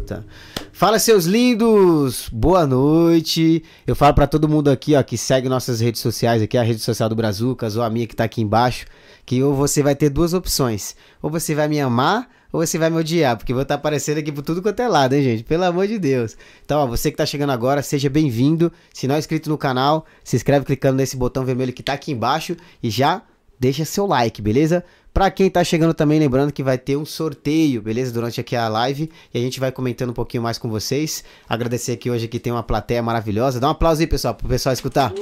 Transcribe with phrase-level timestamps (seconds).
[0.00, 0.24] Garota.
[0.72, 2.28] Fala, seus lindos!
[2.32, 3.62] Boa noite.
[3.86, 6.80] Eu falo para todo mundo aqui, ó, que segue nossas redes sociais aqui, a rede
[6.80, 8.86] social do Brazucas ou a minha que tá aqui embaixo,
[9.26, 10.96] que ou você vai ter duas opções.
[11.22, 14.18] Ou você vai me amar ou você vai me odiar, porque vou estar tá aparecendo
[14.18, 15.44] aqui por tudo quanto é lado, hein, gente?
[15.44, 16.36] Pelo amor de Deus.
[16.64, 18.72] Então, ó, você que tá chegando agora, seja bem-vindo.
[18.92, 22.10] Se não é inscrito no canal, se inscreve clicando nesse botão vermelho que tá aqui
[22.10, 23.22] embaixo e já
[23.60, 24.82] deixa seu like, beleza?
[25.12, 28.12] Pra quem tá chegando também, lembrando que vai ter um sorteio, beleza?
[28.12, 29.10] Durante aqui a live.
[29.34, 31.24] E a gente vai comentando um pouquinho mais com vocês.
[31.48, 33.58] Agradecer aqui hoje que tem uma plateia maravilhosa.
[33.58, 35.12] Dá um aplauso aí, pessoal, pro pessoal escutar.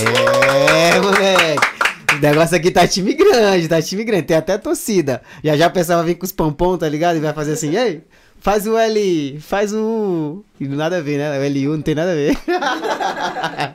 [0.00, 1.74] É, moleque.
[2.16, 4.22] O negócio aqui tá time grande, tá time grande.
[4.22, 5.20] Tem até torcida.
[5.42, 7.16] Já já pensava vir com os pompom, tá ligado?
[7.16, 8.02] E vai fazer assim, ei,
[8.38, 10.44] faz o L, faz o...
[10.60, 11.38] E nada a ver, né?
[11.38, 12.38] O L1 não tem nada a ver.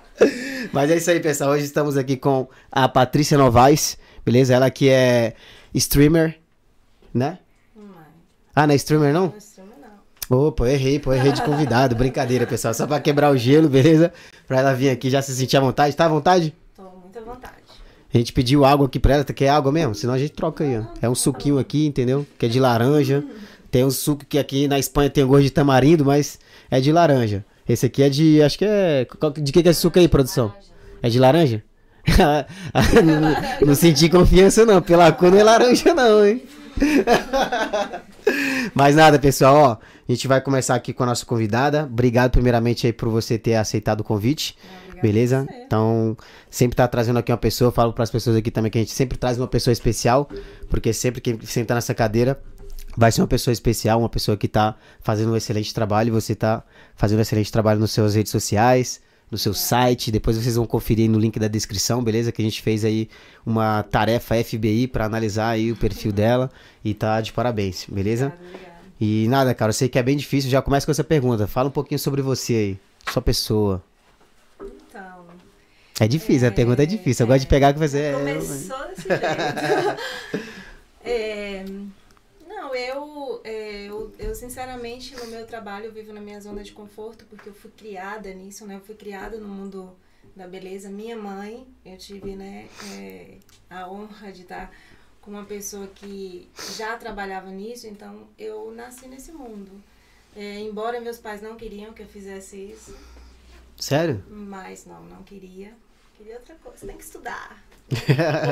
[0.72, 1.52] Mas é isso aí, pessoal.
[1.52, 3.98] Hoje estamos aqui com a Patrícia Novaes,
[4.30, 4.54] beleza?
[4.54, 5.34] Ela que é
[5.74, 6.38] streamer,
[7.12, 7.40] né?
[8.56, 9.28] Ah, não é streamer não?
[9.28, 9.76] Não é streamer
[10.30, 10.38] não.
[10.38, 11.96] Opa, errei, pô, errei de convidado.
[11.96, 12.74] Brincadeira, pessoal.
[12.76, 14.14] Só pra quebrar o gelo, beleza?
[14.48, 15.96] Pra ela vir aqui já se sentir à vontade.
[15.96, 16.54] Tá à vontade?
[16.76, 17.56] Tô muito à vontade.
[18.14, 19.24] A gente pediu água aqui pra ela.
[19.24, 19.96] Quer água mesmo?
[19.96, 20.84] Senão a gente troca aí, ó.
[21.02, 22.26] É um suquinho aqui, entendeu?
[22.38, 23.24] Que é de laranja.
[23.72, 27.44] Tem um suco que aqui na Espanha tem gosto de tamarindo, mas é de laranja.
[27.68, 28.42] Esse aqui é de.
[28.44, 29.08] Acho que é.
[29.42, 30.54] De que, que é esse suco aí, produção?
[31.02, 31.64] É de laranja?
[33.66, 34.82] não, senti confiança, não.
[34.82, 36.44] Pela cor não é laranja, não, hein?
[38.74, 39.78] Mas nada, pessoal, ó.
[40.08, 41.84] A gente vai começar aqui com a nossa convidada.
[41.84, 44.58] Obrigado, primeiramente, aí, por você ter aceitado o convite.
[45.02, 45.48] beleza?
[45.66, 46.18] Então,
[46.50, 47.72] sempre tá trazendo aqui uma pessoa.
[47.72, 50.30] Falo para as pessoas aqui também que a gente sempre traz uma pessoa especial.
[50.70, 52.40] Porque sempre que senta nessa cadeira,
[52.98, 56.64] vai ser uma pessoa especial, uma pessoa que está fazendo um excelente trabalho, você está
[56.96, 59.02] fazendo um excelente trabalho nas suas redes sociais,
[59.32, 62.32] no seu site, depois vocês vão conferir no link da descrição, beleza?
[62.32, 63.10] Que a gente fez aí
[63.46, 66.50] uma tarefa FBI para analisar aí o perfil dela
[66.84, 68.34] e tá de parabéns, beleza?
[69.00, 71.48] E nada, cara, eu sei que é bem difícil, já começa com essa pergunta.
[71.48, 72.80] Fala um pouquinho sobre você aí,
[73.12, 73.82] sua pessoa.
[74.62, 75.26] Então.
[76.00, 77.26] É difícil, é, a pergunta é difícil.
[77.26, 78.14] Eu é, gosto de pegar que você.
[78.14, 80.44] Começou desse jeito.
[81.06, 81.66] é,
[82.60, 86.74] não, eu, é, eu, eu, sinceramente no meu trabalho eu vivo na minha zona de
[86.74, 88.76] conforto porque eu fui criada nisso, né?
[88.76, 89.96] Eu fui criada no mundo
[90.36, 90.90] da beleza.
[90.90, 93.38] Minha mãe, eu tive, né, é,
[93.70, 94.74] a honra de estar
[95.22, 99.72] com uma pessoa que já trabalhava nisso, então eu nasci nesse mundo.
[100.36, 102.96] É, embora meus pais não queriam que eu fizesse isso.
[103.78, 104.24] Sério?
[104.30, 105.74] Mas não, não queria.
[106.18, 106.86] Queria outra coisa.
[106.86, 107.64] Tem que estudar.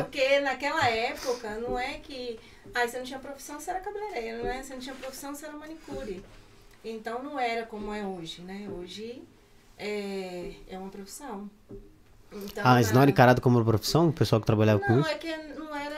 [0.04, 2.40] Porque naquela época não é que
[2.74, 4.64] ah, você não tinha profissão, você era cabeleireiro, né?
[4.64, 6.24] Você não tinha profissão, você era manicure.
[6.84, 8.68] Então não era como é hoje, né?
[8.70, 9.24] Hoje
[9.78, 11.50] é, é uma profissão.
[12.32, 14.10] Então, ah, mas não era encarado como uma profissão?
[14.10, 15.10] O pessoal que trabalhava não, com isso?
[15.10, 15.98] Não, é que não era.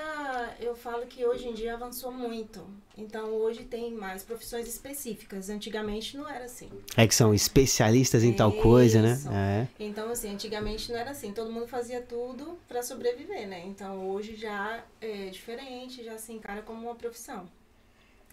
[0.60, 2.66] Eu falo que hoje em dia avançou muito.
[2.98, 5.50] Então hoje tem mais profissões específicas.
[5.50, 6.70] Antigamente não era assim.
[6.96, 9.20] É que são especialistas em é tal coisa, né?
[9.32, 9.68] É.
[9.84, 11.32] Então, assim, antigamente não era assim.
[11.32, 13.64] Todo mundo fazia tudo para sobreviver, né?
[13.66, 17.48] Então hoje já é diferente, já se encara como uma profissão.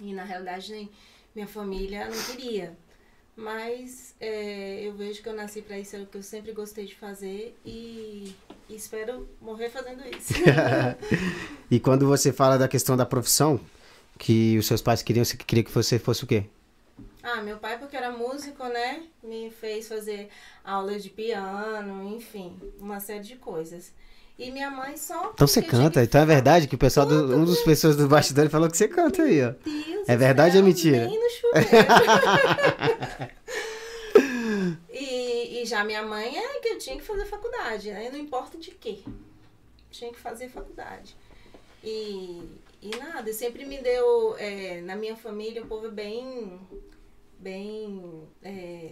[0.01, 0.91] E na realidade
[1.35, 2.77] minha família não queria.
[3.37, 6.87] Mas é, eu vejo que eu nasci para isso, é o que eu sempre gostei
[6.87, 8.35] de fazer e,
[8.67, 10.33] e espero morrer fazendo isso.
[11.71, 13.61] e quando você fala da questão da profissão,
[14.19, 16.47] que os seus pais queriam, você queria que você fosse o quê?
[17.23, 19.03] Ah, meu pai, porque era músico, né?
[19.23, 20.31] Me fez fazer
[20.65, 23.93] aula de piano, enfim, uma série de coisas.
[24.39, 25.31] E minha mãe só.
[25.33, 28.51] Então você canta, então é verdade que o pessoal, do, um dos pessoas do bastidor
[28.51, 29.55] falou que você canta aí, ó.
[29.65, 31.07] Deus é verdade ou é mentira?
[31.07, 31.27] Nem no
[34.93, 38.11] e, e já minha mãe é que eu tinha que fazer faculdade, né?
[38.11, 38.99] Não importa de quê.
[39.91, 41.17] Tinha que fazer faculdade.
[41.83, 42.43] E,
[42.83, 44.37] e nada, sempre me deu.
[44.39, 46.61] É, na minha família, o povo é bem.
[47.39, 48.29] bem.
[48.43, 48.91] É,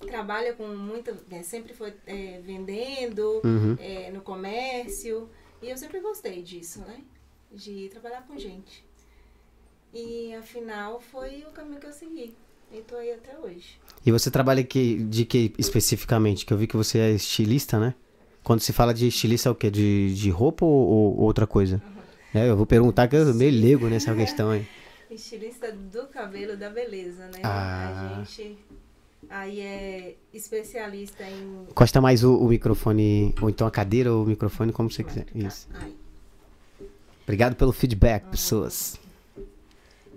[0.00, 1.16] trabalha com muita.
[1.30, 3.76] Né, sempre foi é, vendendo uhum.
[3.78, 5.28] é, no comércio.
[5.62, 7.00] E eu sempre gostei disso, né?
[7.50, 8.84] De trabalhar com gente.
[9.92, 12.34] E afinal foi o caminho que eu segui.
[12.72, 13.80] E tô aí até hoje.
[14.04, 16.44] E você trabalha que, de que especificamente?
[16.44, 17.94] Que eu vi que você é estilista, né?
[18.42, 19.70] Quando se fala de estilista, é o quê?
[19.70, 21.80] De, de roupa ou, ou outra coisa?
[21.84, 22.40] Uhum.
[22.40, 24.66] É, eu vou perguntar que eu meio leigo nessa questão aí.
[25.10, 27.40] Estilista do cabelo da beleza, né?
[27.42, 28.18] Ah.
[28.18, 28.58] A gente
[29.28, 31.66] Aí é especialista em.
[31.74, 35.26] Costa mais o, o, microfone, ou então a cadeira ou o microfone, como você quiser.
[35.34, 35.68] Isso.
[37.24, 38.30] Obrigado pelo feedback, ah.
[38.30, 39.00] pessoas.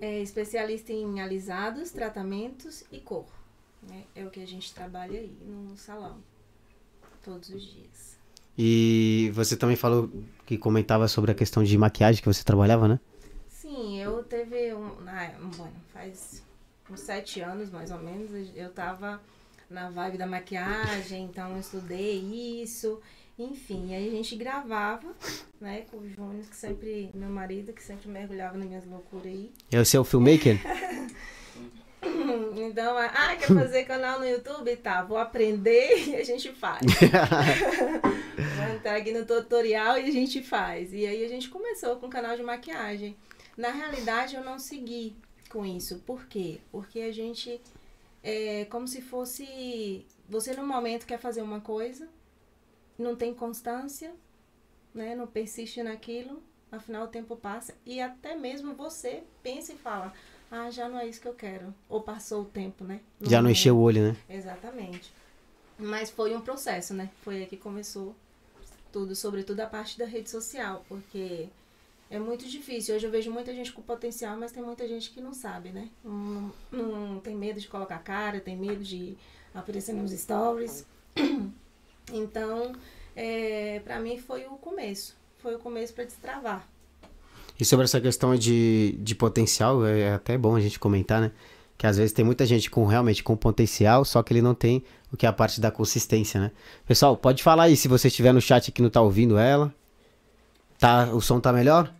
[0.00, 3.26] É especialista em alisados, tratamentos e cor.
[3.82, 4.04] Né?
[4.14, 6.16] É o que a gente trabalha aí no salão.
[7.24, 8.18] Todos os dias.
[8.56, 10.10] E você também falou
[10.46, 13.00] que comentava sobre a questão de maquiagem que você trabalhava, né?
[13.48, 14.88] Sim, eu teve um.
[15.06, 16.42] Ah, bueno, faz
[16.90, 19.20] uns sete anos mais ou menos, eu tava
[19.68, 22.18] na vibe da maquiagem, então eu estudei
[22.62, 23.00] isso.
[23.38, 25.14] Enfim, aí a gente gravava,
[25.58, 29.50] né, com o Júnior, que sempre, meu marido, que sempre mergulhava nas minhas loucuras aí.
[29.72, 30.58] É o seu filmmaker?
[32.56, 34.76] então, ah, quer fazer canal no YouTube?
[34.76, 36.82] Tá, vou aprender e a gente faz.
[38.56, 40.92] vou entrar aqui no tutorial e a gente faz.
[40.92, 43.16] E aí a gente começou com o canal de maquiagem.
[43.56, 45.16] Na realidade, eu não segui
[45.50, 45.98] com isso.
[46.06, 46.60] Por quê?
[46.72, 47.60] Porque a gente
[48.22, 52.08] é como se fosse você no momento quer fazer uma coisa,
[52.96, 54.14] não tem constância,
[54.94, 55.14] né?
[55.14, 60.12] Não persiste naquilo, afinal o tempo passa e até mesmo você pensa e fala:
[60.50, 63.00] "Ah, já não é isso que eu quero", ou passou o tempo, né?
[63.18, 64.16] No já não encheu o olho, né?
[64.28, 65.12] Exatamente.
[65.76, 67.10] Mas foi um processo, né?
[67.22, 68.14] Foi aí que começou
[68.92, 71.48] tudo, sobretudo a parte da rede social, porque
[72.10, 72.96] é muito difícil.
[72.96, 75.88] Hoje eu vejo muita gente com potencial, mas tem muita gente que não sabe, né?
[76.04, 79.16] Não, não tem medo de colocar cara, tem medo de
[79.54, 80.84] aparecer nos stories.
[82.12, 82.72] Então,
[83.14, 85.14] é, para mim foi o começo.
[85.38, 86.66] Foi o começo para destravar.
[87.58, 91.30] E sobre essa questão de, de potencial, é até bom a gente comentar, né?
[91.78, 94.82] Que às vezes tem muita gente com realmente com potencial, só que ele não tem
[95.12, 96.50] o que é a parte da consistência, né?
[96.84, 99.72] Pessoal, pode falar aí se você estiver no chat aqui não tá ouvindo ela.
[100.80, 101.94] Tá, o som tá melhor?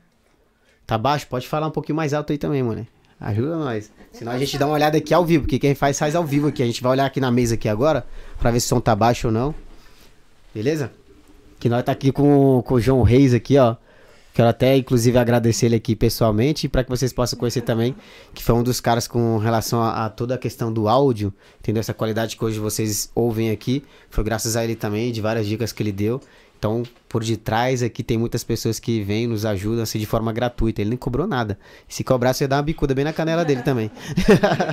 [0.91, 1.25] Tá baixo?
[1.29, 2.85] Pode falar um pouquinho mais alto aí também, mano.
[3.21, 3.93] Ajuda nós.
[4.11, 6.49] Senão a gente dá uma olhada aqui ao vivo, porque quem faz faz ao vivo
[6.49, 6.65] aqui.
[6.65, 8.05] A gente vai olhar aqui na mesa aqui agora,
[8.41, 9.55] pra ver se o som tá baixo ou não.
[10.53, 10.91] Beleza?
[11.61, 13.77] Que nós tá aqui com, com o João Reis aqui, ó.
[14.35, 17.95] Quero até, inclusive, agradecer ele aqui pessoalmente para que vocês possam conhecer também,
[18.35, 21.79] que foi um dos caras com relação a, a, toda a questão do áudio, entendeu?
[21.79, 25.73] Essa qualidade que hoje vocês ouvem aqui, foi graças a ele também, de várias dicas
[25.73, 26.21] que ele deu.
[26.61, 30.83] Então, por detrás aqui tem muitas pessoas que vêm, nos ajudam assim de forma gratuita.
[30.83, 31.59] Ele nem cobrou nada.
[31.89, 33.91] Se cobrasse, ia dar uma bicuda bem na canela dele também.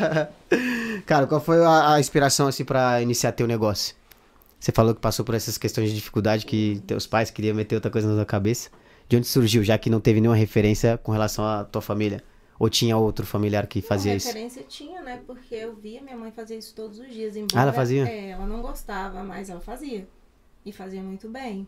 [1.07, 3.95] Cara, qual foi a, a inspiração assim para iniciar teu negócio?
[4.59, 7.89] Você falou que passou por essas questões de dificuldade que teus pais queriam meter outra
[7.89, 8.69] coisa na tua cabeça.
[9.07, 12.21] De onde surgiu, já que não teve nenhuma referência com relação à tua família?
[12.59, 14.27] Ou tinha outro familiar que fazia Uma isso?
[14.27, 15.21] referência tinha, né?
[15.25, 17.37] Porque eu via minha mãe fazer isso todos os dias.
[17.37, 18.05] Embora, ah, ela fazia?
[18.09, 20.05] É, ela não gostava, mas ela fazia.
[20.65, 21.65] E fazia muito bem.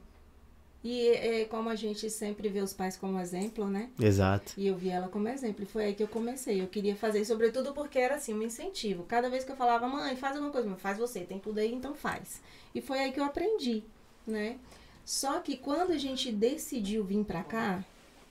[0.84, 3.90] E é, como a gente sempre vê os pais como exemplo, né?
[4.00, 4.54] Exato.
[4.56, 5.64] E eu vi ela como exemplo.
[5.64, 6.62] E foi aí que eu comecei.
[6.62, 9.04] Eu queria fazer, sobretudo porque era assim, um incentivo.
[9.04, 11.94] Cada vez que eu falava, mãe, faz alguma coisa, faz você, tem tudo aí, então
[11.94, 12.42] faz.
[12.74, 13.84] E foi aí que eu aprendi,
[14.26, 14.58] né?
[15.04, 17.84] Só que quando a gente decidiu vir pra cá,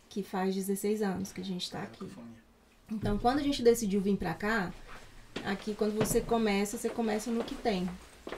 [0.08, 2.08] que faz 16 anos que a gente tá aqui.
[2.90, 4.72] Então, quando a gente decidiu vir pra cá,
[5.44, 7.86] aqui quando você começa, você começa no que tem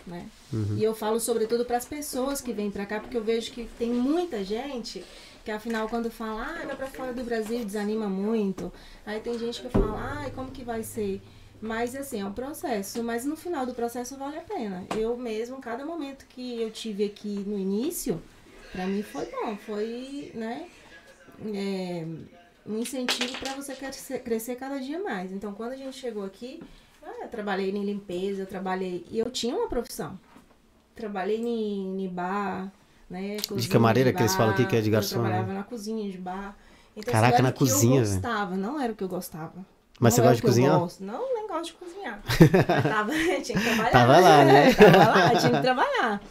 [0.07, 0.27] né?
[0.53, 0.77] Uhum.
[0.77, 3.69] E eu falo sobretudo para as pessoas que vêm para cá, porque eu vejo que
[3.79, 5.05] tem muita gente
[5.45, 8.73] que afinal quando fala, ah, vai para fora do Brasil, desanima muito.
[9.07, 11.21] Aí tem gente que fala, ah, como que vai ser?
[11.61, 14.87] Mas assim, é um processo, mas no final do processo vale a pena.
[14.97, 18.21] Eu mesmo, cada momento que eu tive aqui no início,
[18.73, 20.69] para mim foi bom, foi, né,
[21.55, 22.07] é,
[22.67, 25.33] um incentivo para você crescer, crescer cada dia mais.
[25.33, 26.63] Então, quando a gente chegou aqui,
[27.11, 29.05] ah, eu trabalhei em limpeza, eu trabalhei.
[29.11, 30.19] E eu tinha uma profissão.
[30.95, 32.73] Trabalhei em, em bar,
[33.09, 33.37] né?
[33.37, 35.17] de camareira de bar, que eles falam aqui que é de garçom.
[35.17, 35.59] Eu trabalhava né?
[35.59, 36.57] na cozinha de bar.
[36.97, 38.17] Então, Caraca, na cozinha, velho.
[38.17, 39.67] Eu gostava, não era o que eu gostava.
[39.99, 40.81] Mas não você gosta de cozinhar?
[41.01, 42.23] Não, nem gosto de cozinhar.
[42.83, 43.13] tava,
[43.43, 43.91] tinha que trabalhar.
[43.91, 44.73] Tava lá, né?
[44.75, 46.23] tava lá, tinha que trabalhar.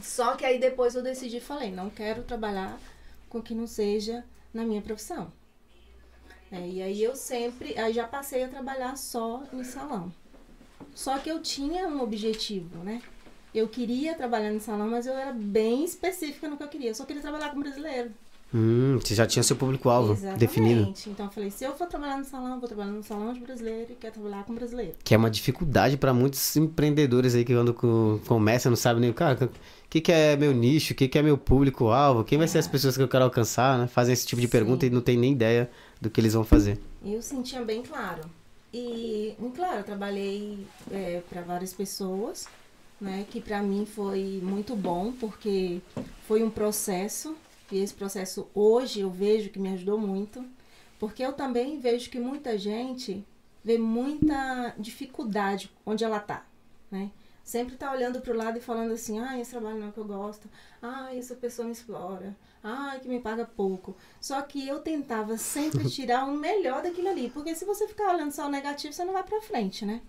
[0.00, 2.78] Só que aí depois eu decidi, falei, não quero trabalhar
[3.28, 5.32] com que não seja na minha profissão.
[6.52, 10.12] É, e aí eu sempre, aí já passei a trabalhar só no salão.
[10.94, 13.00] Só que eu tinha um objetivo, né?
[13.54, 16.90] Eu queria trabalhar no salão, mas eu era bem específica no que eu queria.
[16.90, 18.10] Eu só queria trabalhar com brasileiro.
[18.54, 20.92] Hum, você já tinha seu público-alvo definido.
[21.06, 23.92] Então eu falei, se eu for trabalhar no salão, vou trabalhar no salão de brasileiro
[23.92, 24.94] e quero trabalhar com brasileiro.
[25.02, 27.72] Que é uma dificuldade para muitos empreendedores aí que quando
[28.26, 29.50] começam não sabem nem, cara, o
[29.88, 32.48] que, que é meu nicho, o que, que é meu público-alvo, quem vai é.
[32.48, 32.70] ser as é.
[32.70, 33.86] pessoas que eu quero alcançar, né?
[33.86, 34.52] Fazem esse tipo de Sim.
[34.52, 35.70] pergunta e não tem nem ideia
[36.02, 36.80] do que eles vão fazer.
[37.04, 38.28] Eu sentia bem claro.
[38.74, 42.48] E, claro, eu trabalhei é, para várias pessoas,
[43.00, 43.24] né?
[43.30, 45.80] Que para mim foi muito bom, porque
[46.26, 47.36] foi um processo.
[47.70, 50.44] E esse processo hoje eu vejo que me ajudou muito.
[50.98, 53.24] Porque eu também vejo que muita gente
[53.64, 56.44] vê muita dificuldade onde ela tá,
[56.90, 57.12] né?
[57.44, 59.98] Sempre tá olhando pro lado e falando assim, ah, esse trabalho não é o que
[59.98, 60.48] eu gosto,
[60.80, 63.96] ah, essa pessoa me explora, ah, que me paga pouco.
[64.20, 68.32] Só que eu tentava sempre tirar o melhor daquilo ali, porque se você ficar olhando
[68.32, 70.00] só o negativo, você não vai pra frente, né?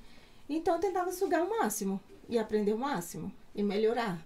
[0.47, 4.19] Então eu tentava sugar o máximo e aprender o máximo e melhorar,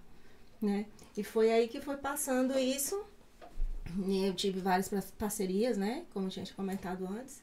[0.60, 0.86] né?
[1.16, 3.02] E foi aí que foi passando isso.
[4.06, 6.04] E eu tive várias parcerias, né?
[6.12, 7.42] Como tinha comentado antes.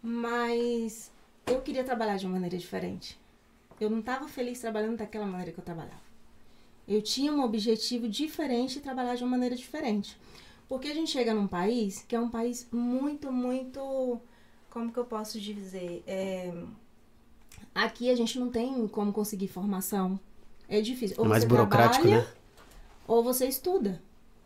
[0.00, 1.10] Mas
[1.46, 3.20] eu queria trabalhar de uma maneira diferente.
[3.80, 6.11] Eu não estava feliz trabalhando daquela maneira que eu trabalhava.
[6.86, 10.16] Eu tinha um objetivo diferente de trabalhar de uma maneira diferente.
[10.68, 14.18] Porque a gente chega num país que é um país muito, muito.
[14.70, 16.02] Como que eu posso dizer?
[16.06, 16.52] É,
[17.74, 20.18] aqui a gente não tem como conseguir formação.
[20.68, 21.16] É difícil.
[21.18, 22.26] Ou É mais burocrático, né?
[23.06, 24.02] Ou você estuda.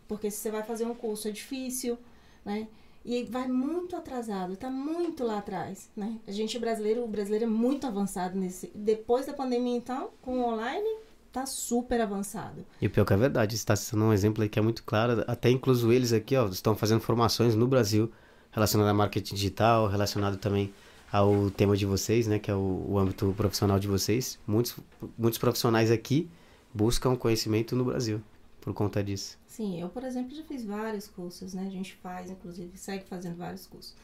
[0.08, 1.98] Porque se você vai fazer um curso é difícil,
[2.44, 2.68] né?
[3.04, 6.18] E vai muito atrasado, tá muito lá atrás, né?
[6.26, 8.72] A gente brasileiro, o brasileiro é muito avançado nesse.
[8.74, 10.88] Depois da pandemia, então, com o online,
[11.36, 12.64] tá super avançado.
[12.80, 14.82] E o pior que é verdade, você está sendo um exemplo aí que é muito
[14.82, 15.22] claro.
[15.26, 18.10] Até incluso eles aqui, ó, estão fazendo formações no Brasil
[18.50, 20.72] relacionado a marketing digital, relacionado também
[21.12, 24.38] ao tema de vocês, né, que é o, o âmbito profissional de vocês.
[24.46, 24.76] Muitos,
[25.18, 26.26] muitos profissionais aqui
[26.72, 28.22] buscam conhecimento no Brasil
[28.62, 29.38] por conta disso.
[29.46, 31.66] Sim, eu, por exemplo, já fiz vários cursos, né?
[31.66, 33.94] A gente faz, inclusive, segue fazendo vários cursos.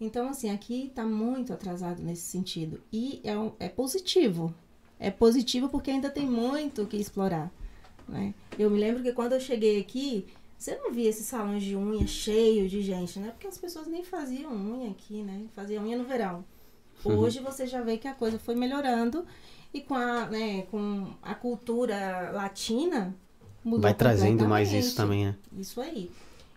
[0.00, 2.80] Então, assim, aqui tá muito atrasado nesse sentido.
[2.90, 4.54] E é, é positivo.
[4.98, 7.50] É positivo porque ainda tem muito o que explorar,
[8.08, 8.34] né?
[8.58, 10.26] Eu me lembro que quando eu cheguei aqui,
[10.58, 13.30] você não via esses salões de unha cheio de gente, né?
[13.30, 15.42] Porque as pessoas nem faziam unha aqui, né?
[15.54, 16.44] Faziam unha no verão.
[17.04, 19.24] Hoje você já vê que a coisa foi melhorando
[19.72, 23.14] e com a, né, com a cultura latina
[23.64, 25.36] mudou Vai trazendo mais isso também, né?
[25.56, 26.10] Isso aí.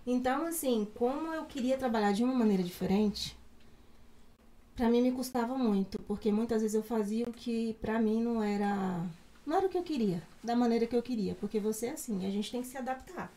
[0.05, 3.38] Então, assim, como eu queria trabalhar de uma maneira diferente,
[4.81, 8.41] pra mim me custava muito, porque muitas vezes eu fazia o que pra mim não
[8.41, 9.00] era
[9.45, 12.25] não era o que eu queria, da maneira que eu queria, porque você é assim,
[12.25, 13.31] a gente tem que se adaptar.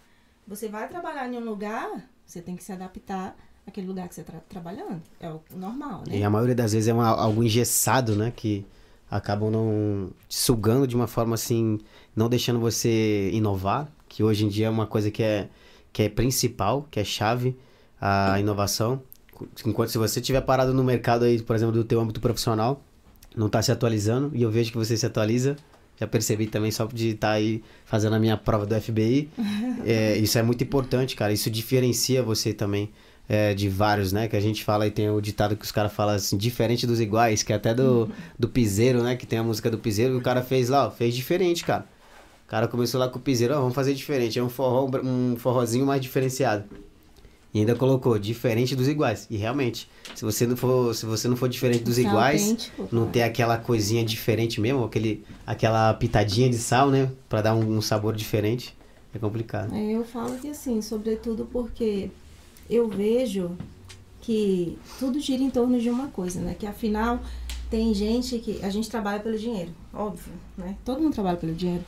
[0.49, 3.37] Você vai trabalhar em um lugar, você tem que se adaptar
[3.67, 6.17] àquele lugar que você está trabalhando, é o normal, né?
[6.17, 8.33] E a maioria das vezes é uma- algo engessado, né?
[8.35, 8.65] Que
[9.11, 11.79] acabam não te sugando de uma forma assim,
[12.17, 15.51] não deixando você inovar, que hoje em dia é uma coisa que é,
[15.93, 17.55] que é principal, que é chave,
[18.01, 19.03] a inovação.
[19.65, 22.83] Enquanto se você estiver parado no mercado aí, por exemplo, do teu âmbito profissional,
[23.37, 25.57] não está se atualizando, e eu vejo que você se atualiza,
[25.99, 29.29] já percebi também só de estar aí fazendo a minha prova do FBI.
[29.87, 31.31] É, isso é muito importante, cara.
[31.31, 32.91] Isso diferencia você também
[33.29, 34.29] é, de vários, né?
[34.29, 37.01] Que a gente fala e tem o ditado que os caras falam assim, diferente dos
[37.01, 39.15] iguais, que é até do, do piseiro, né?
[39.15, 41.87] Que tem a música do piseiro, que o cara fez lá, ó, fez diferente, cara.
[42.47, 44.39] O cara começou lá com o piseiro, ó, vamos fazer diferente.
[44.39, 46.65] É um forró, um forrozinho mais diferenciado.
[47.55, 49.29] E ainda colocou diferente dos iguais.
[49.31, 53.07] E realmente, se você não for, se você não for diferente dos iguais, autêntico, não
[53.07, 57.13] ter aquela coisinha diferente mesmo, aquele, aquela pitadinha de sal, né?
[57.29, 58.77] Pra dar um, um sabor diferente,
[59.15, 59.73] é complicado.
[59.73, 62.11] É, eu falo que assim, sobretudo porque
[62.69, 63.57] eu vejo
[64.21, 66.57] que tudo gira em torno de uma coisa, né?
[66.59, 67.21] Que afinal
[67.71, 70.77] tem gente que a gente trabalha pelo dinheiro, óbvio, né?
[70.85, 71.85] Todo mundo trabalha pelo dinheiro.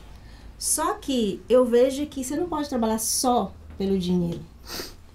[0.57, 4.39] Só que eu vejo que você não pode trabalhar só pelo dinheiro,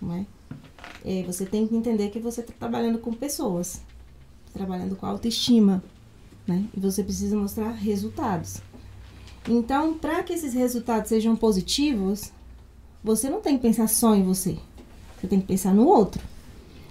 [0.00, 0.26] né?
[0.41, 0.41] É,
[1.26, 3.80] você tem que entender que você está trabalhando com pessoas,
[4.52, 5.82] trabalhando com autoestima,
[6.47, 6.64] né?
[6.76, 8.59] E você precisa mostrar resultados.
[9.49, 12.30] Então, para que esses resultados sejam positivos,
[13.02, 14.56] você não tem que pensar só em você.
[15.21, 16.23] Você tem que pensar no outro.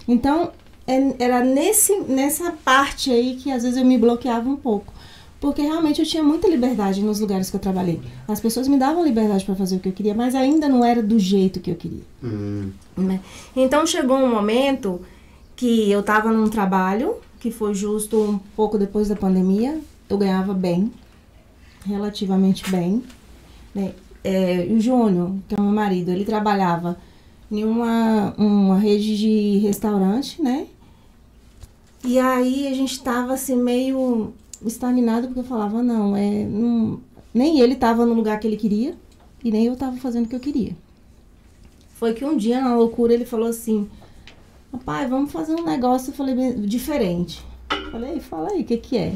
[0.08, 0.52] Então,
[0.86, 4.94] é- era nesse, nessa parte aí que às vezes eu me bloqueava um pouco.
[5.42, 8.00] Porque realmente eu tinha muita liberdade nos lugares que eu trabalhei.
[8.28, 11.02] As pessoas me davam liberdade para fazer o que eu queria, mas ainda não era
[11.02, 12.04] do jeito que eu queria.
[12.24, 13.20] Hum, né?
[13.56, 15.02] Então chegou um momento
[15.56, 20.54] que eu estava num trabalho, que foi justo um pouco depois da pandemia, eu ganhava
[20.54, 20.92] bem,
[21.88, 23.02] relativamente bem.
[23.74, 23.94] Né?
[24.24, 27.00] É, e o Júnior, que é o meu marido, ele trabalhava
[27.52, 30.68] em uma, uma rede de restaurante, né?
[32.04, 34.34] E aí a gente tava assim meio
[34.68, 37.00] estagnado porque eu falava, não, é, não
[37.34, 38.96] nem ele tava no lugar que ele queria
[39.44, 40.76] e nem eu tava fazendo o que eu queria.
[41.94, 43.88] Foi que um dia, na loucura, ele falou assim:
[44.72, 47.46] Papai, vamos fazer um negócio eu falei, "Bem, diferente.
[47.92, 49.14] Falei, fala aí, o que, que é?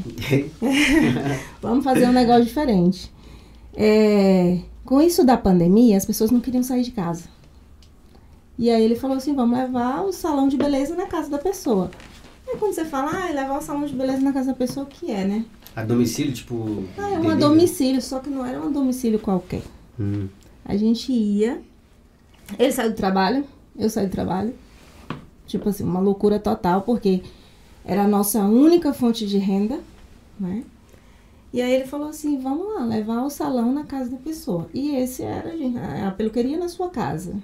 [1.60, 3.12] vamos fazer um negócio diferente.
[3.74, 7.24] É, com isso da pandemia, as pessoas não queriam sair de casa.
[8.58, 11.90] E aí ele falou assim: vamos levar o salão de beleza na casa da pessoa.
[12.48, 14.88] Aí quando você fala, ah, levar o salão de beleza na casa da pessoa, o
[14.88, 15.44] que é, né?
[15.74, 16.84] a domicílio, tipo.
[16.96, 19.62] Ah, é um domicílio, só que não era um domicílio qualquer.
[20.00, 20.26] Hum,
[20.64, 21.60] A gente ia.
[22.58, 23.44] Ele saiu do trabalho,
[23.78, 24.54] eu saí do trabalho.
[25.46, 27.22] Tipo assim, uma loucura total, porque
[27.84, 29.78] era a nossa única fonte de renda,
[30.40, 30.64] né?
[31.52, 34.68] E aí ele falou assim, vamos lá, levar o salão na casa da pessoa.
[34.72, 37.34] E esse era gente, a peluqueria na sua casa.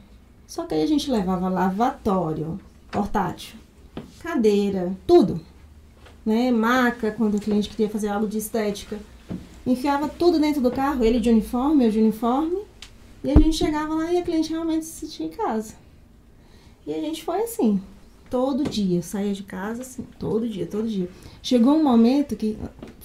[0.46, 2.58] Só que aí a gente levava lavatório,
[2.90, 3.56] portátil,
[4.22, 5.40] cadeira, tudo.
[6.24, 6.50] Né?
[6.50, 8.98] Maca, quando o cliente queria fazer algo de estética.
[9.66, 12.58] Enfiava tudo dentro do carro, ele de uniforme, eu de uniforme.
[13.24, 15.74] E a gente chegava lá e a cliente realmente se sentia em casa.
[16.86, 17.80] E a gente foi assim,
[18.28, 19.02] todo dia.
[19.02, 21.08] Saía de casa, assim, todo dia, todo dia.
[21.42, 22.58] Chegou um momento que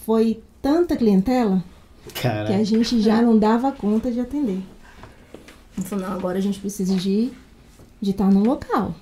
[0.05, 1.63] foi tanta clientela
[2.21, 4.61] Cara, que a gente já não dava conta de atender.
[5.71, 7.31] Falei, não, agora a gente precisa de
[8.01, 8.95] de estar no local,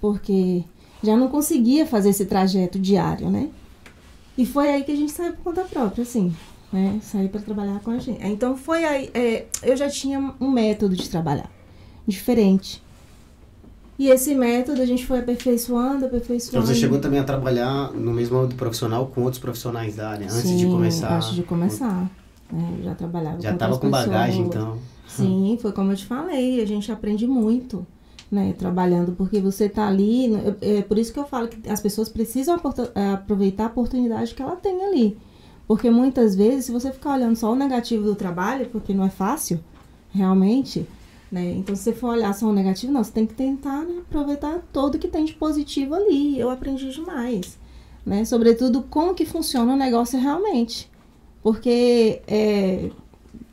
[0.00, 0.62] porque
[1.02, 3.48] já não conseguia fazer esse trajeto diário, né?
[4.36, 6.34] E foi aí que a gente saiu por conta própria, assim,
[6.72, 6.98] né?
[7.02, 8.24] Sair para trabalhar com a gente.
[8.24, 11.50] Então foi aí, é, eu já tinha um método de trabalhar
[12.06, 12.82] diferente.
[13.98, 16.56] E esse método a gente foi aperfeiçoando, aperfeiçoando.
[16.64, 20.24] Então você chegou também a trabalhar no mesmo âmbito profissional com outros profissionais da área,
[20.24, 21.16] antes Sim, de começar?
[21.16, 22.10] Antes de começar.
[22.50, 22.74] né?
[22.78, 24.78] Eu já trabalhava Já com estava outras com bagagem, então.
[25.06, 27.86] Sim, foi como eu te falei, a gente aprende muito,
[28.32, 31.68] né, trabalhando, porque você tá ali, né, é é por isso que eu falo que
[31.68, 32.58] as pessoas precisam
[32.94, 35.18] é, aproveitar a oportunidade que ela tem ali.
[35.68, 39.10] Porque muitas vezes, se você ficar olhando só o negativo do trabalho, porque não é
[39.10, 39.60] fácil,
[40.10, 40.86] realmente,
[41.30, 44.00] né, então se você for olhar só o negativo, não, você tem que tentar né,
[44.08, 46.40] aproveitar todo que tem de positivo ali.
[46.40, 47.58] Eu aprendi demais,
[48.04, 50.90] né, sobretudo como que funciona o negócio realmente.
[51.42, 52.90] Porque é,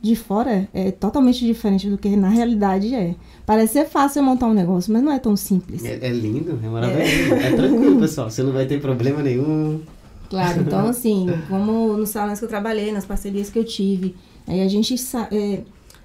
[0.02, 3.14] de fora é totalmente diferente do que na realidade é.
[3.44, 5.84] Parece ser fácil montar um negócio, mas não é tão simples.
[5.84, 7.34] É, é lindo, é maravilhoso.
[7.34, 7.52] É.
[7.56, 8.30] tranquilo, pessoal.
[8.30, 9.82] Você não vai ter problema nenhum.
[10.30, 14.14] Claro, então assim, como nos salões que eu trabalhei, nas parcerias que eu tive,
[14.46, 14.94] aí a gente
[15.32, 15.62] é,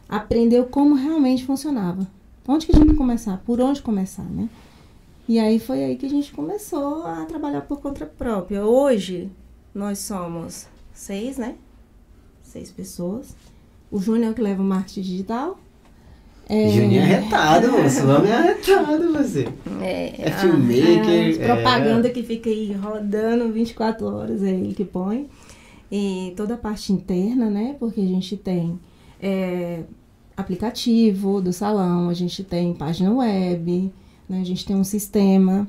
[0.10, 2.08] aprendeu como realmente funcionava.
[2.48, 3.42] Onde que a gente começar?
[3.46, 4.50] Por onde começar, né?
[5.28, 8.66] E aí foi aí que a gente começou a trabalhar por conta própria.
[8.66, 9.32] Hoje,
[9.74, 11.56] nós somos seis, né?
[12.44, 13.36] Seis pessoas.
[13.92, 15.60] O Júnior que leva o marketing digital.
[16.48, 18.06] É, Juninho é arretado, moço.
[18.06, 19.48] O homem é arretado, você.
[19.82, 25.28] É, É filmmaker, as propaganda que fica aí rodando 24 horas, é ele que põe.
[25.92, 27.76] E toda a parte interna, né?
[27.80, 28.80] Porque a gente tem
[29.20, 29.82] é,
[30.38, 33.92] aplicativo do salão, a gente tem página web,
[34.30, 34.42] né?
[34.42, 35.68] a gente tem um sistema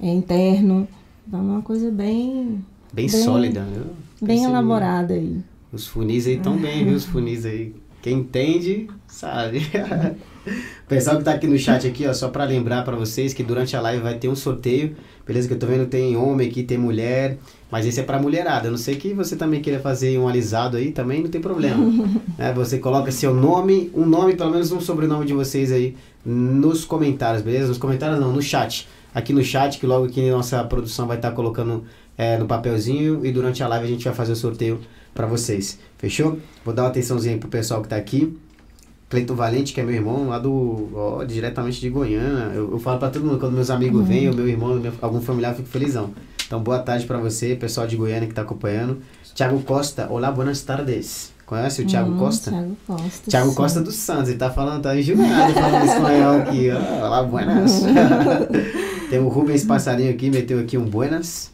[0.00, 0.86] é, interno.
[1.26, 3.86] Então é uma coisa bem, Bem, Bem- sólida, viu?
[4.20, 5.38] bem elaborada aí.
[5.72, 6.94] Os funis aí tão bem, viu?
[6.94, 7.74] Os funis aí.
[8.02, 9.62] Quem entende, sabe.
[10.44, 13.44] o pessoal que tá aqui no chat aqui, ó, só pra lembrar pra vocês que
[13.44, 14.96] durante a live vai ter um sorteio.
[15.24, 15.46] Beleza?
[15.46, 17.38] Que eu tô vendo tem homem aqui, tem mulher.
[17.70, 18.66] Mas esse é pra mulherada.
[18.66, 21.78] Eu não sei que você também queira fazer um alisado aí, também não tem problema.
[22.36, 22.52] né?
[22.54, 27.40] Você coloca seu nome, um nome, pelo menos um sobrenome de vocês aí nos comentários,
[27.40, 27.68] beleza?
[27.68, 28.88] Nos comentários não, no chat.
[29.14, 31.84] Aqui no chat, que logo aqui nossa produção vai estar colocando
[32.18, 34.80] é, no papelzinho e durante a live a gente vai fazer o sorteio
[35.14, 35.78] pra vocês.
[35.98, 36.38] Fechou?
[36.64, 38.36] Vou dar uma atençãozinha pro pessoal que tá aqui.
[39.08, 40.88] Cleiton Valente, que é meu irmão, lá do.
[40.94, 42.52] Ó, diretamente de Goiânia.
[42.54, 45.20] Eu, eu falo pra todo mundo, quando meus amigos vêm, o meu irmão, meu- algum
[45.20, 46.10] familiar, eu fico felizão.
[46.46, 48.98] Então, boa tarde pra você, pessoal de Goiânia que tá acompanhando.
[49.34, 51.30] Thiago Costa, olá, buenas tardes.
[51.44, 52.50] Conhece o Thiago Hum, Costa?
[52.50, 53.30] Thiago Costa.
[53.30, 53.54] Thiago sim.
[53.54, 57.06] Costa do Santos, ele tá falando, tá enjoado falando espanhol aqui, ó.
[57.06, 57.82] Olá, buenas.
[59.10, 61.50] Tem o Rubens Passarinho aqui, meteu aqui um buenas.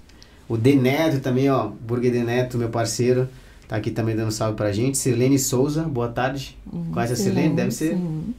[0.49, 3.29] O De Neto também, ó, Burger De Neto, meu parceiro,
[3.68, 4.98] tá aqui também dando salve pra gente.
[4.98, 6.57] Sirlene Souza, boa tarde.
[6.72, 7.54] Hum, Conhece a sim, Sirlene?
[7.54, 7.94] Deve ser.
[7.94, 8.35] sim.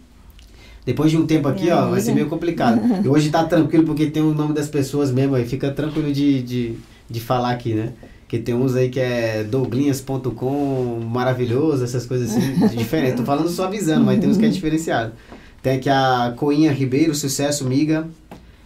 [0.85, 2.81] Depois de um tempo aqui, Minha ó, vai ser meio complicado.
[3.05, 6.41] E hoje tá tranquilo porque tem o nome das pessoas mesmo aí, fica tranquilo de,
[6.41, 6.73] de,
[7.07, 7.93] de falar aqui, né?
[8.21, 13.17] Porque tem uns aí que é douglinhas.com, maravilhoso, essas coisas assim, diferente.
[13.17, 15.13] Tô falando só avisando, mas tem uns que é diferenciado.
[15.61, 18.07] Tem aqui a Coinha Ribeiro, sucesso, miga.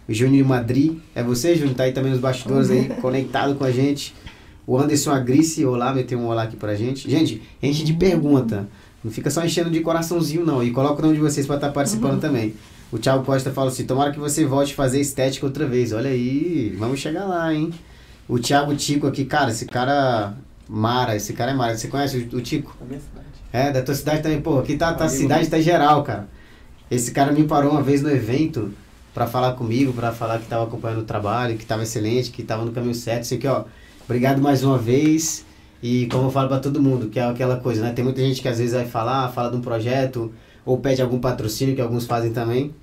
[0.08, 0.98] O Júnior de Madrid.
[1.14, 1.74] É você, Júnior?
[1.74, 4.14] Tá aí também nos bastidores aí, conectado com a gente.
[4.66, 7.10] O Anderson Agrice, olá, meteu um olá aqui pra gente.
[7.10, 8.66] Gente, enche de pergunta.
[9.02, 10.62] Não fica só enchendo de coraçãozinho, não.
[10.62, 12.54] E coloca o nome de vocês pra estar participando também.
[12.90, 15.92] O Thiago Costa fala assim: tomara que você volte a fazer estética outra vez.
[15.92, 17.72] Olha aí, vamos chegar lá, hein?
[18.26, 20.34] O Thiago Tico aqui, cara, esse cara.
[20.66, 21.76] Mara, esse cara é Mara.
[21.76, 22.74] Você conhece o, o Tico?
[22.80, 23.26] Da minha cidade.
[23.52, 24.40] É, da tua cidade também.
[24.40, 26.26] Pô, aqui tá, tá a cidade, tá geral, cara.
[26.90, 28.72] Esse cara me parou uma vez no evento
[29.12, 32.64] pra falar comigo, pra falar que tava acompanhando o trabalho, que tava excelente, que tava
[32.64, 33.24] no caminho certo.
[33.24, 33.64] Isso aqui, ó.
[34.04, 35.44] Obrigado mais uma vez.
[35.82, 37.92] E como eu falo pra todo mundo, que é aquela coisa, né?
[37.92, 40.32] Tem muita gente que às vezes vai falar, fala de um projeto,
[40.64, 42.74] ou pede algum patrocínio, que alguns fazem também.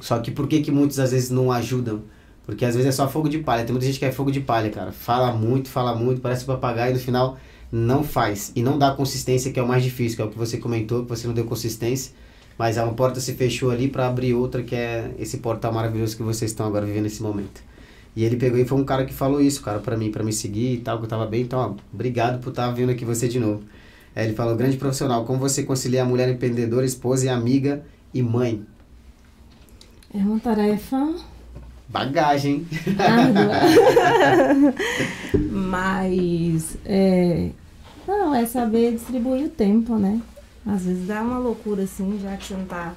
[0.00, 2.02] Só que por que que muitos às vezes não ajudam?
[2.44, 3.64] Porque às vezes é só fogo de palha.
[3.64, 4.92] Tem muita gente que é fogo de palha, cara.
[4.92, 7.38] Fala muito, fala muito, parece papagaio e no final
[7.72, 8.52] não faz.
[8.54, 11.02] E não dá consistência, que é o mais difícil, que é o que você comentou,
[11.02, 12.12] que você não deu consistência.
[12.58, 16.22] Mas uma porta se fechou ali para abrir outra, que é esse portal maravilhoso que
[16.22, 17.65] vocês estão agora vivendo nesse momento.
[18.16, 20.32] E ele pegou e foi um cara que falou isso, cara, para mim, para me
[20.32, 21.42] seguir e tal, que eu tava bem.
[21.42, 23.62] Então, ó, obrigado por estar vendo aqui você de novo.
[24.14, 28.22] Aí ele falou, grande profissional, como você concilia a mulher empreendedora, esposa e amiga e
[28.22, 28.64] mãe?
[30.14, 31.14] É uma tarefa
[31.88, 32.66] Bagagem,
[32.98, 33.54] árdua.
[35.50, 37.50] Mas, é,
[38.08, 40.20] não, é saber distribuir o tempo, né?
[40.66, 42.94] Às vezes dá uma loucura assim, já que você não tá.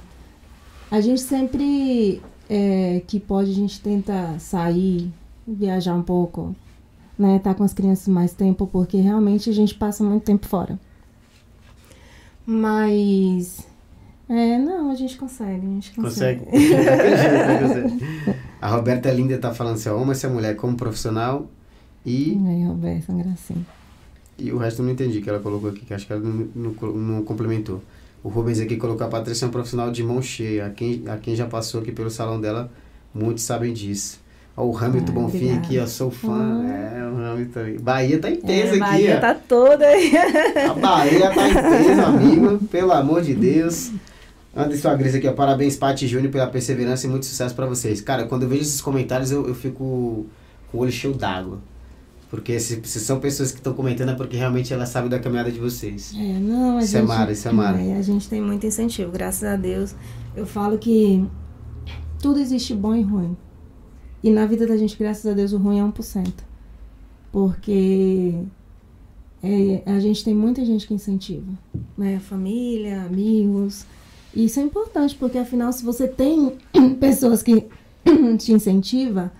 [0.90, 5.08] A gente sempre é, que pode a gente tentar sair,
[5.46, 6.52] viajar um pouco,
[7.16, 7.38] né?
[7.38, 10.76] Tá com as crianças mais tempo, porque realmente a gente passa muito tempo fora.
[12.44, 13.64] Mas.
[14.28, 16.44] É, não, a gente consegue, a gente consegue.
[16.44, 18.04] Consegue.
[18.60, 21.48] a Roberta Linda tá falando se é homem ou se é mulher como profissional
[22.04, 22.36] e.
[22.48, 23.64] Aí, Roberta, gracinha.
[24.36, 26.48] E o resto eu não entendi que ela colocou aqui, que acho que ela não,
[26.54, 27.80] não, não complementou.
[28.22, 30.66] O Rubens aqui colocou a Patrícia é um profissional de mão cheia.
[30.66, 32.70] A quem, a quem já passou aqui pelo salão dela,
[33.14, 34.20] muitos sabem disso.
[34.56, 35.60] Ó, o Hamilton Bonfim obrigada.
[35.60, 36.32] aqui, ó, sou fã.
[36.32, 36.68] Hum.
[36.68, 37.82] É, o Hamilton.
[37.82, 39.20] Bahia tá intensa é, aqui, Bahia ó.
[39.20, 40.12] tá toda aí.
[40.68, 42.58] A Bahia tá intensa, amigo.
[42.66, 43.90] Pelo amor de Deus.
[44.54, 45.32] Anderson Agres aqui, ó.
[45.32, 48.00] Parabéns, Paty Júnior, pela perseverança e muito sucesso para vocês.
[48.00, 50.26] Cara, quando eu vejo esses comentários, eu, eu fico
[50.70, 51.58] com o olho cheio d'água.
[52.30, 55.50] Porque se, se, são pessoas que estão comentando é porque realmente elas sabem da caminhada
[55.50, 56.14] de vocês.
[56.16, 57.82] É, não, a isso gente, é mara, isso é mara.
[57.82, 59.96] É, a gente tem muito incentivo, graças a Deus.
[60.36, 61.26] Eu falo que
[62.22, 63.36] tudo existe bom e ruim.
[64.22, 66.32] E na vida da gente, graças a Deus, o ruim é 1%.
[67.32, 68.34] Porque
[69.42, 71.52] é, a gente tem muita gente que incentiva.
[71.98, 72.20] Né?
[72.20, 73.84] Família, amigos.
[74.32, 76.56] E isso é importante, porque afinal, se você tem
[77.00, 77.66] pessoas que
[78.38, 79.30] te incentivam,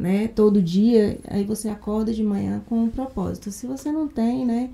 [0.00, 3.50] né, todo dia, aí você acorda de manhã com um propósito.
[3.50, 4.70] Se você não tem, né,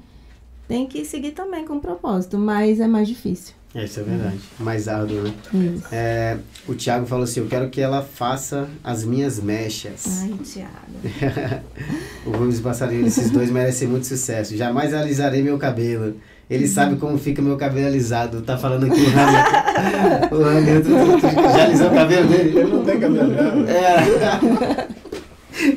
[0.69, 3.53] tem que seguir também com um propósito, mas é mais difícil.
[3.75, 4.39] Isso é verdade.
[4.59, 5.35] Mais árduo, né?
[5.53, 5.85] Isso.
[5.93, 10.23] É, o Thiago falou assim: eu quero que ela faça as minhas mechas.
[10.23, 11.63] Ai, Thiago.
[12.25, 14.57] o Rubens Passarinho, esses dois merecem muito sucesso.
[14.57, 16.15] Jamais alisarei meu cabelo.
[16.49, 16.71] Ele uhum.
[16.71, 18.41] sabe como fica meu cabelo alisado.
[18.41, 20.37] Tá falando aqui o Hamilton.
[20.37, 21.21] o Hamilton,
[21.53, 22.59] já alisou o cabelo dele?
[22.59, 23.35] Ele não tem cabelo.
[23.69, 24.97] É.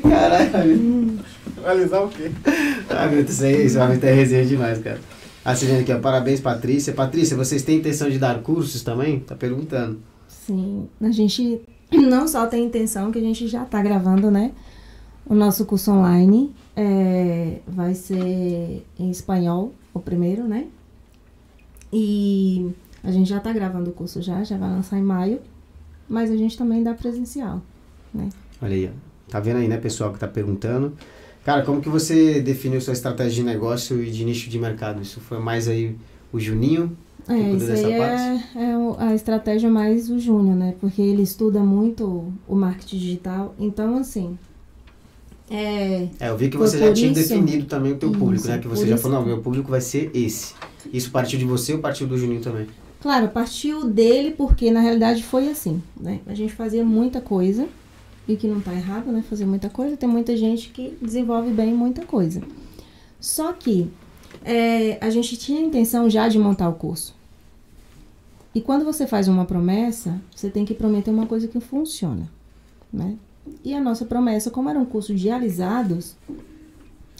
[0.02, 1.18] Caralho.
[1.56, 2.30] Vai alisar o quê?
[2.88, 5.00] Ah, meu Deus, isso aí, isso é resenha demais, cara.
[5.44, 5.98] Assinando aqui, ó.
[5.98, 6.92] Parabéns, Patrícia.
[6.92, 9.20] Patrícia, vocês têm intenção de dar cursos também?
[9.20, 9.98] Tá perguntando.
[10.28, 10.88] Sim.
[11.00, 14.52] A gente não só tem intenção, que a gente já tá gravando, né?
[15.26, 20.66] O nosso curso online é, vai ser em espanhol, o primeiro, né?
[21.92, 22.70] E
[23.02, 25.40] a gente já tá gravando o curso já, já vai lançar em maio.
[26.08, 27.62] Mas a gente também dá presencial,
[28.12, 28.28] né?
[28.60, 29.09] Olha aí, ó.
[29.30, 30.92] Tá vendo aí, né, pessoal que tá perguntando.
[31.44, 35.00] Cara, como que você definiu sua estratégia de negócio e de nicho de mercado?
[35.00, 35.96] Isso foi mais aí
[36.32, 36.96] o Juninho?
[37.28, 40.74] É, isso aí é, é, a estratégia mais o Júnior, né?
[40.80, 43.54] Porque ele estuda muito o marketing digital.
[43.58, 44.36] Então, assim,
[45.50, 48.48] é, é, eu vi que você já tinha isso, definido também o teu público, isso,
[48.48, 48.58] né?
[48.58, 50.54] Que você já falou, não, meu público vai ser esse.
[50.92, 52.66] Isso partiu de você ou partiu do Juninho também?
[53.00, 56.20] Claro, partiu dele porque na realidade foi assim, né?
[56.26, 57.66] A gente fazia muita coisa
[58.32, 59.22] e que não está errado, né?
[59.28, 59.96] Fazer muita coisa.
[59.96, 62.42] Tem muita gente que desenvolve bem muita coisa.
[63.18, 63.90] Só que
[64.44, 67.14] é, a gente tinha a intenção já de montar o curso.
[68.54, 72.28] E quando você faz uma promessa, você tem que prometer uma coisa que funciona,
[72.92, 73.16] né?
[73.64, 76.16] E a nossa promessa, como era um curso de alisados,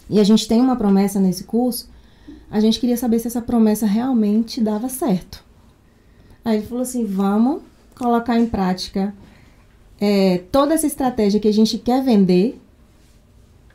[0.09, 1.89] e a gente tem uma promessa nesse curso,
[2.49, 5.43] a gente queria saber se essa promessa realmente dava certo.
[6.43, 7.61] Aí ele falou assim: vamos
[7.95, 9.13] colocar em prática
[10.01, 12.59] é, toda essa estratégia que a gente quer vender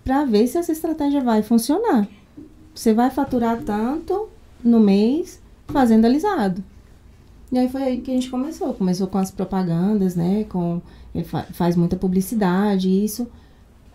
[0.05, 2.09] para ver se essa estratégia vai funcionar.
[2.75, 4.29] Você vai faturar tanto
[4.63, 6.63] no mês fazendo alisado.
[7.53, 8.75] E aí foi aí que a gente começou.
[8.75, 10.45] Começou com as propagandas, né?
[10.49, 10.83] Com,
[11.15, 13.29] ele fa faz muita publicidade, isso.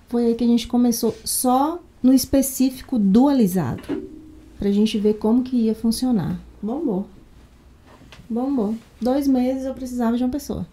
[0.07, 3.83] Foi aí que a gente começou só no específico do alisado.
[4.57, 6.39] Pra gente ver como que ia funcionar.
[6.61, 7.07] Bombou.
[8.29, 8.75] Bombou.
[9.01, 10.65] Dois meses eu precisava de uma pessoa.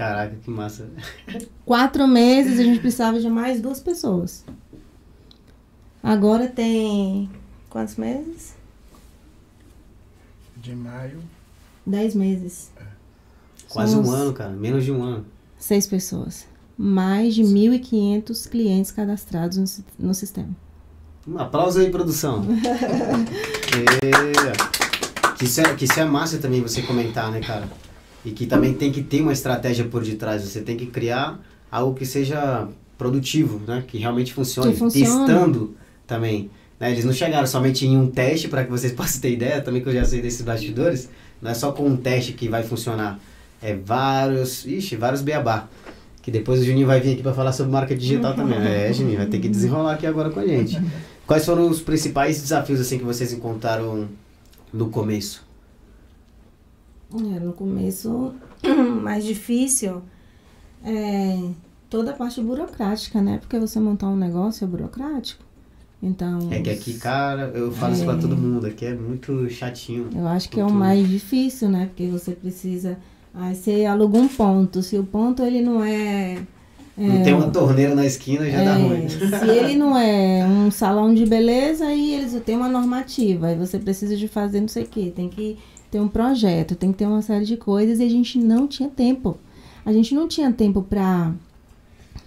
[0.00, 0.88] Caraca, que massa.
[1.66, 4.46] Quatro meses a gente precisava de mais duas pessoas.
[6.02, 7.28] Agora tem.
[7.68, 8.54] Quantos meses?
[10.56, 11.20] De maio.
[11.84, 12.70] Dez meses.
[12.78, 12.82] É.
[13.68, 14.52] Quase Somos um ano, cara.
[14.52, 15.26] Menos de um ano.
[15.58, 16.46] Seis pessoas.
[16.78, 20.48] Mais de 1.500 clientes cadastrados no, no sistema.
[21.28, 22.42] Um aplauso aí, produção.
[23.76, 24.80] é.
[25.36, 27.68] Que isso, é, que isso é massa também você comentar, né, cara?
[28.24, 30.42] E que também tem que ter uma estratégia por detrás.
[30.42, 33.82] Você tem que criar algo que seja produtivo, né?
[33.86, 34.74] Que realmente funcione.
[34.74, 35.74] Que Testando
[36.06, 36.50] também.
[36.78, 36.90] Né?
[36.90, 39.88] Eles não chegaram somente em um teste, para que vocês possam ter ideia, também que
[39.88, 41.08] eu já sei desses bastidores.
[41.40, 43.18] Não é só com um teste que vai funcionar.
[43.62, 45.68] É vários, ixi, vários beabá.
[46.22, 48.58] Que depois o Juninho vai vir aqui para falar sobre marca digital também.
[48.60, 50.78] É, Juninho, vai ter que desenrolar aqui agora com a gente.
[51.26, 54.08] Quais foram os principais desafios assim que vocês encontraram
[54.72, 55.48] no começo?
[57.14, 58.34] É, no começo,
[59.02, 60.02] mais difícil
[60.84, 61.50] é
[61.88, 63.38] toda a parte burocrática, né?
[63.38, 65.44] Porque você montar um negócio é burocrático.
[66.02, 66.48] Então.
[66.50, 70.08] É que aqui, cara, eu falo é, isso pra todo mundo, aqui é muito chatinho.
[70.14, 71.86] Eu acho que é o mais difícil, né?
[71.86, 72.96] Porque você precisa
[73.34, 74.82] Aí você aluga um ponto.
[74.82, 76.38] Se o ponto ele não é.
[76.96, 79.08] não tem uma torneira na esquina, já é, dá ruim.
[79.08, 83.48] Se ele não é um salão de beleza, aí eles têm uma normativa.
[83.48, 85.12] Aí você precisa de fazer não sei o quê.
[85.14, 85.58] Tem que
[85.90, 88.00] ter um projeto, tem que ter uma série de coisas.
[88.00, 89.36] E a gente não tinha tempo.
[89.84, 91.32] A gente não tinha tempo pra.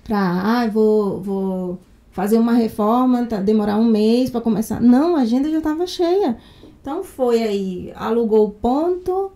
[0.04, 1.80] pra ah, vou, vou
[2.12, 4.82] fazer uma reforma, tá, demorar um mês para começar.
[4.82, 6.38] Não, a agenda já estava cheia.
[6.82, 9.32] Então foi aí, alugou o ponto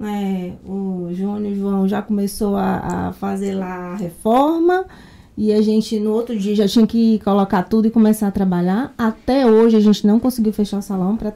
[0.00, 4.84] é, o Júnior João já começou a, a, fazer lá a reforma
[5.36, 8.94] e a gente no outro dia já tinha que colocar tudo e começar a trabalhar.
[8.96, 11.32] Até hoje a gente não conseguiu fechar o salão para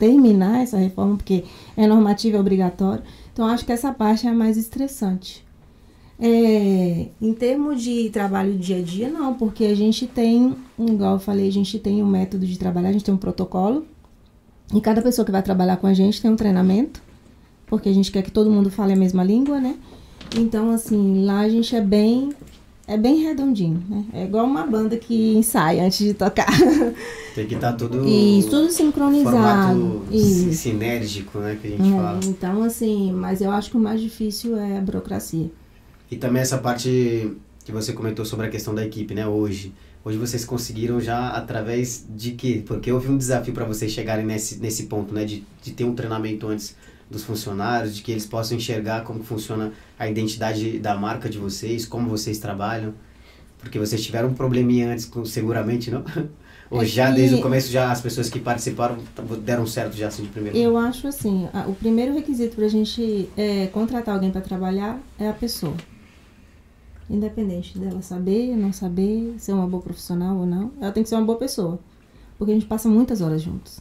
[0.00, 1.44] terminar essa reforma, porque
[1.76, 3.04] é normativa, é obrigatório.
[3.32, 5.46] Então acho que essa parte é a mais estressante.
[6.18, 11.20] É, em termos de trabalho dia a dia, não, porque a gente tem, igual eu
[11.20, 13.86] falei, a gente tem um método de trabalhar, a gente tem um protocolo.
[14.74, 17.00] E cada pessoa que vai trabalhar com a gente tem um treinamento
[17.70, 19.76] porque a gente quer que todo mundo fale a mesma língua, né?
[20.36, 22.30] Então, assim, lá a gente é bem
[22.90, 24.04] é bem redondinho, né?
[24.12, 26.48] É igual uma banda que ensaia antes de tocar.
[27.36, 30.02] Tem que estar tá tudo Isso, tudo sincronizado.
[30.10, 30.52] Isso.
[30.54, 32.20] sinérgico, né, que a gente é, fala.
[32.24, 35.48] Então, assim, mas eu acho que o mais difícil é a burocracia.
[36.10, 37.30] E também essa parte
[37.64, 39.72] que você comentou sobre a questão da equipe, né, hoje.
[40.04, 42.64] Hoje vocês conseguiram já através de quê?
[42.66, 45.94] Porque houve um desafio para vocês chegarem nesse, nesse ponto, né, de, de ter um
[45.94, 46.74] treinamento antes
[47.10, 51.84] dos funcionários, de que eles possam enxergar como funciona a identidade da marca de vocês,
[51.84, 52.94] como vocês trabalham?
[53.58, 56.04] Porque vocês tiveram um probleminha antes, seguramente, não?
[56.70, 58.98] Ou é já desde o começo já as pessoas que participaram
[59.42, 60.56] deram certo já assim de primeiro?
[60.56, 65.28] Eu acho assim, o primeiro requisito para a gente é, contratar alguém para trabalhar é
[65.28, 65.74] a pessoa.
[67.10, 71.16] Independente dela saber, não saber, ser uma boa profissional ou não, ela tem que ser
[71.16, 71.80] uma boa pessoa.
[72.38, 73.80] Porque a gente passa muitas horas juntos,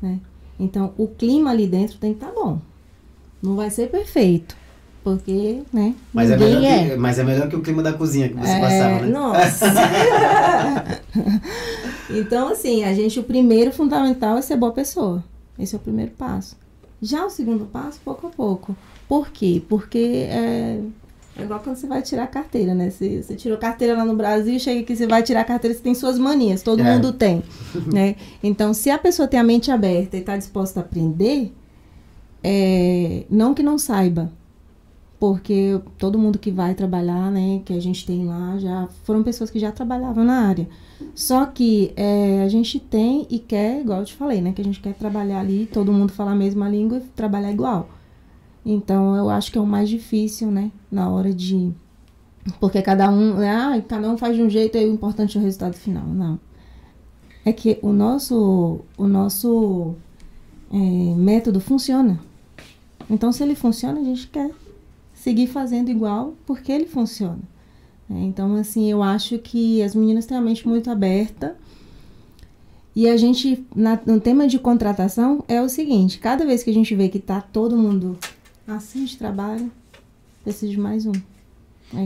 [0.00, 0.20] né?
[0.58, 2.58] Então, o clima ali dentro tem que estar tá bom.
[3.42, 4.56] Não vai ser perfeito.
[5.04, 5.94] Porque, né?
[6.12, 6.88] Mas é, melhor é.
[6.90, 9.06] Que, mas é melhor que o clima da cozinha que você é, passava, né?
[9.06, 9.66] Nossa!
[12.10, 15.22] então, assim, a gente, o primeiro fundamental é ser boa pessoa.
[15.58, 16.56] Esse é o primeiro passo.
[17.00, 18.76] Já o segundo passo, pouco a pouco.
[19.08, 19.62] Por quê?
[19.68, 20.80] Porque é,
[21.38, 22.90] é igual quando você vai tirar a carteira, né?
[22.90, 25.82] Você, você tirou carteira lá no Brasil, chega aqui, você vai tirar a carteira, você
[25.82, 26.92] tem suas manias, todo é.
[26.92, 27.44] mundo tem,
[27.92, 28.16] né?
[28.42, 31.54] Então, se a pessoa tem a mente aberta e está disposta a aprender,
[32.42, 34.32] é, não que não saiba,
[35.20, 39.48] porque todo mundo que vai trabalhar, né, que a gente tem lá, já foram pessoas
[39.48, 40.68] que já trabalhavam na área.
[41.14, 44.64] Só que é, a gente tem e quer, igual eu te falei, né, que a
[44.64, 47.88] gente quer trabalhar ali, todo mundo falar a mesma língua e trabalhar igual.
[48.70, 50.70] Então, eu acho que é o mais difícil, né?
[50.92, 51.72] Na hora de.
[52.60, 53.38] Porque cada um.
[53.38, 56.04] Né, ah, cada um faz de um jeito e o importante é o resultado final.
[56.06, 56.38] Não.
[57.46, 59.94] É que o nosso, o nosso
[60.70, 62.20] é, método funciona.
[63.08, 64.50] Então, se ele funciona, a gente quer
[65.14, 67.40] seguir fazendo igual porque ele funciona.
[68.10, 71.56] É, então, assim, eu acho que as meninas têm a mente muito aberta.
[72.94, 76.74] E a gente, na, no tema de contratação, é o seguinte: cada vez que a
[76.74, 78.18] gente vê que tá todo mundo
[78.68, 79.70] assim de trabalho,
[80.44, 81.12] preciso de mais um.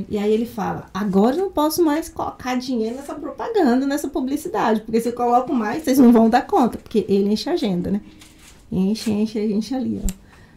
[0.09, 4.81] E aí ele fala, agora eu não posso mais colocar dinheiro nessa propaganda, nessa publicidade,
[4.83, 7.91] porque se eu coloco mais, vocês não vão dar conta, porque ele enche a agenda,
[7.91, 8.01] né?
[8.71, 10.07] Enche, enche, enche ali, ó,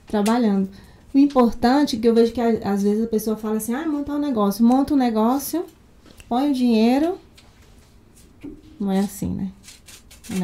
[0.06, 0.70] trabalhando.
[1.12, 4.13] O importante é que eu vejo que às vezes a pessoa fala assim, ah, montar
[4.13, 5.65] um negócio, monta um negócio,
[6.30, 7.18] põe o dinheiro.
[8.80, 9.50] Não é assim, né?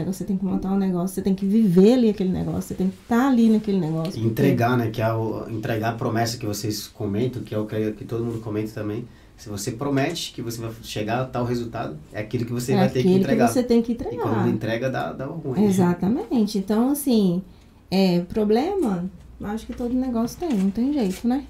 [0.05, 2.89] Você tem que montar um negócio, você tem que viver ali aquele negócio, você tem
[2.89, 4.21] que estar ali naquele negócio.
[4.21, 4.85] E entregar, porque...
[4.85, 4.91] né?
[4.91, 8.23] Que é o, entregar a promessa que vocês comentam, que é o que, que todo
[8.23, 9.07] mundo comenta também.
[9.35, 12.75] Se você promete que você vai chegar a tal resultado, é aquilo que você é
[12.75, 13.47] vai ter que entregar.
[13.47, 14.15] Que você tem que entregar.
[14.15, 15.65] E quando entrega, dá, dá ruim.
[15.65, 16.59] Exatamente.
[16.59, 17.41] Então, assim,
[17.89, 19.09] é, problema,
[19.41, 21.43] acho que todo negócio tem, não tem jeito, né?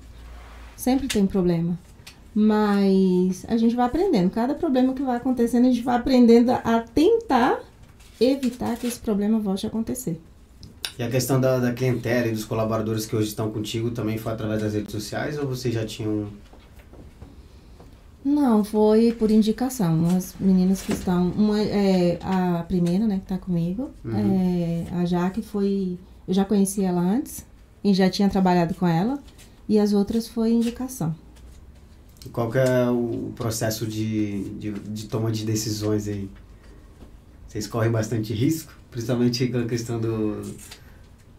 [0.78, 1.78] Sempre tem problema.
[2.34, 4.30] Mas a gente vai aprendendo.
[4.30, 7.60] Cada problema que vai acontecendo, a gente vai aprendendo a tentar
[8.22, 10.22] evitar que esse problema volte a acontecer.
[10.98, 14.32] E a questão da, da clientela e dos colaboradores que hoje estão contigo também foi
[14.32, 16.28] através das redes sociais ou vocês já tinham
[18.24, 20.16] não, foi por indicação.
[20.16, 21.30] As meninas que estão.
[21.32, 23.90] Uma é a primeira, né, que está comigo.
[24.06, 24.86] Uhum.
[24.92, 25.98] É, a Jaque foi.
[26.28, 27.44] Eu já conheci ela antes
[27.84, 29.20] e já tinha trabalhado com ela.
[29.68, 31.16] E as outras foi indicação.
[32.32, 36.30] Qual que é o processo de, de, de toma de decisões aí?
[37.52, 40.42] Vocês correm bastante risco, principalmente com a questão do,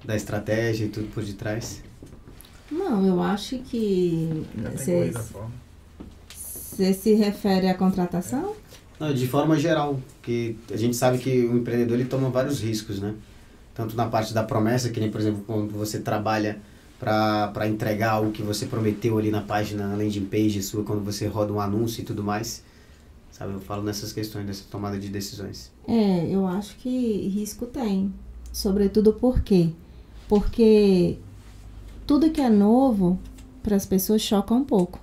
[0.04, 1.82] da estratégia e tudo por detrás?
[2.70, 4.44] Não, eu acho que.
[6.28, 8.54] Você se refere à contratação?
[9.00, 13.00] Não, de forma geral, que a gente sabe que o empreendedor ele toma vários riscos,
[13.00, 13.14] né?
[13.74, 16.60] Tanto na parte da promessa, que nem, por exemplo, quando você trabalha
[17.00, 21.26] para entregar o que você prometeu ali na página, na landing page sua, quando você
[21.26, 22.62] roda um anúncio e tudo mais?
[23.32, 25.72] Sabe, eu falo nessas questões, dessa tomada de decisões.
[25.88, 28.12] É, eu acho que risco tem.
[28.52, 29.70] Sobretudo por quê?
[30.28, 31.18] Porque
[32.06, 33.18] tudo que é novo
[33.62, 35.00] para as pessoas choca um pouco.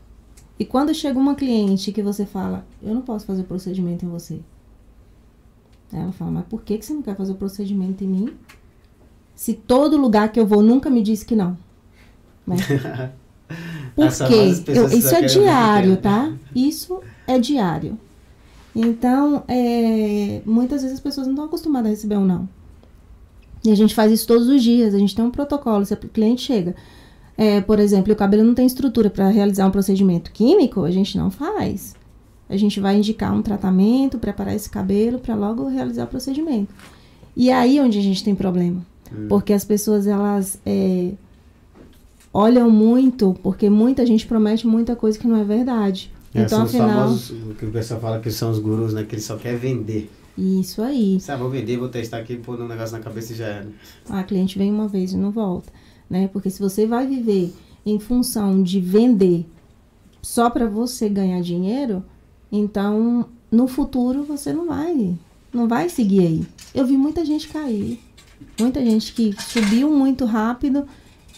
[0.59, 4.09] E quando chega uma cliente que você fala, eu não posso fazer o procedimento em
[4.09, 4.39] você.
[5.91, 8.29] Ela fala, mas por que, que você não quer fazer o procedimento em mim?
[9.33, 11.57] Se todo lugar que eu vou nunca me diz que não.
[12.45, 12.57] Né?
[13.95, 14.33] Porque
[14.67, 16.31] eu, isso é diário, tá?
[16.55, 17.97] Isso é diário.
[18.81, 22.47] Então, é, muitas vezes as pessoas não estão acostumadas a receber um não.
[23.63, 24.93] E a gente faz isso todos os dias.
[24.93, 25.85] A gente tem um protocolo.
[25.85, 26.73] Se o cliente chega,
[27.37, 31.17] é, por exemplo, o cabelo não tem estrutura para realizar um procedimento químico, a gente
[31.17, 31.93] não faz.
[32.47, 36.73] A gente vai indicar um tratamento, preparar esse cabelo para logo realizar o procedimento.
[37.35, 38.81] E é aí onde a gente tem problema.
[39.13, 39.25] Hum.
[39.27, 40.57] Porque as pessoas, elas.
[40.65, 41.11] É,
[42.33, 46.11] olham muito, porque muita gente promete muita coisa que não é verdade.
[46.33, 47.07] É, então, são afinal.
[47.09, 49.03] Os famosos, o que o pessoal fala que são os gurus, né?
[49.03, 50.09] Que eles só querem vender.
[50.37, 51.19] Isso aí.
[51.19, 53.67] Sabe, vou vender, vou testar aqui, pôr um negócio na cabeça e já era.
[54.09, 55.71] A cliente vem uma vez e não volta,
[56.09, 56.29] né?
[56.31, 57.53] Porque se você vai viver
[57.85, 59.45] em função de vender
[60.21, 62.03] só para você ganhar dinheiro,
[62.51, 65.17] então no futuro você não vai,
[65.51, 66.47] não vai seguir aí.
[66.73, 67.99] Eu vi muita gente cair,
[68.59, 70.85] muita gente que subiu muito rápido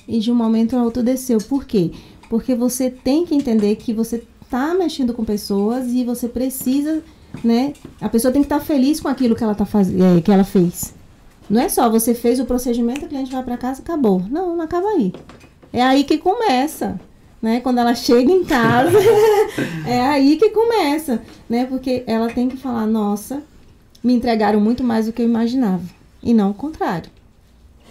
[0.08, 1.40] e de um momento a outro desceu.
[1.40, 1.92] Por quê?
[2.30, 7.02] Porque você tem que entender que você está mexendo com pessoas e você precisa,
[7.42, 7.72] né?
[8.02, 9.90] A pessoa tem que estar tá feliz com aquilo que ela tá faz...
[9.90, 10.94] É, que ela fez.
[11.50, 14.22] Não é só você fez o procedimento, a cliente vai para casa, acabou.
[14.30, 15.14] Não, não acaba aí.
[15.72, 17.00] É aí que começa,
[17.42, 17.62] né?
[17.62, 18.98] Quando ela chega em casa,
[19.88, 21.66] é aí que começa, né?
[21.66, 23.42] Porque ela tem que falar, nossa,
[24.04, 25.84] me entregaram muito mais do que eu imaginava.
[26.22, 27.10] E não o contrário.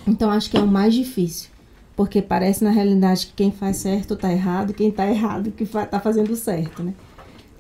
[0.07, 1.49] Então acho que é o mais difícil.
[1.97, 5.85] Porque parece na realidade que quem faz certo tá errado, quem tá errado que fa
[5.85, 6.95] tá fazendo certo, né?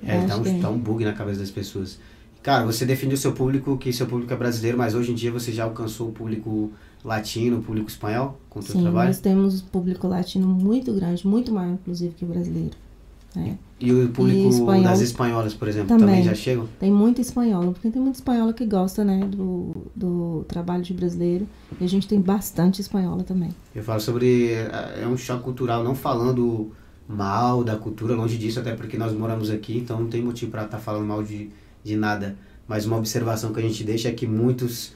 [0.02, 0.68] É, tá um, é.
[0.68, 1.98] um bug na cabeça das pessoas.
[2.42, 5.52] Cara, você definiu seu público, que seu público é brasileiro, mas hoje em dia você
[5.52, 6.72] já alcançou o público
[7.04, 9.08] latino, o público espanhol com o seu Sim, trabalho?
[9.08, 12.76] nós temos público latino muito grande, muito maior inclusive que o brasileiro.
[13.36, 13.54] É.
[13.78, 16.68] E o público e espanhol, das espanholas, por exemplo, também, também já chegam?
[16.78, 21.46] Tem muito espanhola, porque tem muita espanhola que gosta, né, do, do trabalho de brasileiro.
[21.80, 23.50] E a gente tem bastante espanhola também.
[23.74, 24.52] Eu falo sobre.
[24.52, 26.72] É um choque cultural, não falando
[27.08, 30.64] mal da cultura, longe disso, até porque nós moramos aqui, então não tem motivo para
[30.64, 31.50] estar tá falando mal de,
[31.82, 32.36] de nada.
[32.68, 34.92] Mas uma observação que a gente deixa é que muitos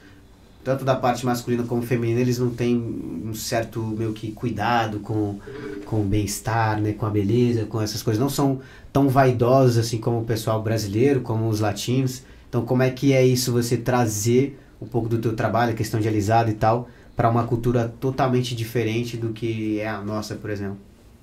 [0.65, 2.75] tanto da parte masculina como feminina, eles não têm
[3.23, 5.37] um certo meio que cuidado com,
[5.85, 8.19] com o bem-estar, né, com a beleza, com essas coisas.
[8.19, 8.59] Não são
[8.91, 12.23] tão vaidosos assim como o pessoal brasileiro, como os latinos.
[12.49, 15.99] Então, como é que é isso você trazer um pouco do teu trabalho, a questão
[15.99, 20.49] de alisado e tal, para uma cultura totalmente diferente do que é a nossa, por
[20.49, 20.79] exemplo?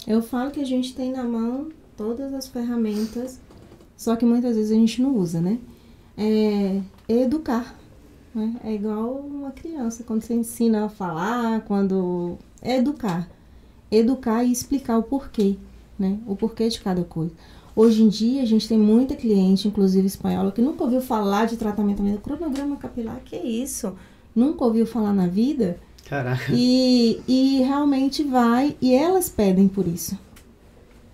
[0.07, 3.41] Eu falo que a gente tem na mão todas as ferramentas,
[3.97, 5.59] só que muitas vezes a gente não usa, né?
[6.17, 7.82] É educar
[8.35, 8.55] né?
[8.65, 12.39] É igual uma criança, quando você ensina a falar, quando.
[12.61, 13.29] É educar.
[13.91, 15.57] Educar e explicar o porquê,
[15.99, 16.19] né?
[16.27, 17.33] O porquê de cada coisa.
[17.75, 21.57] Hoje em dia, a gente tem muita cliente, inclusive espanhola, que nunca ouviu falar de
[21.57, 23.21] tratamento do cronograma capilar.
[23.25, 23.95] Que é isso?
[24.35, 25.79] Nunca ouviu falar na vida.
[26.09, 26.53] Caraca.
[26.53, 30.19] E, e realmente vai, e elas pedem por isso.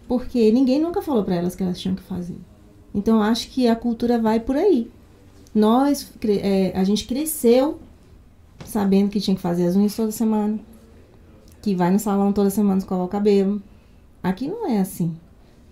[0.09, 2.39] Porque ninguém nunca falou para elas que elas tinham que fazer.
[2.93, 4.91] Então, acho que a cultura vai por aí.
[5.55, 7.79] Nós, é, a gente cresceu
[8.65, 10.59] sabendo que tinha que fazer as unhas toda semana,
[11.63, 13.63] que vai no salão toda semana escovar o cabelo.
[14.23, 15.17] Aqui não é assim.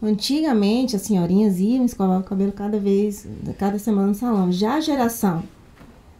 [0.02, 3.26] Antigamente as senhorinhas iam escovar o cabelo cada vez,
[3.58, 4.52] cada semana no salão.
[4.52, 5.42] Já a geração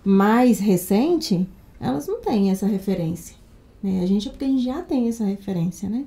[0.04, 1.46] mais recente,
[1.80, 3.36] elas não têm essa referência.
[3.82, 4.02] Né?
[4.02, 6.04] A gente é porque a gente já tem essa referência, né?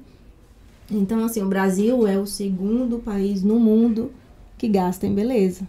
[0.92, 4.12] Então, assim, o Brasil é o segundo país no mundo
[4.58, 5.68] que gasta em beleza.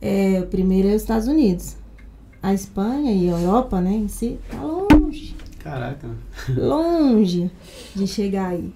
[0.00, 1.76] É, o primeiro é os Estados Unidos.
[2.42, 5.36] A Espanha e a Europa, né, em si, tá longe.
[5.58, 6.08] Caraca.
[6.56, 7.50] Longe
[7.94, 8.72] de chegar aí.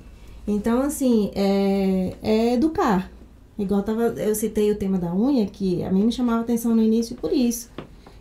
[0.46, 3.10] Então, assim, é, é educar.
[3.58, 6.82] Igual tava, eu citei o tema da unha, que a mim me chamava atenção no
[6.82, 7.70] início por isso.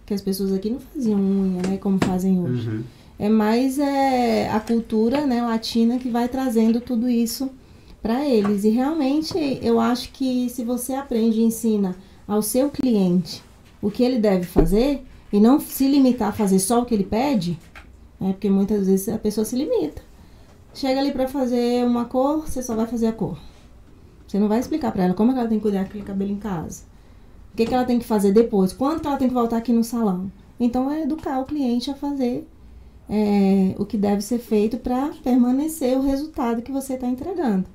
[0.05, 2.69] Que as pessoas aqui não faziam unha, né, como fazem hoje.
[2.69, 2.83] Uhum.
[3.19, 7.49] É mais é, a cultura né, latina que vai trazendo tudo isso
[8.01, 8.63] para eles.
[8.63, 11.95] E realmente eu acho que se você aprende e ensina
[12.27, 13.43] ao seu cliente
[13.81, 17.03] o que ele deve fazer e não se limitar a fazer só o que ele
[17.03, 17.59] pede,
[18.19, 18.31] né?
[18.31, 20.01] Porque muitas vezes a pessoa se limita.
[20.73, 23.37] Chega ali para fazer uma cor, você só vai fazer a cor.
[24.27, 26.31] Você não vai explicar para ela como é que ela tem que cuidar daquele cabelo
[26.31, 26.83] em casa.
[27.53, 29.71] O que, que ela tem que fazer depois, quando que ela tem que voltar aqui
[29.71, 30.31] no salão.
[30.59, 32.47] Então é educar o cliente a fazer
[33.09, 37.65] é, o que deve ser feito para permanecer o resultado que você está entregando.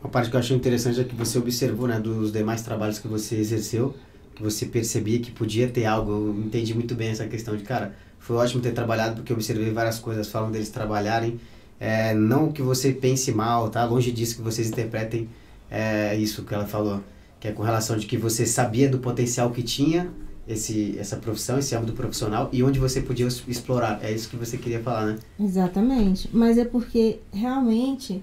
[0.00, 3.08] Uma parte que eu achei interessante é que você observou, né, dos demais trabalhos que
[3.08, 3.94] você exerceu,
[4.34, 6.12] que você percebia que podia ter algo.
[6.12, 9.72] Eu entendi muito bem essa questão de, cara, foi ótimo ter trabalhado porque eu observei
[9.72, 11.40] várias coisas, falam deles trabalharem.
[11.80, 13.84] É, não que você pense mal, tá?
[13.84, 15.28] Longe disso que vocês interpretem
[15.70, 17.02] é, isso que ela falou,
[17.40, 20.10] que é com relação de que você sabia do potencial que tinha
[20.46, 24.00] esse, essa profissão, esse âmbito profissional e onde você podia explorar.
[24.02, 25.18] É isso que você queria falar, né?
[25.38, 26.28] Exatamente.
[26.32, 28.22] Mas é porque realmente,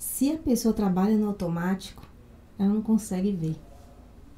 [0.00, 2.02] se a pessoa trabalha no automático,
[2.58, 3.56] ela não consegue ver.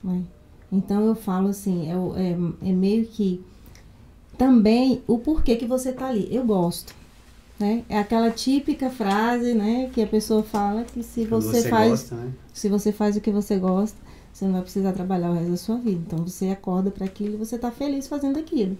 [0.03, 0.25] Né?
[0.73, 3.41] Então eu falo assim, é, é, é meio que
[4.37, 6.27] também o porquê que você tá ali.
[6.35, 6.93] Eu gosto.
[7.61, 7.85] Né?
[7.89, 12.15] É aquela típica frase, né, que a pessoa fala que se você, você, faz, gosta,
[12.17, 12.33] né?
[12.53, 13.97] se você faz o que você gosta,
[14.33, 16.03] você não vai precisar trabalhar o resto da sua vida.
[16.05, 18.77] Então você acorda para aquilo e você está feliz fazendo aquilo.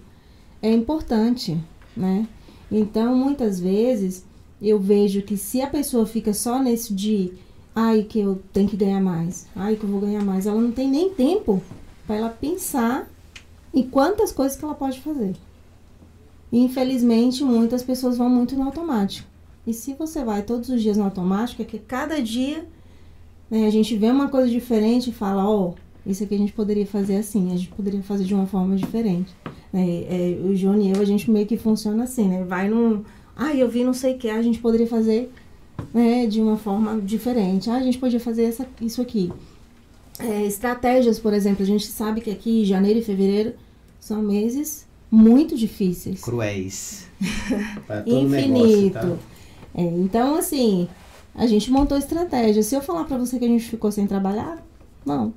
[0.61, 1.57] É importante,
[1.95, 2.27] né?
[2.69, 4.25] Então muitas vezes
[4.69, 7.33] eu vejo que se a pessoa fica só nesse de
[7.75, 10.71] ai que eu tenho que ganhar mais, ai que eu vou ganhar mais, ela não
[10.71, 11.61] tem nem tempo
[12.05, 13.09] para ela pensar
[13.73, 15.35] em quantas coisas que ela pode fazer.
[16.51, 19.27] E, infelizmente, muitas pessoas vão muito no automático.
[19.65, 22.65] E se você vai todos os dias no automático, é que cada dia
[23.49, 25.73] né, a gente vê uma coisa diferente e fala, ó, oh,
[26.05, 29.33] isso aqui a gente poderia fazer assim, a gente poderia fazer de uma forma diferente.
[29.71, 30.03] Né?
[30.03, 32.43] É, o Johnny e eu, a gente meio que funciona assim, né?
[32.43, 33.03] Vai num.
[33.35, 35.31] Ah, eu vi não sei o que, a gente poderia fazer
[35.93, 37.69] né, de uma forma diferente.
[37.69, 39.31] Ah, a gente podia fazer essa, isso aqui.
[40.19, 43.53] É, estratégias, por exemplo, a gente sabe que aqui janeiro e fevereiro
[43.99, 46.21] são meses muito difíceis.
[46.21, 47.07] Cruéis.
[48.05, 48.49] Infinito.
[48.49, 49.17] Negócio, tá?
[49.75, 50.87] é, então, assim,
[51.35, 52.61] a gente montou estratégia.
[52.61, 54.63] Se eu falar para você que a gente ficou sem trabalhar,
[55.05, 55.33] não.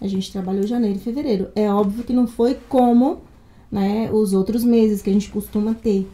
[0.00, 1.48] A gente trabalhou janeiro e fevereiro.
[1.54, 3.22] É óbvio que não foi como
[3.72, 6.06] né, os outros meses que a gente costuma ter.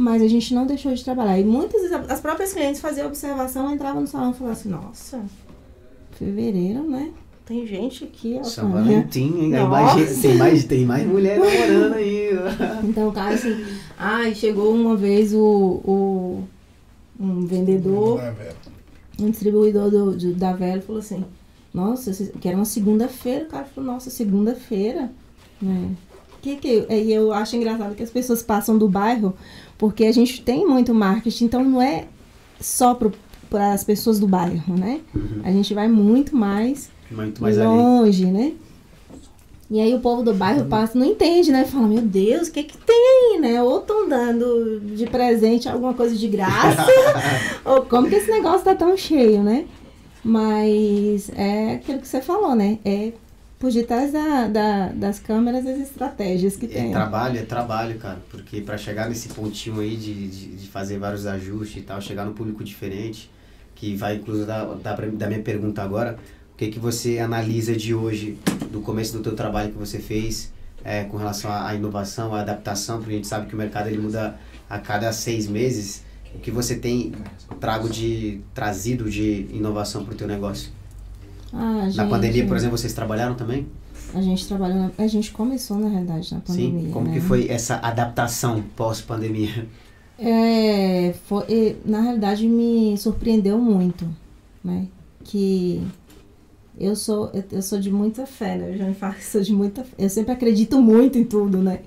[0.00, 1.38] Mas a gente não deixou de trabalhar.
[1.38, 5.20] E muitas vezes as próprias clientes faziam observação, entravam no salão e falavam assim, nossa,
[6.12, 7.10] fevereiro, né?
[7.44, 8.42] Tem gente aqui, ó.
[8.42, 9.50] São Valentim, hein?
[9.68, 12.30] Mais, tem, mais, tem mais mulher namorando aí.
[12.82, 13.62] então, o cara assim,
[13.98, 16.44] ai, chegou uma vez o, o
[17.20, 18.22] um vendedor,
[19.20, 21.22] um distribuidor do, de, da Velha falou assim,
[21.74, 25.12] nossa, que era uma segunda-feira, o cara falou, nossa, segunda-feira,
[25.60, 25.90] né?
[26.40, 29.34] Que que e eu acho engraçado que as pessoas passam do bairro,
[29.76, 32.06] porque a gente tem muito marketing, então não é
[32.60, 35.00] só para as pessoas do bairro, né?
[35.14, 35.40] Uhum.
[35.44, 38.32] A gente vai muito mais, muito mais longe, ali.
[38.32, 38.52] né?
[39.70, 41.64] E aí o povo do bairro passa, não entende, né?
[41.64, 43.00] Fala, meu Deus, o que que tem
[43.40, 43.62] né?
[43.62, 46.86] Ou estão dando de presente alguma coisa de graça,
[47.64, 49.66] ou como que esse negócio tá tão cheio, né?
[50.22, 52.78] Mas é aquilo que você falou, né?
[52.84, 53.12] É
[53.60, 56.88] por detrás da, da, das câmeras as estratégias que é tem.
[56.88, 58.18] É trabalho, é trabalho, cara.
[58.30, 62.24] Porque para chegar nesse pontinho aí de, de, de, fazer vários ajustes e tal, chegar
[62.24, 63.30] num público diferente,
[63.74, 66.18] que vai inclusive da, da, da minha pergunta agora,
[66.56, 68.38] que, que você analisa de hoje,
[68.72, 70.50] do começo do teu trabalho que você fez,
[70.82, 73.98] é, com relação à inovação, à adaptação, porque a gente sabe que o mercado ele
[73.98, 74.38] muda
[74.70, 76.02] a cada seis meses.
[76.34, 77.12] O que você tem
[77.60, 80.79] trago de trazido de inovação para o teu negócio?
[81.52, 83.66] Ah, gente, na pandemia, por exemplo, vocês trabalharam também?
[84.14, 86.86] A gente trabalhou, na, a gente começou na realidade na pandemia.
[86.86, 87.14] Sim, como né?
[87.14, 89.66] que foi essa adaptação pós-pandemia?
[90.18, 94.06] É, foi, na realidade me surpreendeu muito,
[94.62, 94.86] né?
[95.24, 95.82] Que
[96.78, 98.74] eu sou, eu, eu, sou de muita fé, né?
[98.74, 99.94] Eu já me falo que sou de muita fé.
[99.98, 101.80] Eu sempre acredito muito em tudo, né?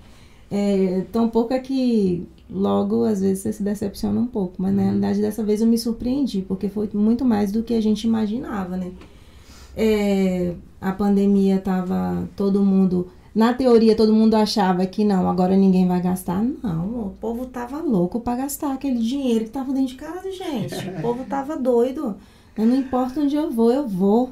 [0.49, 4.61] É, tão pouco é que logo, às vezes, você se decepciona um pouco.
[4.61, 4.87] Mas, na uhum.
[4.87, 8.77] realidade, dessa vez eu me surpreendi, porque foi muito mais do que a gente imaginava,
[8.77, 8.91] né?
[9.75, 13.09] É, a pandemia tava todo mundo...
[13.35, 16.43] Na teoria, todo mundo achava que não, agora ninguém vai gastar.
[16.61, 20.75] Não, o povo tava louco para gastar aquele dinheiro que tava dentro de casa, gente.
[20.75, 22.15] O povo tava doido.
[22.55, 24.29] Eu não importa onde eu vou, eu vou.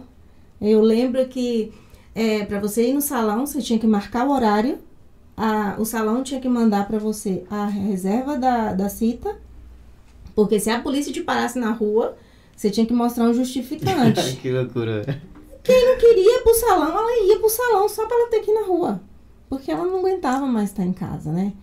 [0.61, 1.73] Eu lembro que
[2.13, 4.77] é, para você ir no salão, você tinha que marcar o horário,
[5.35, 9.35] a, o salão tinha que mandar para você a reserva da, da cita,
[10.35, 12.15] porque se a polícia te parasse na rua,
[12.55, 14.35] você tinha que mostrar um justificante.
[14.37, 15.19] que loucura.
[15.63, 18.51] Quem não queria ir pro salão, ela ia pro salão só para ela ter que
[18.51, 19.01] ir na rua.
[19.49, 21.53] Porque ela não aguentava mais estar em casa, né?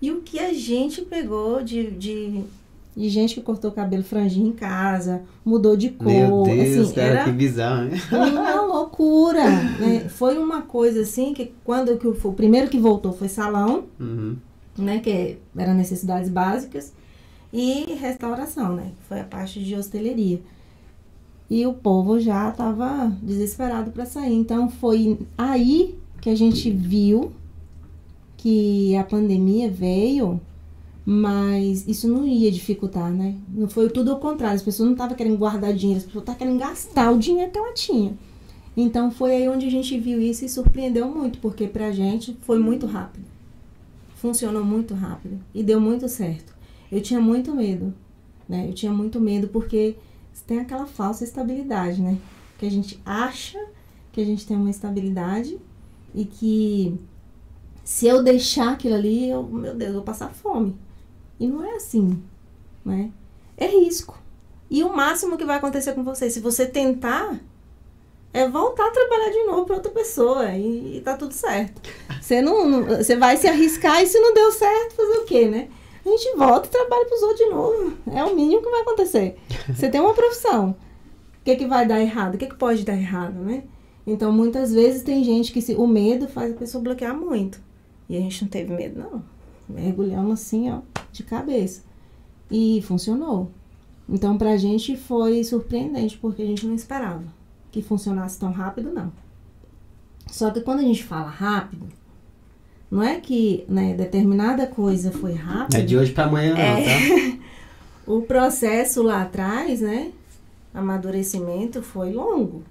[0.00, 2.44] E o que a gente pegou de, de
[2.98, 6.08] de gente que cortou o cabelo franjinho em casa, mudou de cor.
[6.08, 7.96] Meu Deus, assim, cara, era que bizarro, né?
[8.10, 9.44] Uma loucura,
[9.78, 10.08] né?
[10.08, 14.36] Foi uma coisa assim que quando que o, primeiro que voltou foi salão, uhum.
[14.76, 14.98] né?
[14.98, 16.92] Que era necessidades básicas
[17.52, 18.90] e restauração, né?
[19.08, 20.40] Foi a parte de hosteleria.
[21.50, 24.34] E o povo já estava desesperado para sair.
[24.34, 27.32] Então foi aí que a gente viu
[28.36, 30.40] que a pandemia veio
[31.10, 33.34] Mas isso não ia dificultar, né?
[33.48, 34.56] Não foi tudo ao contrário.
[34.56, 37.58] As pessoas não estavam querendo guardar dinheiro, as pessoas estavam querendo gastar o dinheiro que
[37.58, 38.12] ela tinha.
[38.76, 42.58] Então foi aí onde a gente viu isso e surpreendeu muito, porque pra gente foi
[42.58, 43.24] muito rápido.
[44.16, 46.54] Funcionou muito rápido e deu muito certo.
[46.92, 47.94] Eu tinha muito medo,
[48.46, 48.68] né?
[48.68, 49.96] Eu tinha muito medo porque
[50.48, 52.16] tem aquela falsa estabilidade, né?
[52.56, 53.62] Que a gente acha
[54.10, 55.60] que a gente tem uma estabilidade
[56.14, 56.98] e que
[57.84, 60.74] se eu deixar aquilo ali, eu, meu Deus, eu vou passar fome.
[61.38, 62.22] E não é assim,
[62.82, 63.10] né?
[63.58, 64.18] É risco.
[64.70, 67.38] E o máximo que vai acontecer com você, se você tentar,
[68.32, 71.82] é voltar a trabalhar de novo para outra pessoa e, e tá tudo certo.
[72.22, 75.46] Você não, não, você vai se arriscar e se não deu certo, fazer o quê,
[75.46, 75.68] né?
[76.06, 77.92] A gente volta e trabalha para os outros de novo.
[78.14, 79.36] É o mínimo que vai acontecer.
[79.74, 80.70] Você tem uma profissão.
[80.70, 82.34] O que, que vai dar errado?
[82.34, 83.64] O que, que pode dar errado, né?
[84.06, 87.60] Então, muitas vezes tem gente que se, o medo faz a pessoa bloquear muito.
[88.08, 89.22] E a gente não teve medo, não.
[89.68, 90.80] Mergulhamos assim, ó,
[91.12, 91.82] de cabeça.
[92.50, 93.50] E funcionou.
[94.08, 97.24] Então, pra gente foi surpreendente, porque a gente não esperava
[97.70, 99.12] que funcionasse tão rápido, não.
[100.26, 101.86] Só que quando a gente fala rápido,
[102.90, 105.78] não é que né, determinada coisa foi rápida.
[105.78, 106.84] É de hoje para amanhã, não, é...
[106.84, 107.38] tá?
[108.08, 110.12] o processo lá atrás, né?
[110.72, 112.62] Amadurecimento foi longo.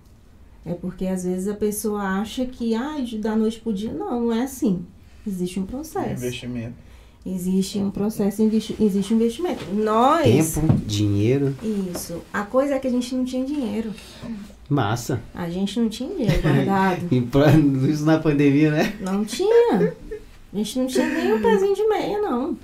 [0.65, 3.93] É porque às vezes a pessoa acha que, ah, da noite pro dia.
[3.93, 4.83] Não, não é assim.
[5.25, 6.25] Existe um processo.
[6.25, 6.73] Investimento.
[7.25, 9.65] Existe um processo, existe um investimento.
[9.73, 10.55] Nós.
[10.55, 11.53] Tempo, dinheiro.
[11.93, 12.21] Isso.
[12.33, 13.91] A coisa é que a gente não tinha dinheiro.
[14.69, 15.21] Massa.
[15.35, 17.07] A gente não tinha dinheiro guardado.
[17.89, 18.97] Isso na pandemia, né?
[19.01, 19.93] Não tinha.
[20.53, 22.57] A gente não tinha nem um pezinho de meia, não.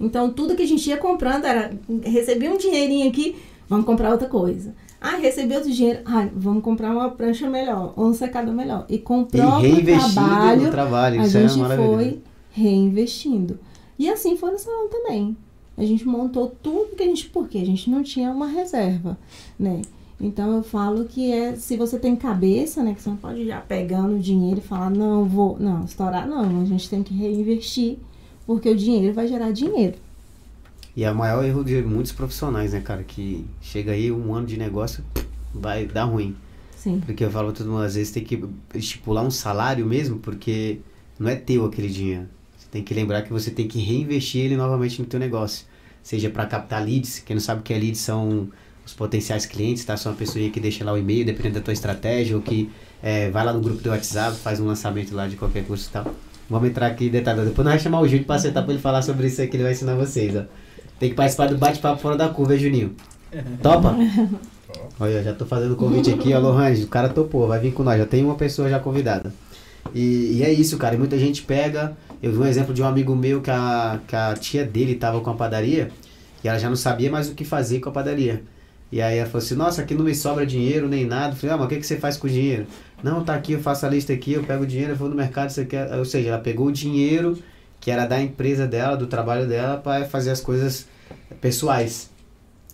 [0.00, 1.72] Então tudo que a gente ia comprando era.
[2.02, 3.36] Recebia um dinheirinho aqui,
[3.68, 4.74] vamos comprar outra coisa.
[5.00, 6.00] Ah, recebeu outro dinheiro.
[6.04, 8.86] Ah, vamos comprar uma prancha melhor, ou um secador melhor.
[8.88, 12.20] E com o próprio trabalho, trabalho, a é gente é foi
[12.50, 13.58] reinvestindo.
[13.98, 15.36] E assim foi no salão também.
[15.76, 17.28] A gente montou tudo que a gente.
[17.28, 19.18] Porque a gente não tinha uma reserva,
[19.58, 19.82] né?
[20.18, 22.94] Então eu falo que é se você tem cabeça, né?
[22.94, 25.58] Que você não pode já pegando o dinheiro e falar, não, vou.
[25.60, 26.62] Não, estourar não.
[26.62, 27.98] A gente tem que reinvestir,
[28.46, 29.94] porque o dinheiro vai gerar dinheiro.
[30.96, 33.02] E é o maior erro de muitos profissionais, né, cara?
[33.02, 35.04] Que chega aí um ano de negócio,
[35.52, 36.34] vai dar ruim.
[36.74, 37.02] Sim.
[37.04, 38.42] Porque eu falo todo mundo, às vezes tem que
[38.74, 40.78] estipular um salário mesmo, porque
[41.18, 42.26] não é teu aquele dinheiro.
[42.56, 45.66] Você tem que lembrar que você tem que reinvestir ele novamente no teu negócio.
[46.02, 48.48] Seja para captar leads, quem não sabe o que é leads são
[48.86, 49.96] os potenciais clientes, tá?
[49.96, 52.70] São uma pessoa que deixa lá o e-mail, dependendo da tua estratégia, ou que
[53.02, 55.92] é, vai lá no grupo do WhatsApp, faz um lançamento lá de qualquer curso e
[55.92, 56.14] tal.
[56.48, 57.40] Vamos entrar aqui em detalhe.
[57.40, 59.56] Depois nós vamos chamar o Júlio para sentar para ele falar sobre isso aí que
[59.56, 60.42] ele vai ensinar vocês, ó.
[60.98, 62.94] Tem que participar do bate-papo fora da curva, hein, Juninho?
[63.62, 63.96] Topa?
[64.98, 67.82] Olha, já tô fazendo o convite aqui, ó, Lohange, o cara topou, vai vir com
[67.82, 69.32] nós, já tem uma pessoa já convidada.
[69.94, 72.86] E, e, é isso, cara, e muita gente pega, eu vi um exemplo de um
[72.86, 75.90] amigo meu que a, que a tia dele tava com a padaria,
[76.42, 78.42] e ela já não sabia mais o que fazer com a padaria.
[78.90, 81.34] E aí ela falou assim, nossa, aqui não me sobra dinheiro nem nada.
[81.34, 82.66] Eu falei, ah, mas o que, que você faz com o dinheiro?
[83.02, 85.14] Não, tá aqui, eu faço a lista aqui, eu pego o dinheiro, eu vou no
[85.14, 85.92] mercado, você quer.
[85.94, 87.38] Ou seja, ela pegou o dinheiro
[87.80, 90.86] que era da empresa dela, do trabalho dela, para fazer as coisas
[91.40, 92.10] pessoais.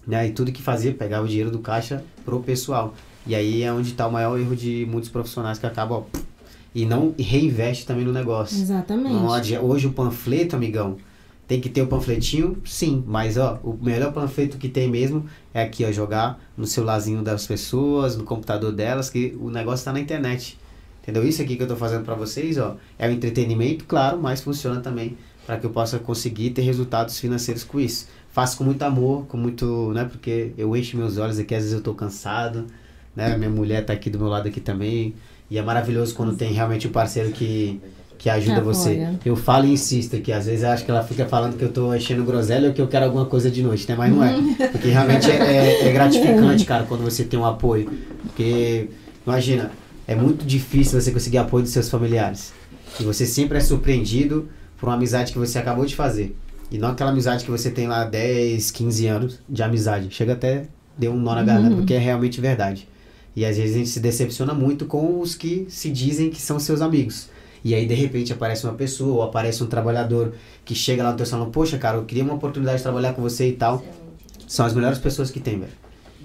[0.06, 0.28] Né?
[0.28, 2.94] E tudo que fazia, pegava o dinheiro do caixa pro pessoal.
[3.26, 6.04] E aí é onde está o maior erro de muitos profissionais que acabam.
[6.14, 6.18] Ó,
[6.74, 8.58] e não reinveste também no negócio.
[8.58, 9.14] Exatamente.
[9.58, 10.96] hoje o panfleto, amigão,
[11.52, 15.62] tem que ter o panfletinho, sim, mas ó, o melhor panfleto que tem mesmo é
[15.62, 20.00] aqui, ó, jogar no celularzinho das pessoas, no computador delas, que o negócio está na
[20.00, 20.58] internet.
[21.02, 21.22] Entendeu?
[21.28, 24.80] Isso aqui que eu estou fazendo para vocês, ó, é um entretenimento, claro, mas funciona
[24.80, 28.08] também para que eu possa conseguir ter resultados financeiros com isso.
[28.30, 31.74] Faço com muito amor, com muito, né, porque eu encho meus olhos aqui, às vezes
[31.74, 32.64] eu estou cansado,
[33.14, 33.36] né?
[33.36, 35.14] Minha mulher está aqui do meu lado aqui também,
[35.50, 37.78] e é maravilhoso quando tem realmente um parceiro que
[38.22, 39.08] que ajuda você.
[39.24, 41.72] Eu falo e insisto que às vezes eu acho que ela fica falando que eu
[41.72, 43.96] tô enchendo groselha ou que eu quero alguma coisa de noite, né?
[43.98, 44.32] Mas não é.
[44.70, 47.90] Porque realmente é, é, é gratificante, cara, quando você tem um apoio.
[48.22, 48.90] Porque,
[49.26, 49.72] imagina,
[50.06, 52.52] é muito difícil você conseguir apoio dos seus familiares.
[53.00, 54.48] E você sempre é surpreendido
[54.78, 56.36] por uma amizade que você acabou de fazer.
[56.70, 60.06] E não aquela amizade que você tem lá 10, 15 anos de amizade.
[60.10, 60.66] Chega até
[60.96, 61.76] deu um nó na garganta, uhum.
[61.78, 62.86] porque é realmente verdade.
[63.34, 66.60] E às vezes a gente se decepciona muito com os que se dizem que são
[66.60, 67.28] seus amigos.
[67.64, 70.32] E aí de repente aparece uma pessoa ou aparece um trabalhador
[70.64, 73.22] que chega lá no teu salão, poxa, cara, eu queria uma oportunidade de trabalhar com
[73.22, 73.82] você e tal.
[74.46, 75.72] São as melhores pessoas que tem, velho.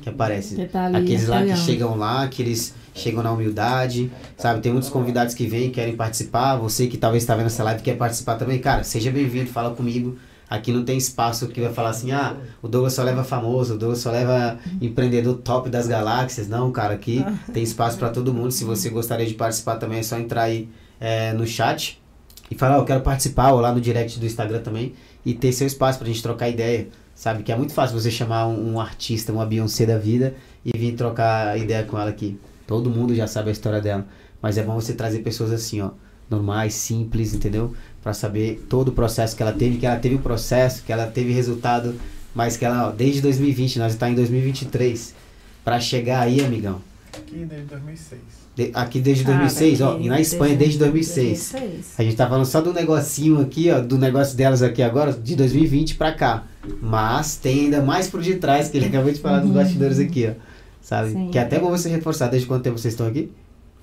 [0.01, 0.65] Que aparecem.
[0.67, 4.59] Tá Aqueles lá que chegam lá, que eles chegam na humildade, sabe?
[4.61, 6.55] Tem muitos convidados que vêm, querem participar.
[6.57, 10.17] Você que talvez está vendo essa live quer participar também, cara, seja bem-vindo, fala comigo.
[10.49, 13.77] Aqui não tem espaço que vai falar assim, ah, o Douglas só leva famoso, o
[13.77, 16.47] Douglas só leva empreendedor top das galáxias.
[16.47, 17.23] Não, cara, aqui
[17.53, 18.51] tem espaço para todo mundo.
[18.51, 20.69] Se você gostaria de participar também, é só entrar aí
[20.99, 22.01] é, no chat
[22.49, 24.93] e falar, ó, eu quero participar, ou lá no direct do Instagram também,
[25.25, 27.43] e ter seu espaço pra gente trocar ideia, sabe?
[27.43, 30.93] Que é muito fácil você chamar um, um artista, uma Beyoncé da vida, e vir
[30.95, 32.39] trocar ideia com ela aqui.
[32.65, 34.05] Todo mundo já sabe a história dela.
[34.41, 35.91] Mas é bom você trazer pessoas assim, ó,
[36.29, 37.73] normais, simples, entendeu?
[38.01, 41.07] Pra saber todo o processo que ela teve, que ela teve o processo, que ela
[41.07, 41.95] teve resultado,
[42.35, 45.15] mas que ela, ó, desde 2020, nós estamos em 2023,
[45.63, 46.81] pra chegar aí, amigão.
[47.13, 48.36] Aqui desde 2006.
[48.57, 51.51] De- aqui desde 2006, ó, e na Espanha desde 2006.
[51.53, 51.93] 2006.
[51.97, 55.35] A gente tá falando só do negocinho aqui, ó, do negócio delas aqui agora, de
[55.35, 56.43] 2020 pra cá.
[56.81, 60.33] Mas tem ainda mais por detrás, que ele acabou de falar dos bastidores aqui, ó.
[60.81, 61.11] Sabe?
[61.11, 61.29] Sim.
[61.31, 62.27] Que é até bom você reforçar.
[62.29, 63.29] Desde quanto tempo vocês estão aqui?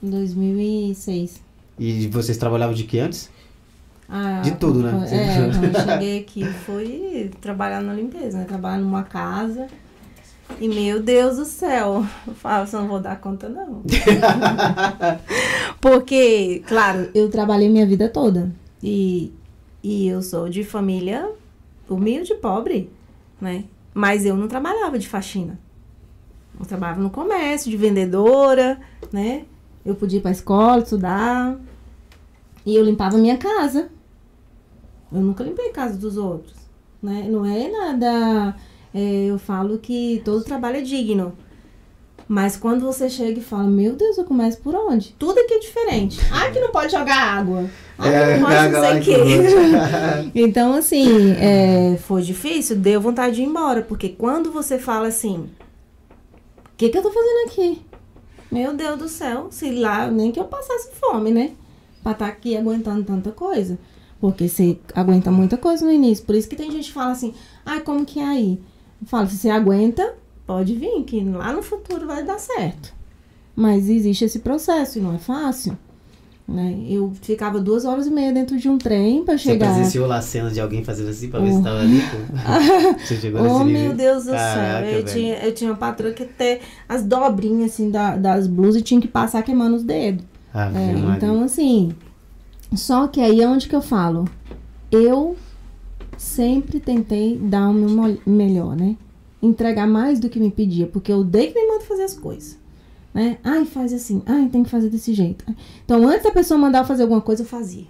[0.03, 1.41] 2006.
[1.79, 3.31] E vocês trabalhavam de que antes?
[4.09, 4.91] Ah, De tudo, né?
[5.11, 8.45] É, quando eu cheguei aqui foi trabalhar na limpeza, né?
[8.45, 9.67] Trabalhar numa casa.
[10.61, 13.83] E meu Deus do céu, eu falo, você não vou dar conta, não.
[15.81, 18.53] Porque, claro, eu trabalhei minha vida toda.
[18.83, 19.33] E,
[19.83, 21.31] e eu sou de família
[21.89, 22.91] humilde, pobre,
[23.41, 23.65] né?
[23.93, 25.59] Mas eu não trabalhava de faxina.
[26.59, 28.81] Eu trabalhava no comércio, de vendedora,
[29.13, 29.45] né?
[29.85, 31.57] Eu podia ir pra escola, estudar.
[32.65, 33.89] E eu limpava minha casa.
[35.13, 36.55] Eu nunca limpei a casa dos outros.
[37.03, 37.27] Né?
[37.29, 38.57] Não é nada.
[38.95, 41.37] É, eu falo que todo trabalho é digno.
[42.27, 45.15] Mas quando você chega e fala, meu Deus, eu começo por onde?
[45.19, 46.19] Tudo aqui é diferente.
[46.33, 47.69] Ah, que não pode jogar água.
[47.99, 50.31] Ah, que não pode não sei o quê.
[50.35, 53.83] Então, assim, é, foi difícil, deu vontade de ir embora.
[53.83, 57.83] Porque quando você fala assim, o que, que eu tô fazendo aqui?
[58.51, 61.51] Meu Deus do céu, se lá, nem que eu passasse fome, né?
[62.03, 63.79] Pra estar aqui aguentando tanta coisa.
[64.19, 66.25] Porque você aguenta muita coisa no início.
[66.25, 67.35] Por isso que tem gente que fala assim,
[67.67, 68.61] ai, como que é aí?
[69.05, 70.15] Eu falo, se você aguenta,
[70.47, 72.93] pode vir, que lá no futuro vai dar certo.
[73.55, 75.77] Mas existe esse processo e não é fácil.
[76.49, 76.77] Né?
[76.89, 79.73] Eu ficava duas horas e meia dentro de um trem pra Você chegar.
[79.73, 82.17] presenciou lá cenas de alguém fazendo assim pra ver se tava limpo?
[83.01, 83.83] Você chegou nesse Oh, nível?
[83.83, 84.55] meu Deus do Caraca,
[84.87, 84.87] céu.
[84.99, 85.05] Eu velho.
[85.07, 89.09] tinha, eu tinha uma patroa que até as dobrinhas assim da- das blusas tinha que
[89.09, 90.25] passar queimando os dedos.
[90.53, 91.95] Ave É, então, assim.
[92.75, 94.25] Só que aí é onde que eu falo.
[94.91, 95.37] Eu
[96.17, 98.97] sempre tentei dar o meu melhor, né?
[99.43, 102.59] Entregar mais do que me pedia, porque eu odeio que me manda fazer as coisas.
[103.13, 103.39] Né?
[103.45, 104.23] Ai, faz assim.
[104.27, 105.45] Ai, tem que fazer desse jeito.
[105.85, 107.87] Então, antes da pessoa mandar eu fazer alguma coisa, eu fazia.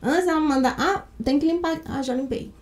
[0.00, 1.80] Antes dela mandar, ah, tem que limpar.
[1.84, 2.52] Ah, já limpei.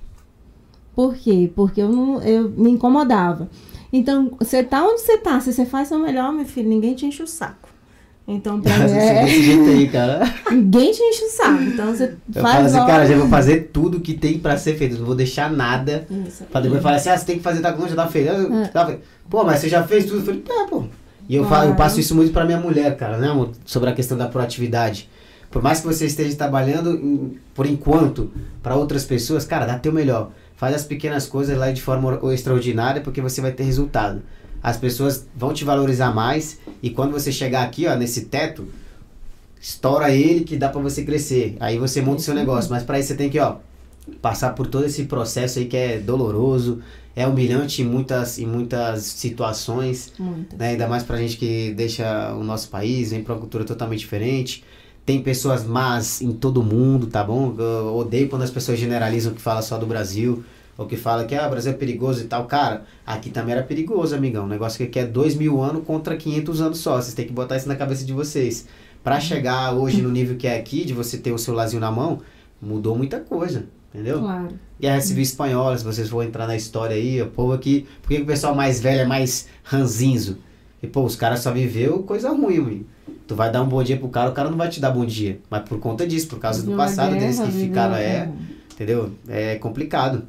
[0.94, 1.52] Por quê?
[1.54, 3.50] Porque eu, não, eu me incomodava.
[3.92, 5.38] Então, você tá onde você tá.
[5.40, 7.68] Se você faz seu melhor, meu filho, ninguém te enche o saco.
[8.28, 10.20] Então, pra mim, é, desse jeito aí, cara.
[10.50, 11.62] ninguém te enche o saco.
[11.62, 12.04] Então, você
[12.34, 12.86] Eu faz falo assim, logo.
[12.88, 14.98] cara, já vou fazer tudo que tem pra ser feito.
[14.98, 16.06] Não vou deixar nada.
[16.26, 16.44] Isso.
[16.44, 18.28] Pra depois falar assim, ah, você tem que fazer tal coisa, já tá feito.
[18.28, 18.68] Eu- É.
[18.68, 18.96] tá.
[19.30, 20.18] Pô, mas você já fez tudo?
[20.18, 20.84] Eu falei, é, pô.
[21.28, 21.76] E eu, falo, eu Claro.
[21.76, 23.50] passo isso muito pra minha mulher, cara, né, amor?
[23.64, 25.08] Sobre a questão da proatividade.
[25.50, 28.30] Por mais que você esteja trabalhando, por enquanto,
[28.62, 30.30] pra outras pessoas, cara, dá teu melhor.
[30.56, 34.22] Faz as pequenas coisas lá de forma extraordinária, porque você vai ter resultado.
[34.62, 38.66] As pessoas vão te valorizar mais, e quando você chegar aqui, ó, nesse teto,
[39.60, 41.56] estoura ele que dá pra você crescer.
[41.60, 43.56] Aí você monta o seu negócio, mas pra isso você tem que, ó,
[44.22, 46.80] passar por todo esse processo aí que é doloroso,
[47.14, 50.58] é humilhante em muitas, em muitas situações, Muitas.
[50.58, 50.70] né?
[50.70, 54.62] Ainda mais pra gente que deixa o nosso país, vem pra uma cultura totalmente diferente.
[55.04, 57.54] Tem pessoas más em todo mundo, tá bom?
[57.58, 60.44] Eu odeio quando as pessoas generalizam que fala só do Brasil,
[60.76, 62.44] ou que fala que ah, o Brasil é perigoso e tal.
[62.46, 64.44] Cara, aqui também era perigoso, amigão.
[64.44, 66.96] O negócio que aqui é 2 mil anos contra 500 anos só.
[66.96, 68.66] Vocês têm que botar isso na cabeça de vocês.
[69.02, 72.20] Pra chegar hoje no nível que é aqui, de você ter o celularzinho na mão,
[72.60, 74.18] mudou muita coisa, entendeu?
[74.18, 74.48] Claro.
[74.80, 77.86] Guerra Civil Espanhola, se vocês for entrar na história aí, o povo aqui.
[78.02, 80.38] Por que o pessoal mais velho é mais ranzinzo?
[80.82, 82.86] E, pô, os caras só viveu coisa ruim, amigo.
[83.26, 85.04] Tu vai dar um bom dia pro cara, o cara não vai te dar bom
[85.04, 85.40] dia.
[85.48, 88.30] Mas por conta disso, por causa do passado guerra, deles que ficaram, é,
[88.72, 89.10] entendeu?
[89.28, 90.24] É complicado.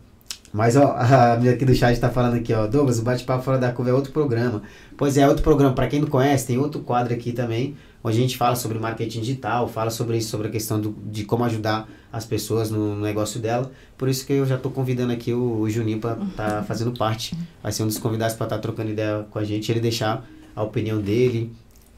[0.54, 3.58] Mas, ó, a minha aqui do chat tá falando aqui, ó, Douglas, o Bate-Papo Fora
[3.58, 4.62] da Curva é outro programa.
[4.96, 5.74] Pois é, é outro programa.
[5.74, 9.22] Pra quem não conhece, tem outro quadro aqui também, onde a gente fala sobre marketing
[9.22, 13.02] digital, fala sobre isso, sobre a questão do, de como ajudar as pessoas no, no
[13.02, 13.72] negócio dela.
[13.98, 17.38] Por isso que eu já tô convidando aqui o, o Juninho pra tá fazendo parte.
[17.62, 20.26] Vai ser um dos convidados pra estar tá trocando ideia com a gente, ele deixar
[20.56, 21.52] a opinião dele,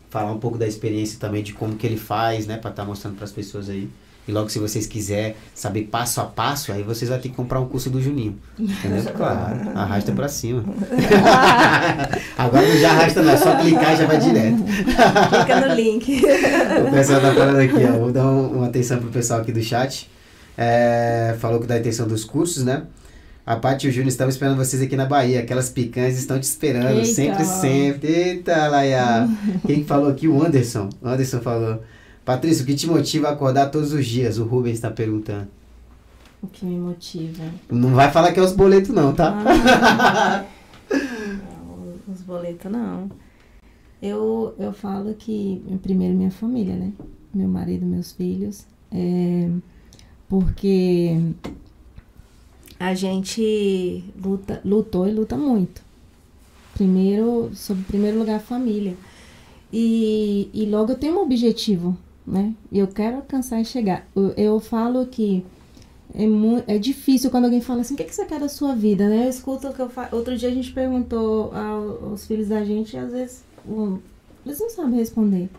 [0.09, 3.15] falar um pouco da experiência também de como que ele faz, né, pra estar mostrando
[3.15, 3.89] pras pessoas aí.
[4.29, 7.59] E logo, se vocês quiserem saber passo a passo, aí vocês vão ter que comprar
[7.59, 8.37] um curso do Juninho.
[8.59, 9.03] Entendeu?
[9.17, 9.71] Claro.
[9.75, 10.63] Arrasta pra cima.
[12.37, 13.31] Agora não já arrasta, não.
[13.31, 14.63] É só clicar e já vai direto.
[14.63, 16.21] Clica no link.
[16.87, 17.97] O pessoal tá falando aqui, ó.
[17.97, 20.09] Vou dar um- uma atenção pro pessoal aqui do chat.
[20.57, 22.83] É, falou que dá atenção dos cursos, né?
[23.45, 25.39] A Paty e o Júnior estavam esperando vocês aqui na Bahia.
[25.39, 26.91] Aquelas picanhas estão te esperando.
[26.99, 27.05] Eita.
[27.05, 28.07] Sempre, sempre.
[28.11, 29.27] Eita, Laia.
[29.65, 30.27] Quem falou aqui?
[30.27, 30.87] O Anderson.
[31.01, 31.81] O Anderson falou.
[32.29, 34.37] Patrícia, o que te motiva a acordar todos os dias?
[34.37, 35.47] O Rubens está perguntando.
[36.43, 37.43] O que me motiva?
[37.71, 39.33] Não vai falar que é os boletos não, tá?
[39.43, 40.45] Ah,
[40.93, 43.09] não, os boletos não.
[43.99, 46.93] Eu, eu falo que, primeiro, minha família, né?
[47.33, 48.63] Meu marido, meus filhos.
[48.91, 49.49] É,
[50.27, 51.33] porque
[52.79, 55.81] a gente luta, lutou e luta muito.
[56.75, 58.95] Primeiro, sobre primeiro lugar, a família.
[59.73, 62.53] E, e logo eu tenho um objetivo, né?
[62.71, 64.07] Eu quero alcançar e chegar.
[64.15, 65.45] Eu, eu falo que
[66.13, 68.75] é, muito, é difícil quando alguém fala assim, o que, que você quer da sua
[68.75, 69.25] vida, né?
[69.25, 70.09] Eu escuto o que eu falo.
[70.13, 73.99] Outro dia a gente perguntou aos filhos da gente e às vezes um,
[74.45, 75.49] eles não sabem responder,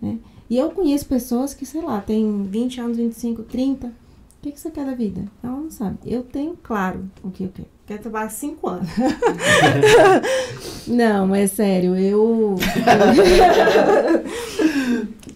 [0.00, 0.18] né?
[0.50, 3.88] E eu conheço pessoas que, sei lá, tem 20 anos, 25, 30.
[3.88, 3.92] O
[4.40, 5.24] que, que você quer da vida?
[5.42, 5.98] Ela não sabe.
[6.06, 7.68] Eu tenho claro o que eu quero.
[7.86, 8.88] Quero trabalhar 5 anos.
[10.86, 11.96] não, é sério.
[11.96, 12.56] Eu.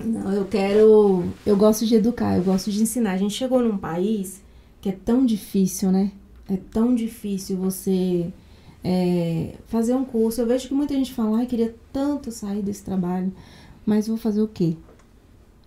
[0.05, 1.25] não, eu quero.
[1.47, 3.13] Eu gosto de educar, eu gosto de ensinar.
[3.13, 4.43] A gente chegou num país
[4.81, 6.13] que é tão difícil, né?
[6.49, 8.33] É tão difícil você
[8.83, 10.41] é, fazer um curso.
[10.41, 13.33] Eu vejo que muita gente fala, ai, queria tanto sair desse trabalho,
[13.87, 14.77] mas vou fazer o quê?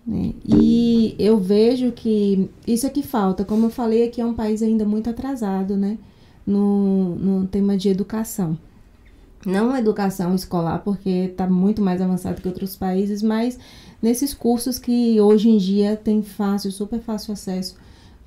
[0.06, 0.34] Né?
[0.44, 3.44] E eu vejo que isso é que falta.
[3.44, 5.98] Como eu falei, aqui é um país ainda muito atrasado, né?
[6.46, 8.56] No, no tema de educação.
[9.44, 13.58] Não educação escolar, porque está muito mais avançado que outros países, mas
[14.02, 17.76] nesses cursos que hoje em dia tem fácil, super fácil acesso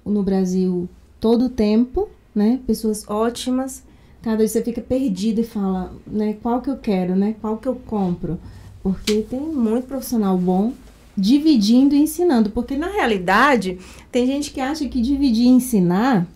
[0.05, 0.89] no Brasil
[1.19, 2.59] todo o tempo, né?
[2.65, 3.83] Pessoas ótimas.
[4.21, 6.35] Cada vez você fica perdido e fala, né?
[6.41, 7.35] Qual que eu quero, né?
[7.39, 8.39] Qual que eu compro?
[8.81, 10.73] Porque tem muito profissional bom
[11.15, 12.49] dividindo e ensinando.
[12.49, 13.77] Porque na realidade,
[14.11, 16.27] tem gente que acha que dividir e ensinar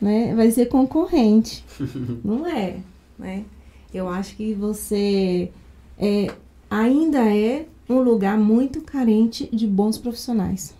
[0.00, 1.64] né, vai ser concorrente.
[2.24, 2.76] Não é,
[3.18, 3.44] né?
[3.92, 5.50] Eu acho que você
[5.98, 6.32] é,
[6.70, 10.74] ainda é um lugar muito carente de bons profissionais.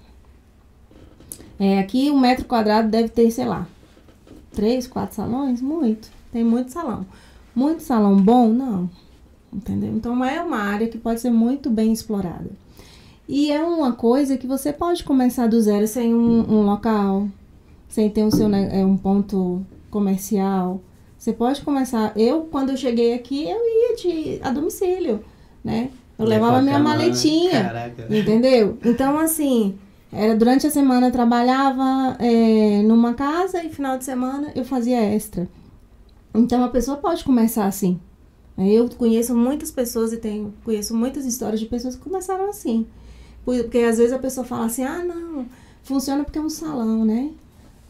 [1.58, 3.66] É, aqui um metro quadrado deve ter, sei lá,
[4.52, 5.60] três, quatro salões?
[5.60, 6.08] Muito.
[6.32, 7.04] Tem muito salão.
[7.54, 8.48] Muito salão bom?
[8.48, 8.88] Não.
[9.52, 9.92] Entendeu?
[9.94, 12.50] Então é uma área que pode ser muito bem explorada.
[13.28, 17.28] E é uma coisa que você pode começar do zero sem um, um local,
[17.88, 20.80] sem ter um, seu, é, um ponto comercial.
[21.18, 22.12] Você pode começar.
[22.16, 25.22] Eu, quando eu cheguei aqui, eu ia de, a domicílio,
[25.62, 25.90] né?
[26.20, 27.64] Eu levava minha maletinha.
[27.64, 28.06] Caraca.
[28.10, 28.78] Entendeu?
[28.84, 29.78] Então, assim,
[30.12, 35.00] era durante a semana eu trabalhava é, numa casa e final de semana eu fazia
[35.00, 35.48] extra.
[36.34, 38.00] Então a pessoa pode começar assim.
[38.58, 42.86] Eu conheço muitas pessoas e tenho, conheço muitas histórias de pessoas que começaram assim.
[43.44, 45.46] Porque às vezes a pessoa fala assim, ah não,
[45.82, 47.30] funciona porque é um salão, né?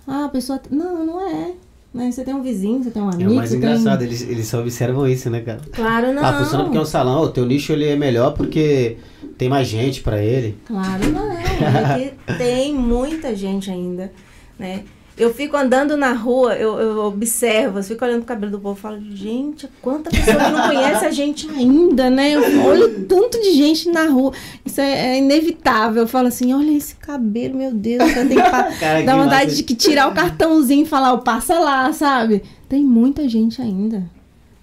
[0.07, 0.61] Ah, a pessoa.
[0.71, 1.55] Não, não é.
[1.93, 2.11] Né?
[2.11, 3.31] Você tem um vizinho, você tem um amigo.
[3.31, 4.07] É o mais engraçado, tem...
[4.07, 5.61] eles, eles só observam isso, né, cara?
[5.73, 6.25] Claro, não.
[6.25, 8.97] Ah, funciona porque é um salão, o teu nicho ele é melhor porque
[9.37, 10.57] tem mais gente para ele.
[10.67, 11.33] Claro, não.
[11.33, 14.13] É tem muita gente ainda,
[14.59, 14.85] né?
[15.21, 18.79] Eu fico andando na rua, eu, eu observo, eu fico olhando o cabelo do povo
[18.79, 22.31] e falo, gente, quanta pessoa que não conhece a gente ainda, né?
[22.31, 24.33] Eu olho tanto de gente na rua.
[24.65, 26.05] Isso é, é inevitável.
[26.05, 28.51] Eu falo assim, olha esse cabelo, meu Deus, eu tenho que
[28.81, 29.57] Cara, dar vontade massa.
[29.57, 32.43] de que tirar o cartãozinho e falar, passa lá, sabe?
[32.67, 34.11] Tem muita gente ainda,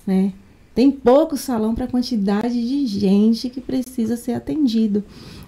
[0.08, 0.34] né?
[0.74, 5.04] Tem pouco salão para a quantidade de gente que precisa ser atendido.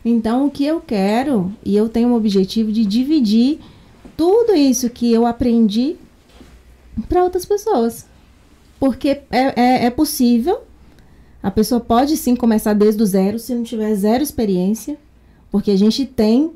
[0.06, 3.60] Então, o que eu quero, e eu tenho o objetivo de dividir
[4.20, 5.96] tudo isso que eu aprendi
[7.08, 8.06] para outras pessoas.
[8.78, 10.60] Porque é, é, é, possível,
[11.42, 14.98] a pessoa pode sim começar desde o zero, se não tiver zero experiência,
[15.50, 16.52] porque a gente tem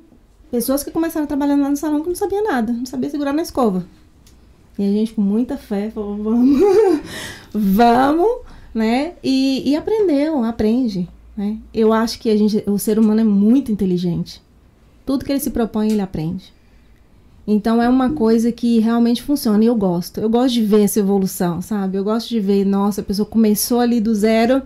[0.51, 3.41] pessoas que começaram trabalhando lá no salão que não sabia nada, não sabia segurar na
[3.41, 3.85] escova.
[4.77, 6.59] E a gente com muita fé falou, vamos,
[7.49, 8.41] vamos,
[8.73, 9.13] né?
[9.23, 11.07] E, e aprendeu, aprende.
[11.37, 11.59] Né?
[11.73, 14.41] Eu acho que a gente, o ser humano é muito inteligente.
[15.05, 16.52] Tudo que ele se propõe, ele aprende.
[17.45, 20.19] Então é uma coisa que realmente funciona e eu gosto.
[20.19, 21.97] Eu gosto de ver essa evolução, sabe?
[21.97, 24.61] Eu gosto de ver, nossa, a pessoa começou ali do zero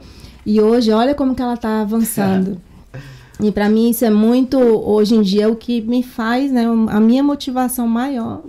[0.45, 2.61] e hoje olha como que ela está avançando.
[3.41, 6.65] e para mim isso é muito hoje em dia é o que me faz, né,
[6.89, 8.43] a minha motivação maior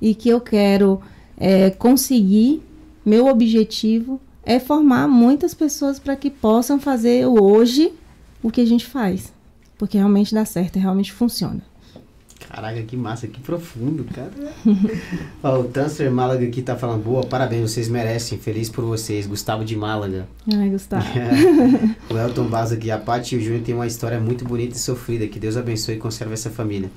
[0.00, 1.00] e que eu quero
[1.36, 2.62] é, conseguir
[3.04, 7.92] meu objetivo é formar muitas pessoas para que possam fazer hoje
[8.42, 9.32] o que a gente faz,
[9.78, 11.62] porque realmente dá certo, realmente funciona.
[12.50, 14.32] Caraca, que massa, que profundo, cara.
[15.40, 19.24] Ó, o Transfer Málaga aqui tá falando, boa, parabéns, vocês merecem, feliz por vocês.
[19.24, 20.26] Gustavo de Málaga.
[20.52, 21.06] Ai, Gustavo.
[22.10, 24.78] o Elton Baza aqui, a Paty e o Júnior tem uma história muito bonita e
[24.78, 26.90] sofrida, que Deus abençoe e conserve essa família.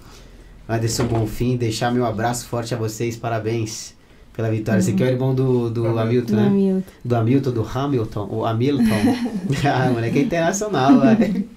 [0.67, 3.93] Anderson Bonfim, deixar meu abraço forte a vocês, parabéns
[4.33, 4.79] pela vitória.
[4.79, 6.47] Esse aqui é o irmão do, do Hamilton, né?
[6.47, 6.91] Hamilton.
[7.05, 8.83] Do Hamilton, do Hamilton, o Hamilton.
[9.71, 11.47] ah, moleque é internacional, velho.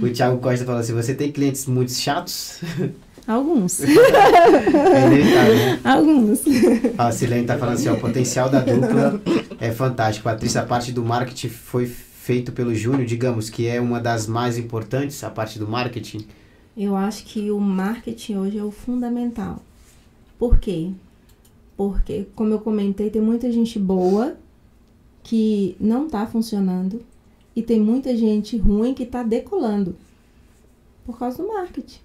[0.00, 2.60] O Thiago Costa falou assim: você tem clientes muito chatos?
[3.26, 3.78] Alguns.
[3.80, 3.88] Né?
[5.82, 6.42] Alguns.
[6.98, 9.20] A Silene tá falando assim: ó, o potencial da dupla
[9.58, 10.24] é fantástico.
[10.24, 14.58] Patrícia, a parte do marketing foi feito pelo Júnior, digamos que é uma das mais
[14.58, 16.26] importantes, a parte do marketing.
[16.76, 19.62] Eu acho que o marketing hoje é o fundamental.
[20.38, 20.90] Por quê?
[21.76, 24.36] Porque, como eu comentei, tem muita gente boa
[25.22, 27.02] que não tá funcionando
[27.56, 29.96] e tem muita gente ruim que tá decolando
[31.04, 32.00] por causa do marketing,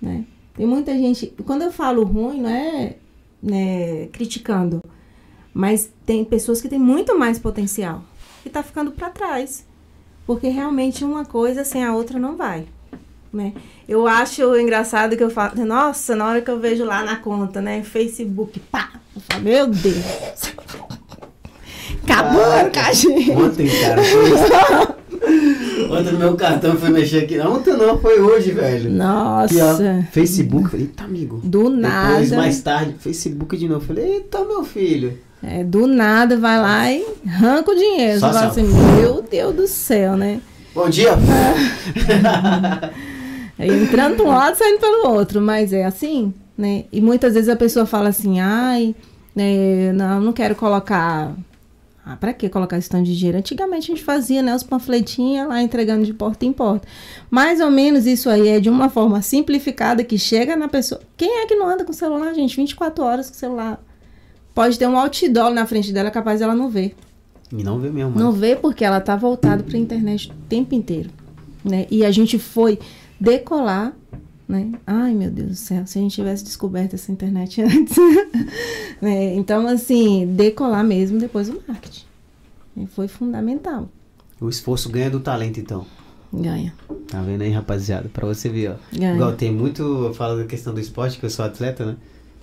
[0.00, 0.24] né?
[0.58, 2.96] Tem muita gente, quando eu falo ruim, não é
[3.42, 4.82] né, criticando,
[5.54, 8.02] mas tem pessoas que têm muito mais potencial
[8.44, 9.64] e tá ficando para trás.
[10.26, 12.66] Porque realmente uma coisa sem a outra não vai
[13.32, 13.52] né?
[13.88, 17.60] Eu acho engraçado que eu falo, nossa, na hora que eu vejo lá na conta,
[17.60, 20.54] né, Facebook, pá, eu falo, meu Deus.
[22.02, 23.30] Acabou com a gente.
[23.30, 24.98] Ontem, cara, foi...
[25.90, 27.38] Ontem meu cartão foi mexer aqui.
[27.40, 28.90] Ontem não, foi hoje, velho.
[28.90, 30.06] Nossa.
[30.10, 30.70] Facebook.
[30.70, 31.40] Falei, eita, amigo.
[31.42, 32.12] Do nada.
[32.12, 33.84] Depois, mais tarde, Facebook de novo.
[33.84, 35.18] Falei, eita, meu filho.
[35.42, 38.18] É, do nada vai lá e arranca o dinheiro.
[38.18, 40.40] Só fala assim, assim, meu Deus do céu, né?
[40.74, 41.12] Bom dia.
[43.58, 46.84] É entrando para um lado saindo pelo outro, mas é assim, né?
[46.92, 48.94] E muitas vezes a pessoa fala assim, ai,
[49.34, 51.32] né, não, não quero colocar.
[52.10, 53.36] Ah, pra que colocar esse tanto de dinheiro?
[53.36, 56.88] Antigamente a gente fazia, né, os panfletinhos lá entregando de porta em porta.
[57.30, 61.02] Mais ou menos isso aí é de uma forma simplificada que chega na pessoa.
[61.18, 62.56] Quem é que não anda com o celular, gente?
[62.56, 63.78] 24 horas com o celular.
[64.54, 66.96] Pode ter um outdoor na frente dela, capaz dela não ver.
[67.52, 70.74] E não vê mesmo, Não vê porque ela tá voltada para a internet o tempo
[70.74, 71.10] inteiro,
[71.62, 71.86] né?
[71.90, 72.78] E a gente foi
[73.20, 73.92] decolar,
[74.48, 74.72] né?
[74.86, 77.96] Ai, meu Deus do céu, se a gente tivesse descoberto essa internet antes.
[79.00, 79.34] né?
[79.34, 82.04] Então, assim, decolar mesmo depois do marketing.
[82.76, 83.88] E foi fundamental.
[84.40, 85.84] O esforço ganha do talento, então.
[86.32, 86.72] Ganha.
[87.08, 88.08] Tá vendo aí, rapaziada?
[88.12, 88.74] Pra você ver, ó.
[88.96, 89.14] Ganha.
[89.14, 91.96] Igual tem muito, eu falo da questão do esporte, que eu sou atleta, né?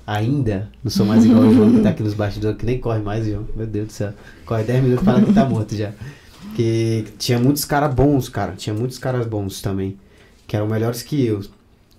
[0.07, 2.99] Ainda não sou mais igual o João que tá aqui nos bastidores, que nem corre
[2.99, 3.45] mais, João.
[3.55, 4.13] Meu Deus do céu.
[4.45, 5.93] Corre 10 minutos e fala que tá morto já.
[6.55, 8.53] Que tinha muitos caras bons, cara.
[8.55, 9.97] Tinha muitos caras bons também.
[10.45, 11.41] Que eram melhores que eu.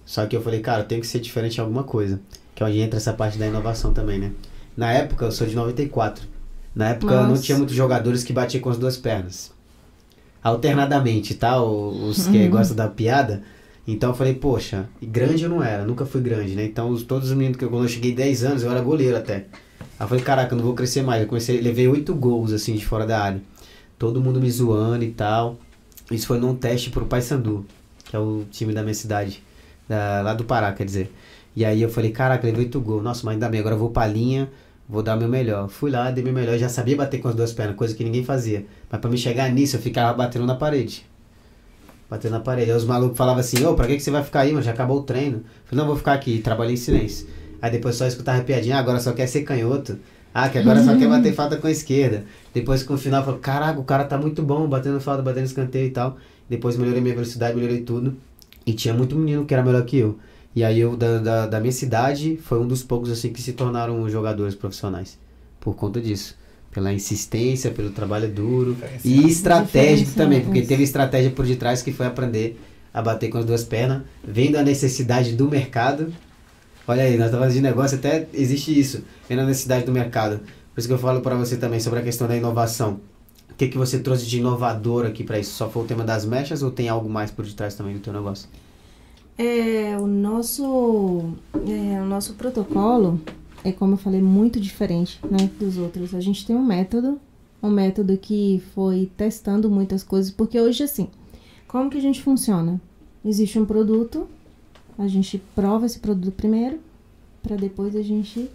[0.07, 2.19] Só que eu falei, cara, tem que ser diferente em alguma coisa.
[2.55, 4.33] Que é onde entra essa parte da inovação também, né?
[4.75, 6.27] Na época, eu sou de 94.
[6.75, 7.43] Na época não Nossa.
[7.43, 9.51] tinha muitos jogadores que batiam com as duas pernas.
[10.43, 11.61] Alternadamente, tá?
[11.61, 13.43] Os que gostam da piada.
[13.87, 16.65] Então eu falei, poxa, grande eu não era, nunca fui grande, né?
[16.65, 19.17] Então os- todos os meninos que eu, quando eu cheguei 10 anos, eu era goleiro
[19.17, 19.47] até.
[19.99, 21.23] Aí eu falei, caraca, eu não vou crescer mais.
[21.23, 23.41] Eu comecei, levei oito gols assim de fora da área.
[23.99, 25.57] Todo mundo me zoando e tal.
[26.11, 27.65] Isso foi num teste pro Paysandu,
[28.05, 29.43] que é o time da minha cidade,
[29.89, 31.13] da- lá do Pará, quer dizer.
[31.55, 33.03] E aí eu falei, caraca, levei oito gols.
[33.03, 34.49] Nossa, mas ainda bem, agora eu vou pra linha,
[34.89, 35.69] vou dar meu melhor.
[35.69, 38.25] Fui lá, dei meu melhor, já sabia bater com as duas pernas, coisa que ninguém
[38.25, 38.67] fazia.
[38.91, 41.05] Mas pra me chegar nisso, eu ficava batendo na parede.
[42.11, 42.71] Batendo na parede.
[42.71, 44.63] Aí os malucos falavam assim, ô, pra que, que você vai ficar aí, mano?
[44.63, 45.39] Já acabou o treino.
[45.39, 47.27] Eu falei, não, vou ficar aqui, trabalhei em silêncio.
[47.61, 49.99] Aí depois só escutava piadinha, ah, agora só quer ser canhoto.
[50.33, 52.25] Ah, que agora só quer bater falta com a esquerda.
[52.53, 55.47] Depois com o final, eu falei, caraca, o cara tá muito bom, batendo falta, batendo
[55.47, 56.17] escanteio e tal.
[56.49, 58.15] Depois melhorei minha velocidade, melhorei tudo.
[58.67, 60.19] E tinha muito menino que era melhor que eu.
[60.55, 63.53] E aí eu, da, da, da minha cidade, foi um dos poucos assim que se
[63.53, 65.19] tornaram jogadores profissionais.
[65.61, 66.37] Por conta disso.
[66.73, 68.77] Pela insistência, pelo trabalho duro.
[69.05, 72.61] E estratégico Diferencial, também, porque teve estratégia por detrás que foi aprender
[72.93, 76.13] a bater com as duas pernas, vendo a necessidade do mercado.
[76.89, 80.41] Olha aí, nós estamos de negócio, até existe isso, vendo a necessidade do mercado.
[80.73, 83.01] Por isso que eu falo para você também sobre a questão da inovação.
[83.57, 85.55] O que, que você trouxe de inovador aqui para isso?
[85.55, 88.13] Só foi o tema das mechas ou tem algo mais por detrás também do teu
[88.13, 88.49] negócio?
[89.39, 91.33] É, o nosso,
[91.67, 93.21] é, o nosso protocolo
[93.67, 96.15] é, como eu falei, muito diferente né, dos outros.
[96.15, 97.21] A gente tem um método,
[97.61, 101.09] um método que foi testando muitas coisas, porque hoje, assim,
[101.67, 102.81] como que a gente funciona?
[103.25, 104.29] Existe um produto,
[104.97, 106.79] a gente prova esse produto primeiro,
[107.43, 108.49] para depois a gente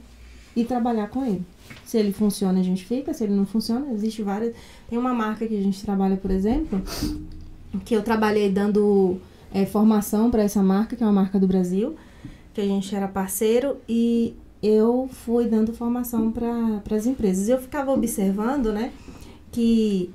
[0.55, 1.43] ir trabalhar com ele.
[1.85, 4.55] Se ele funciona, a gente fica, se ele não funciona, existe várias.
[4.89, 6.81] Tem uma marca que a gente trabalha, por exemplo,
[7.85, 9.17] que eu trabalhei dando
[9.53, 11.95] é, formação para essa marca, que é uma marca do Brasil,
[12.53, 17.49] que a gente era parceiro, e eu fui dando formação para as empresas.
[17.49, 18.91] Eu ficava observando, né,
[19.51, 20.13] que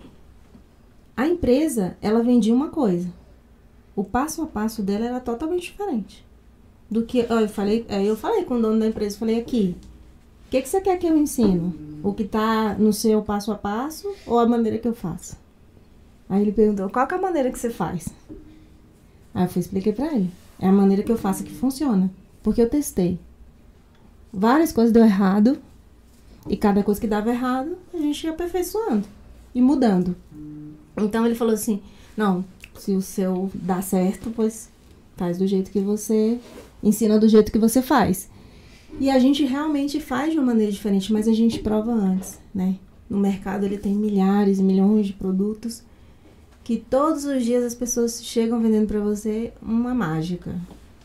[1.16, 3.08] a empresa, ela vendia uma coisa.
[3.94, 6.24] O passo a passo dela era totalmente diferente.
[6.90, 9.74] Do que, eu falei, aí eu falei com o dono da empresa, falei aqui,
[10.46, 11.74] o que, que você quer que eu ensino?
[12.04, 15.36] O que está no seu passo a passo ou a maneira que eu faço?
[16.28, 18.08] Aí ele perguntou, qual é a maneira que você faz?
[19.34, 20.30] Aí eu fui, expliquei pra ele.
[20.60, 22.08] É a maneira que eu faço que funciona.
[22.44, 23.18] Porque eu testei.
[24.32, 25.58] Várias coisas deu errado.
[26.48, 29.06] E cada coisa que dava errado, a gente ia aperfeiçoando.
[29.52, 30.14] E mudando.
[30.96, 31.82] Então ele falou assim,
[32.16, 32.44] não,
[32.78, 34.68] Se o seu dá certo, pois
[35.16, 36.38] faz do jeito que você
[36.82, 38.28] ensina do jeito que você faz.
[38.98, 42.76] E a gente realmente faz de uma maneira diferente, mas a gente prova antes, né?
[43.08, 45.84] No mercado ele tem milhares, milhões de produtos
[46.66, 50.52] que todos os dias as pessoas chegam vendendo para você uma mágica,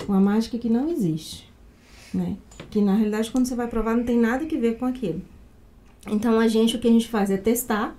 [0.08, 1.48] uma mágica que não existe,
[2.12, 2.36] né?
[2.72, 5.22] Que na realidade quando você vai provar não tem nada que ver com aquilo.
[6.08, 7.96] Então a gente o que a gente faz é testar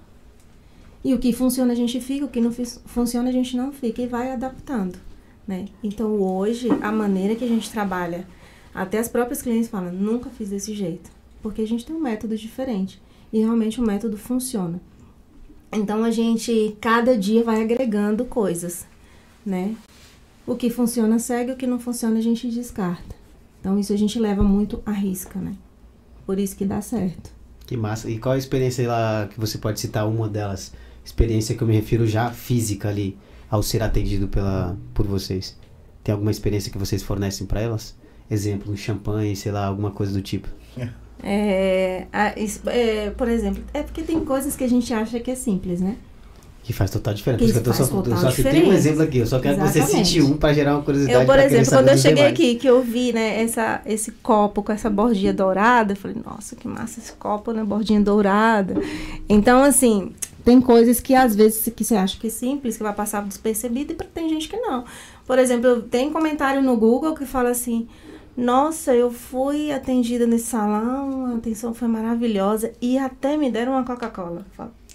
[1.05, 4.03] e o que funciona a gente fica, o que não funciona a gente não fica
[4.03, 4.99] e vai adaptando,
[5.47, 5.67] né?
[5.85, 8.27] Então hoje a maneira que a gente trabalha,
[8.75, 11.11] até as próprias clientes falam, nunca fiz desse jeito,
[11.43, 13.01] porque a gente tem um método diferente
[13.33, 14.81] e realmente o método funciona.
[15.73, 18.87] Então a gente cada dia vai agregando coisas,
[19.45, 19.75] né?
[20.47, 23.15] O que funciona segue, o que não funciona a gente descarta.
[23.61, 25.55] Então isso a gente leva muito à risca, né?
[26.27, 27.31] Por isso que dá certo.
[27.67, 28.11] Que massa.
[28.11, 30.73] E qual a experiência lá que você pode citar uma delas?
[31.05, 33.17] Experiência que eu me refiro já física ali,
[33.51, 35.57] ao ser atendido pela, por vocês.
[36.03, 37.95] Tem alguma experiência que vocês fornecem para elas?
[38.31, 40.49] Exemplo, um champanhe, sei lá, alguma coisa do tipo.
[41.25, 42.33] É, a,
[42.67, 45.97] é, por exemplo, é porque tem coisas que a gente acha que é simples, né?
[46.65, 47.61] Que faz total diferença.
[47.61, 49.85] Que eu, só, eu só citei um exemplo aqui, eu só quero Exatamente.
[49.85, 51.21] que você cite um para gerar uma curiosidade.
[51.21, 52.33] Eu, por exemplo, quando eu cheguei demais.
[52.33, 56.55] aqui, que eu vi, né, essa, esse copo com essa bordinha dourada, eu falei, nossa,
[56.55, 58.81] que massa esse copo, né, bordinha dourada.
[59.29, 60.13] Então, assim,
[60.45, 63.93] tem coisas que às vezes que você acha que é simples, que vai passar despercebido,
[63.93, 64.85] e tem gente que não.
[65.27, 67.89] Por exemplo, tem comentário no Google que fala assim,
[68.37, 73.85] nossa, eu fui atendida nesse salão, a atenção foi maravilhosa e até me deram uma
[73.85, 74.47] Coca-Cola.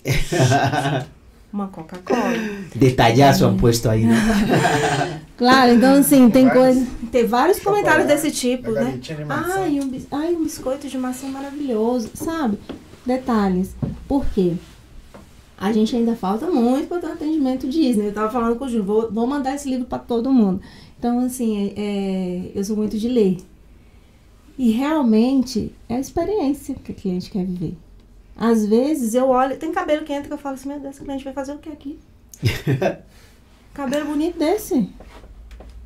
[1.53, 2.33] uma Coca-Cola.
[2.75, 4.15] Detalhar seu posto aí, né?
[5.37, 6.85] claro, então assim, tem coisa.
[7.11, 8.99] Tem vários comentários desse tipo, né?
[9.29, 12.57] Ai um, ai, um biscoito de maçã maravilhoso, sabe?
[13.05, 13.75] Detalhes.
[14.07, 14.53] Por quê?
[15.59, 18.07] A gente ainda falta muito para ter um atendimento Disney.
[18.07, 20.61] Eu tava falando com o Júlio, vou, vou mandar esse livro para todo mundo.
[20.97, 23.37] Então, assim, é, eu sou muito de ler.
[24.57, 27.77] E realmente é a experiência que o cliente quer viver.
[28.35, 31.03] Às vezes eu olho, tem cabelo que entra que eu falo assim, meu Deus, esse
[31.03, 31.99] cliente vai fazer o que aqui?
[33.73, 34.89] cabelo bonito desse.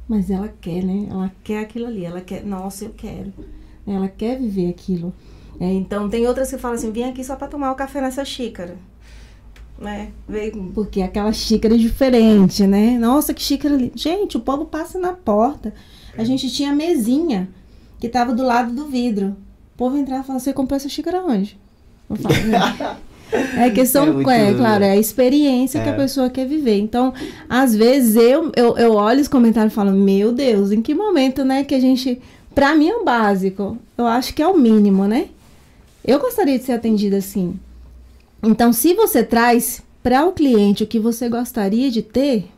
[0.08, 1.08] Mas ela quer, né?
[1.10, 2.06] Ela quer aquilo ali.
[2.06, 3.34] Ela quer, nossa, eu quero.
[3.86, 5.14] Ela quer viver aquilo.
[5.60, 8.24] É, então tem outras que falam assim, vim aqui só para tomar o café nessa
[8.24, 8.78] xícara
[9.82, 10.10] né?
[10.30, 10.72] Veio...
[10.74, 12.98] Porque aquela xícara é diferente, né?
[12.98, 13.92] Nossa, que xícara ali.
[13.96, 15.74] Gente, o povo passa na porta.
[16.18, 17.50] A gente tinha mesinha
[18.00, 19.36] que tava do lado do vidro.
[19.74, 21.58] O povo entrava e falava, você comprou essa xícara onde?
[22.10, 22.36] Eu falo,
[23.58, 25.84] É questão, é, é claro, é a experiência é.
[25.84, 25.96] que a é.
[25.96, 26.78] pessoa quer viver.
[26.80, 27.14] Então,
[27.48, 31.46] às vezes eu, eu, eu olho os comentários e falo, meu Deus, em que momento,
[31.46, 32.22] né, que a gente.
[32.54, 33.78] Pra mim é o básico.
[33.98, 35.30] Eu acho que é o mínimo, né?
[36.06, 37.58] Eu gostaria de ser atendida assim.
[38.44, 42.50] Então, se você traz para o cliente o que você gostaria de ter,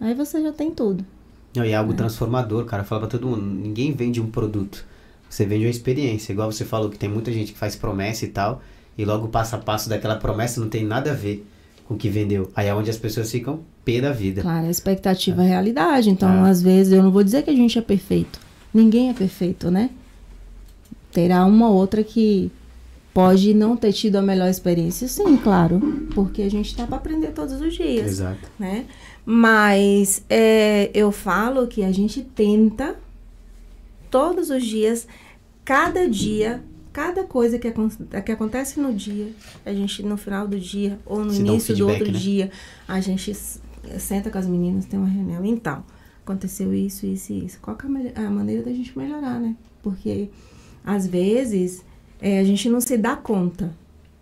[0.00, 1.04] aí você já tem tudo.
[1.54, 1.96] Não, e é algo é.
[1.96, 2.84] transformador, cara.
[2.84, 4.84] Fala para todo mundo, ninguém vende um produto.
[5.28, 6.32] Você vende uma experiência.
[6.32, 8.62] Igual você falou que tem muita gente que faz promessa e tal,
[8.96, 11.46] e logo o passo a passo daquela promessa não tem nada a ver
[11.86, 12.50] com o que vendeu.
[12.54, 14.42] Aí é onde as pessoas ficam pé da vida.
[14.42, 16.10] Claro, a expectativa é a realidade.
[16.10, 16.50] Então, é.
[16.50, 18.40] às vezes, eu não vou dizer que a gente é perfeito.
[18.74, 19.90] Ninguém é perfeito, né?
[21.12, 22.50] Terá uma outra que
[23.12, 25.80] pode não ter tido a melhor experiência, sim, claro,
[26.14, 28.48] porque a gente está para aprender todos os dias, Exato.
[28.58, 28.86] né?
[29.24, 32.96] Mas é, eu falo que a gente tenta
[34.10, 35.06] todos os dias,
[35.64, 37.70] cada dia, cada coisa que,
[38.24, 39.28] que acontece no dia,
[39.66, 42.18] a gente no final do dia ou no Se início um feedback, do outro né?
[42.18, 42.50] dia,
[42.86, 43.34] a gente
[43.98, 45.84] senta com as meninas, tem uma reunião, então
[46.22, 47.58] aconteceu isso, isso e isso.
[47.60, 47.76] Qual
[48.14, 49.56] é a maneira da gente melhorar, né?
[49.82, 50.28] Porque
[50.84, 51.84] às vezes
[52.20, 53.72] é, a gente não se dá conta,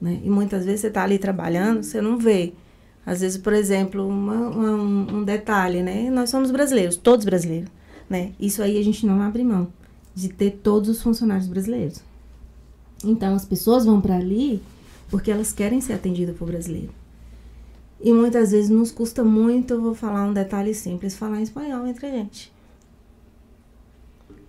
[0.00, 0.20] né?
[0.22, 2.52] E muitas vezes você está ali trabalhando, você não vê.
[3.04, 4.72] Às vezes, por exemplo, uma, uma,
[5.12, 6.10] um detalhe, né?
[6.10, 7.70] Nós somos brasileiros, todos brasileiros,
[8.10, 8.32] né?
[8.38, 9.68] Isso aí a gente não abre mão
[10.14, 12.02] de ter todos os funcionários brasileiros.
[13.04, 14.62] Então, as pessoas vão para ali
[15.10, 16.90] porque elas querem ser atendidas por brasileiro.
[18.00, 21.86] E muitas vezes nos custa muito, eu vou falar um detalhe simples, falar em espanhol
[21.86, 22.52] entre a gente.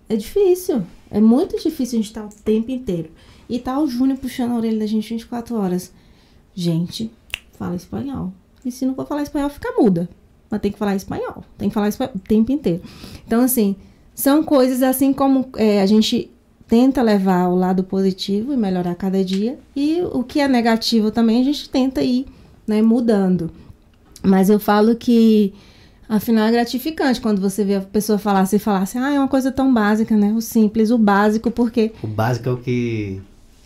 [0.08, 3.10] É difícil, é muito difícil a gente estar o tempo inteiro.
[3.48, 5.92] E tá o Júnior puxando a orelha da gente 24 horas.
[6.54, 7.10] Gente,
[7.52, 8.32] fala espanhol.
[8.64, 10.08] E se não for falar espanhol, fica muda.
[10.50, 11.44] Mas tem que falar espanhol.
[11.56, 12.82] Tem que falar espanhol o tempo inteiro.
[13.26, 13.76] Então, assim,
[14.14, 16.30] são coisas assim como é, a gente
[16.66, 19.58] tenta levar o lado positivo e melhorar cada dia.
[19.74, 22.26] E o que é negativo também a gente tenta ir
[22.66, 23.50] né, mudando.
[24.22, 25.54] Mas eu falo que
[26.08, 29.28] afinal é gratificante quando você vê a pessoa falar assim, falar assim, ah, é uma
[29.28, 30.32] coisa tão básica, né?
[30.32, 31.92] O simples, o básico, porque.
[32.02, 33.22] O básico é o que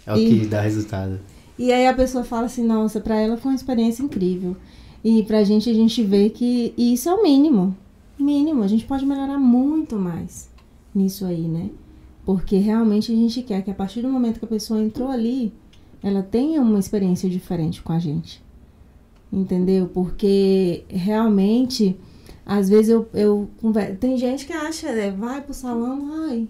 [0.07, 1.21] é o e, que dá resultado.
[1.59, 4.57] E aí a pessoa fala assim, nossa, para ela foi uma experiência incrível.
[5.05, 7.77] E pra gente, a gente vê que isso é o mínimo.
[8.19, 8.63] Mínimo.
[8.63, 10.49] A gente pode melhorar muito mais
[10.95, 11.71] nisso aí, né?
[12.25, 15.53] Porque realmente a gente quer que a partir do momento que a pessoa entrou ali,
[16.03, 18.43] ela tenha uma experiência diferente com a gente.
[19.33, 19.89] Entendeu?
[19.89, 21.97] Porque realmente,
[22.45, 23.97] às vezes eu, eu converso.
[23.97, 25.11] Tem gente que acha, né?
[25.11, 26.49] Vai pro salão, ai,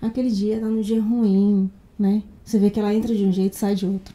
[0.00, 2.22] aquele dia tá no dia ruim, né?
[2.50, 4.12] Você vê que ela entra de um jeito e sai de outro.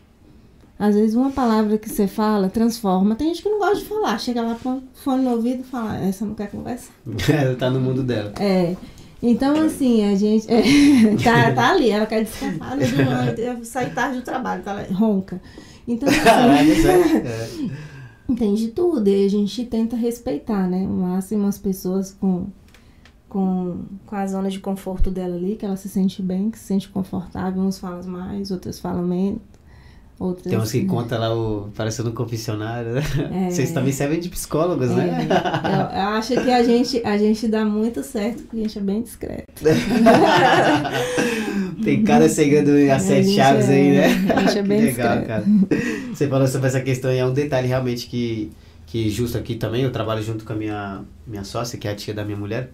[0.78, 3.16] Às vezes uma palavra que você fala transforma.
[3.16, 4.20] Tem gente que não gosta de falar.
[4.20, 6.92] Chega lá com fone no ouvido e fala, essa não quer conversar.
[7.32, 8.34] Ela tá no mundo dela.
[8.38, 8.76] É.
[9.24, 10.46] Então, assim, a gente.
[10.52, 12.86] é, tá, tá ali, ela quer descansar, né?
[13.38, 15.42] Eu sair tarde do trabalho, tá lá, ronca.
[15.88, 17.18] Então, assim?
[18.30, 18.36] É.
[18.38, 19.08] tem de tudo.
[19.08, 20.80] E a gente tenta respeitar, né?
[20.80, 22.48] O máximo as pessoas com,
[23.36, 26.64] com, com a zona de conforto dela ali, que ela se sente bem, que se
[26.68, 27.62] sente confortável.
[27.62, 29.42] Uns falam mais, outros falam menos.
[30.18, 31.68] Outros, Tem uns que conta lá o.
[31.76, 33.02] parecendo um confessionário, né?
[33.34, 33.50] É.
[33.52, 35.28] Vocês também servem de psicólogos, É, né?
[35.66, 38.82] eu, eu acho que a gente, a gente dá muito certo, porque a gente é
[38.82, 39.52] bem discreto.
[41.84, 44.06] Tem cada segredo a sete gente chaves é- aí, né?
[44.34, 45.28] a gente é bem legal, discreto.
[45.28, 45.44] cara.
[46.14, 48.50] Você falou sobre essa questão e é um detalhe realmente que,
[48.86, 49.84] que justo aqui também.
[49.84, 52.72] Eu trabalho junto com a minha, minha sócia, que é a tia da minha mulher,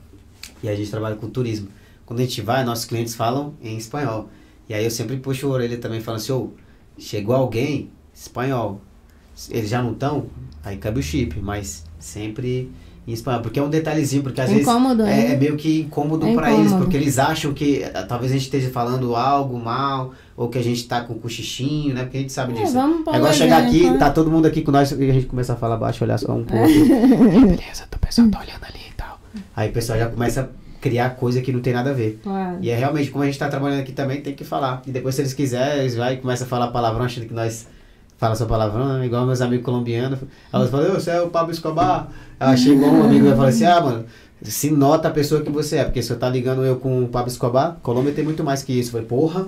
[0.64, 1.68] e a gente trabalha com turismo.
[2.06, 4.30] Quando a gente vai, nossos clientes falam em espanhol.
[4.68, 6.50] E aí eu sempre puxo a orelha também, falando assim, ô,
[6.98, 8.82] chegou alguém, espanhol.
[9.50, 10.26] Eles já não estão,
[10.64, 12.70] aí cabe o chip, mas sempre
[13.08, 13.42] em espanhol.
[13.42, 15.34] Porque é um detalhezinho, porque às vezes Incômodo, é, né?
[15.34, 18.44] é meio que incômodo É pra eles, porque eles acham que eh, talvez a gente
[18.44, 22.04] esteja falando algo mal, ou que a gente tá com cochichinho, né?
[22.04, 22.74] Porque a gente sabe É, disso.
[22.74, 23.98] vamos pôr É igual chegar aqui, né?
[23.98, 26.32] tá todo mundo aqui com nós, e a gente começa a falar baixo, olhar só
[26.34, 26.86] um pro outro.
[27.48, 29.11] Beleza, o pessoal tá olhando ali e tal.
[29.56, 30.48] Aí o pessoal já começa a
[30.82, 32.20] criar coisa que não tem nada a ver.
[32.24, 32.58] Claro.
[32.62, 34.82] E é realmente, como a gente tá trabalhando aqui também, tem que falar.
[34.88, 37.68] E depois, se eles quiserem, eles vai e começam a falar palavrão, achando que nós
[38.18, 39.06] fala só palavrão, né?
[39.06, 40.20] igual meus amigos colombianos.
[40.54, 42.08] Aí eles falam, "Ô, você é o Pablo Escobar?
[42.40, 44.06] Eu achei igual um amigo vai falar assim, ah, mano,
[44.44, 47.08] se nota a pessoa que você é, porque se eu tá ligando eu com o
[47.08, 48.90] Pablo Escobar, Colômbia tem muito mais que isso.
[48.90, 49.48] Eu falei, porra,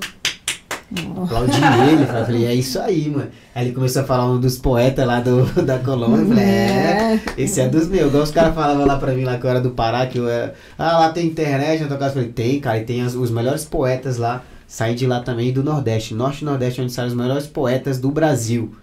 [1.23, 1.57] aplaudi
[1.89, 2.05] ele.
[2.05, 3.29] Falei, é isso aí, mano.
[3.55, 6.21] Aí ele começou a falar um dos poetas lá do, da Colômbia.
[6.21, 8.07] Eu falei, é, esse é dos meus.
[8.07, 10.27] Igual os caras falavam lá pra mim, lá que eu era do Pará, que eu
[10.29, 10.53] era.
[10.77, 12.11] Ah, lá tem internet na tua casa.
[12.11, 14.43] Eu falei, tem, cara, e tem as- os melhores poetas lá.
[14.67, 16.13] Saem de lá também do Nordeste.
[16.15, 18.73] Norte e Nordeste, onde saem os melhores poetas do Brasil.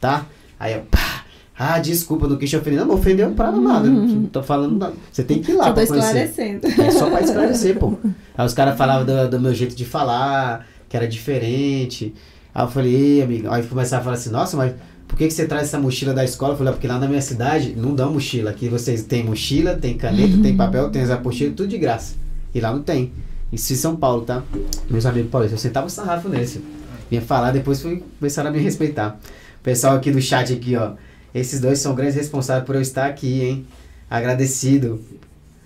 [0.00, 0.26] Tá?
[0.58, 1.24] Aí eu, pá.
[1.62, 2.78] Ah, desculpa, não quis te ofender.
[2.80, 3.86] Não, não ofendeu pra nada.
[3.86, 4.94] Não tô falando nada.
[5.12, 6.24] Você tem que ir lá Só tô pra conhecer.
[6.24, 6.66] esclarecendo.
[6.82, 7.98] É só pra esclarecer, pô.
[8.38, 12.12] Aí os caras falavam do, do meu jeito de falar, que era diferente.
[12.52, 13.48] Aí eu falei, ei, amigo.
[13.48, 14.74] Aí começaram a falar assim, nossa, mas
[15.06, 16.52] por que, que você traz essa mochila da escola?
[16.52, 18.50] Eu falei, "Ah, porque lá na minha cidade não dá mochila.
[18.50, 22.14] Aqui vocês têm mochila, tem caneta, tem papel, tem as apostilas, tudo de graça.
[22.54, 23.12] E lá não tem.
[23.52, 24.42] Isso em São Paulo, tá?
[24.88, 26.62] Meus amigos paulistas, eu sentava o sarrafo nesse.
[27.08, 29.18] Vinha falar, depois fui, começaram a me respeitar.
[29.60, 30.92] O pessoal aqui do chat aqui, ó.
[31.34, 33.66] Esses dois são grandes responsáveis por eu estar aqui, hein?
[34.08, 35.00] Agradecido.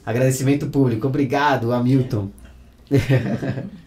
[0.05, 1.07] Agradecimento público.
[1.07, 2.29] Obrigado, Hamilton.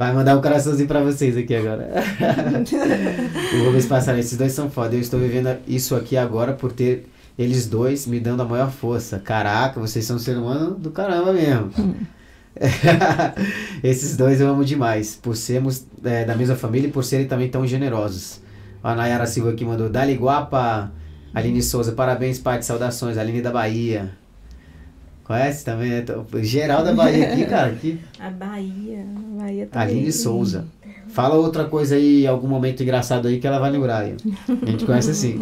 [0.00, 1.90] Vai mandar um coraçãozinho pra vocês aqui agora.
[3.52, 4.94] o Rubens Passarinho, esses dois são foda.
[4.94, 7.06] Eu estou vivendo isso aqui agora por ter
[7.38, 9.18] eles dois me dando a maior força.
[9.18, 11.70] Caraca, vocês são ser humano do caramba mesmo.
[13.84, 15.16] esses dois eu amo demais.
[15.16, 18.40] Por sermos é, da mesma família e por serem também tão generosos.
[18.82, 19.90] A Nayara Silva aqui mandou.
[19.90, 20.90] Dali Guapa.
[21.34, 23.18] Aline Souza, parabéns, de saudações.
[23.18, 24.12] Aline da Bahia.
[25.30, 26.04] Conhece também, né?
[26.42, 27.68] Geral da Bahia aqui, cara.
[27.68, 28.00] Aqui.
[28.18, 29.06] A Bahia.
[29.38, 29.88] A Bahia também.
[29.88, 30.66] Aline Souza.
[31.06, 34.16] Fala outra coisa aí, algum momento engraçado aí que ela vai lembrar aí.
[34.60, 35.38] A gente conhece assim.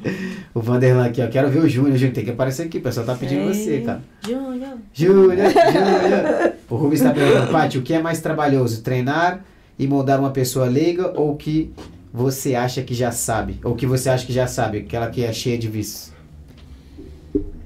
[0.54, 1.26] o Vanderlan aqui, ó.
[1.26, 2.14] Quero ver o Júnior, Júnior.
[2.14, 4.00] Tem que aparecer aqui, o pessoal tá pedindo Ei, você, cara.
[4.26, 4.78] Júnior.
[4.94, 6.52] Júnior, Júnior.
[6.70, 8.80] O Rubens está perguntando, Paty, o que é mais trabalhoso?
[8.80, 9.44] Treinar
[9.78, 11.70] e moldar uma pessoa leiga ou o que
[12.10, 13.60] você acha que já sabe?
[13.62, 14.78] Ou que você acha que já sabe?
[14.78, 16.15] Aquela que é cheia de vícios.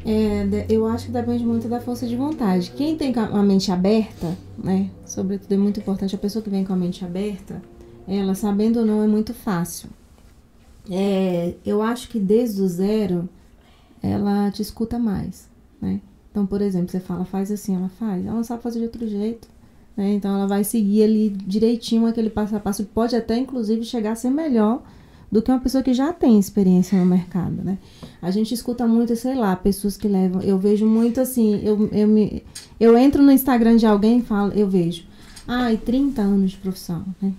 [0.04, 2.72] É, eu acho que depende muito da força de vontade.
[2.76, 4.90] Quem tem a mente aberta, né?
[5.04, 7.62] Sobretudo é muito importante a pessoa que vem com a mente aberta,
[8.08, 9.90] ela sabendo ou não é muito fácil.
[10.90, 13.28] É, eu acho que desde o zero
[14.02, 15.48] ela te escuta mais,
[15.80, 16.00] né?
[16.30, 18.24] Então, por exemplo, você fala, faz assim, ela faz.
[18.24, 19.48] Ela não sabe fazer de outro jeito.
[19.96, 20.12] Né?
[20.12, 22.84] Então ela vai seguir ali direitinho aquele passo a passo.
[22.84, 24.82] Pode até, inclusive, chegar a ser melhor
[25.30, 27.78] do que uma pessoa que já tem experiência no mercado, né?
[28.20, 30.42] A gente escuta muito, sei lá, pessoas que levam.
[30.42, 32.42] Eu vejo muito assim, eu, eu, me,
[32.78, 35.04] eu entro no Instagram de alguém e falo, eu vejo.
[35.46, 37.32] Ai, 30 anos de profissão, né?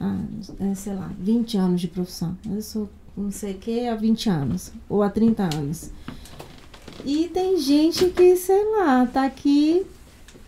[0.00, 0.18] Ah,
[0.60, 2.36] é, sei lá, 20 anos de profissão.
[2.50, 4.72] Eu sou não sei o que há 20 anos.
[4.88, 5.90] Ou há 30 anos.
[7.04, 9.84] E tem gente que, sei lá, tá aqui,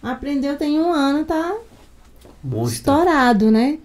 [0.03, 1.57] aprendeu tem um ano, tá
[2.43, 2.77] Monstro.
[2.77, 3.79] estourado, né?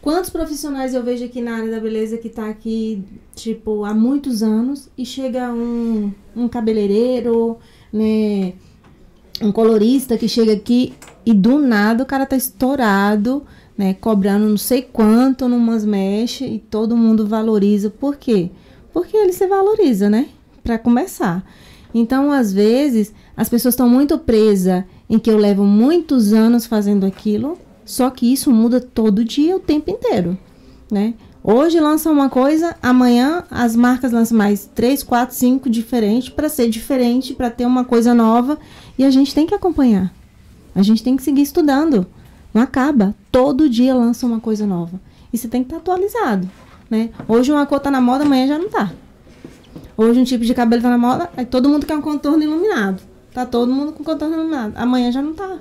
[0.00, 3.02] Quantos profissionais eu vejo aqui na área da beleza que tá aqui,
[3.34, 7.58] tipo, há muitos anos e chega um, um cabeleireiro,
[7.92, 8.52] né?
[9.42, 10.94] Um colorista que chega aqui
[11.26, 13.42] e do nada o cara tá estourado,
[13.76, 13.94] né?
[13.94, 17.90] Cobrando não sei quanto numas mechas e todo mundo valoriza.
[17.90, 18.50] Por quê?
[18.92, 20.28] Porque ele se valoriza, né?
[20.62, 21.44] Para começar.
[21.92, 27.04] Então, às vezes, as pessoas estão muito presas em que eu levo muitos anos fazendo
[27.04, 27.58] aquilo
[27.88, 30.36] só que isso muda todo dia, o tempo inteiro,
[30.92, 31.14] né?
[31.42, 36.68] Hoje lança uma coisa, amanhã as marcas lançam mais três, quatro, cinco diferentes para ser
[36.68, 38.58] diferente, para ter uma coisa nova
[38.98, 40.12] e a gente tem que acompanhar.
[40.74, 42.06] A gente tem que seguir estudando.
[42.52, 43.14] Não acaba.
[43.32, 45.00] Todo dia lança uma coisa nova.
[45.32, 46.46] E você tem que estar tá atualizado,
[46.90, 47.08] né?
[47.26, 48.92] Hoje uma cor tá na moda, amanhã já não tá.
[49.96, 53.02] Hoje um tipo de cabelo tá na moda, aí todo mundo quer um contorno iluminado.
[53.32, 54.74] Tá todo mundo com contorno iluminado.
[54.76, 55.58] Amanhã já não tá.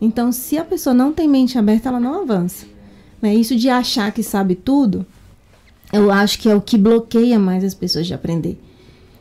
[0.00, 2.66] Então, se a pessoa não tem mente aberta, ela não avança.
[3.20, 3.34] Né?
[3.34, 5.06] Isso de achar que sabe tudo,
[5.92, 8.60] eu acho que é o que bloqueia mais as pessoas de aprender.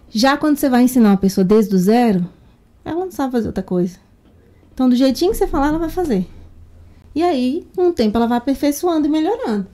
[0.10, 2.28] Já quando você vai ensinar uma pessoa desde o zero,
[2.84, 3.98] ela não sabe fazer outra coisa.
[4.74, 6.28] Então, do jeitinho que você falar, ela vai fazer.
[7.14, 9.68] E aí, com o tempo, ela vai aperfeiçoando e melhorando.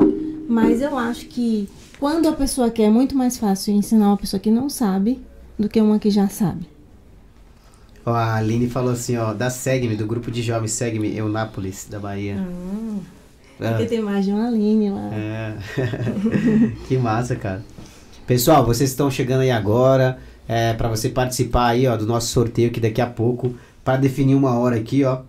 [0.48, 1.68] Mas eu acho que
[1.99, 5.19] quando a pessoa quer, é muito mais fácil ensinar uma pessoa que não sabe
[5.57, 6.68] do que uma que já sabe.
[8.06, 11.99] Ó, a Aline falou assim, ó, da Segue-me, do grupo de jovens Segue-me, Eunápolis, da
[11.99, 12.36] Bahia.
[12.36, 12.99] Hum,
[13.60, 13.69] ah.
[13.69, 15.10] Porque tem mais de uma Aline lá.
[15.14, 15.57] É.
[16.88, 17.64] que massa, cara.
[18.26, 20.18] Pessoal, vocês estão chegando aí agora,
[20.48, 24.36] é, para você participar aí, ó, do nosso sorteio que daqui a pouco, para definir
[24.36, 25.19] uma hora aqui, ó,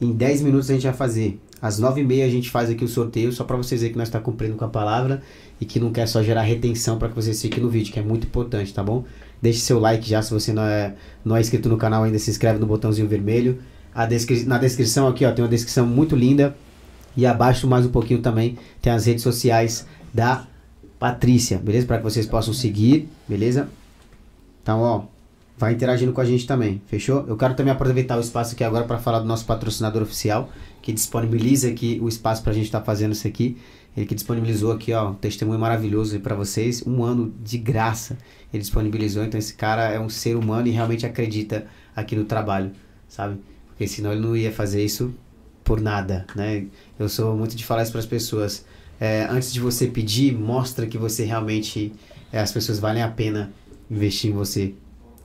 [0.00, 1.40] em 10 minutos a gente vai fazer.
[1.60, 4.18] Às 9h30 a gente faz aqui o sorteio, só para vocês verem que nós está
[4.18, 5.22] cumprindo com a palavra
[5.60, 8.02] e que não quer só gerar retenção para que vocês fiquem no vídeo, que é
[8.02, 9.04] muito importante, tá bom?
[9.42, 10.94] Deixe seu like já, se você não é,
[11.24, 13.58] não é inscrito no canal ainda, se inscreve no botãozinho vermelho.
[13.92, 16.56] A descri na descrição aqui, ó, tem uma descrição muito linda.
[17.16, 20.46] E abaixo mais um pouquinho também tem as redes sociais da
[20.98, 21.86] Patrícia, beleza?
[21.86, 23.68] Para que vocês possam seguir, beleza?
[24.62, 25.02] Então, ó,
[25.58, 27.24] vai interagindo com a gente também, fechou?
[27.26, 30.48] Eu quero também aproveitar o espaço aqui agora para falar do nosso patrocinador oficial,
[30.80, 33.58] que disponibiliza aqui o espaço para a gente estar tá fazendo isso aqui.
[33.96, 38.16] Ele que disponibilizou aqui, ó, um testemunho maravilhoso para vocês, um ano de graça.
[38.52, 42.72] Ele disponibilizou, então esse cara é um ser humano e realmente acredita aqui no trabalho,
[43.06, 43.38] sabe?
[43.68, 45.14] Porque senão ele não ia fazer isso
[45.62, 46.66] por nada, né?
[46.98, 48.64] Eu sou muito de falar isso para as pessoas.
[48.98, 51.92] É, antes de você pedir, mostra que você realmente
[52.32, 53.52] é, as pessoas valem a pena
[53.90, 54.74] investir em você,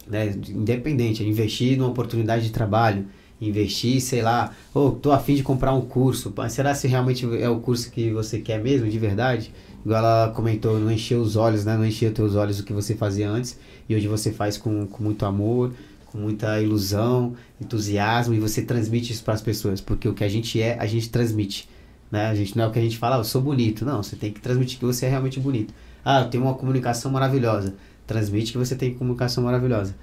[0.05, 0.35] né?
[0.49, 3.07] Independente, investir numa oportunidade de trabalho,
[3.39, 7.49] investir, sei lá, ou oh, tô afim de comprar um curso, será se realmente é
[7.49, 9.53] o curso que você quer mesmo, de verdade?
[9.85, 11.77] Igual ela comentou, não encheu os olhos, né?
[11.77, 13.57] Não encheu teus olhos o que você fazia antes,
[13.87, 15.71] e hoje você faz com, com muito amor,
[16.07, 20.29] com muita ilusão, entusiasmo, e você transmite isso para as pessoas, porque o que a
[20.29, 21.69] gente é, a gente transmite.
[22.11, 22.27] Né?
[22.27, 23.85] A gente não é o que a gente fala, ah, eu sou bonito.
[23.85, 25.73] Não, você tem que transmitir que você é realmente bonito.
[26.03, 27.75] Ah, eu tenho uma comunicação maravilhosa.
[28.05, 29.93] Transmite que você tem comunicação maravilhosa.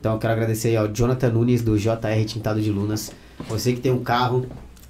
[0.00, 3.12] Então eu quero agradecer aí ao Jonathan Nunes do JR Tintado de Lunas.
[3.50, 4.46] Você que tem um carro,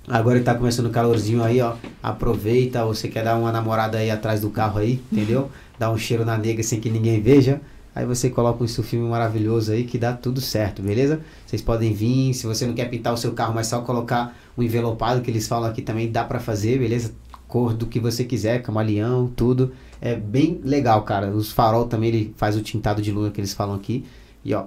[0.06, 1.74] agora está começando o calorzinho aí, ó.
[2.00, 5.50] Aproveita, você quer dar uma namorada aí atrás do carro aí, entendeu?
[5.76, 7.60] Dá um cheiro na nega sem que ninguém veja.
[7.92, 11.20] Aí você coloca um filme maravilhoso aí que dá tudo certo, beleza?
[11.44, 14.60] Vocês podem vir, se você não quer pintar o seu carro, mas só colocar o
[14.60, 17.12] um envelopado que eles falam aqui também dá para fazer, beleza?
[17.48, 19.72] Cor do que você quiser, camaleão, tudo.
[20.00, 21.30] É bem legal, cara.
[21.30, 24.04] Os farol também ele faz o tintado de luna que eles falam aqui.
[24.44, 24.66] E ó,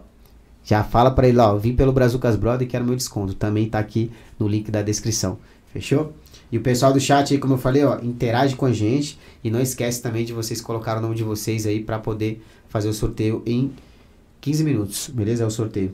[0.63, 3.33] já fala para ele, ó, vim pelo Brazucas Brother e quero meu desconto.
[3.33, 5.37] Também tá aqui no link da descrição.
[5.71, 6.13] Fechou?
[6.51, 9.49] E o pessoal do chat aí, como eu falei, ó, interage com a gente e
[9.49, 12.93] não esquece também de vocês colocar o nome de vocês aí para poder fazer o
[12.93, 13.71] sorteio em
[14.39, 15.43] 15 minutos, beleza?
[15.43, 15.93] É o sorteio.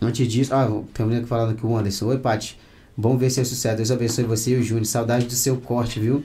[0.00, 2.06] Antes disso, ah, tem menino falando aqui o Anderson.
[2.06, 2.58] Oi, Paty.
[2.96, 3.76] Bom ver seu sucesso.
[3.76, 4.86] Deus abençoe você e o Júnior.
[4.86, 6.22] Saudade do seu corte, viu?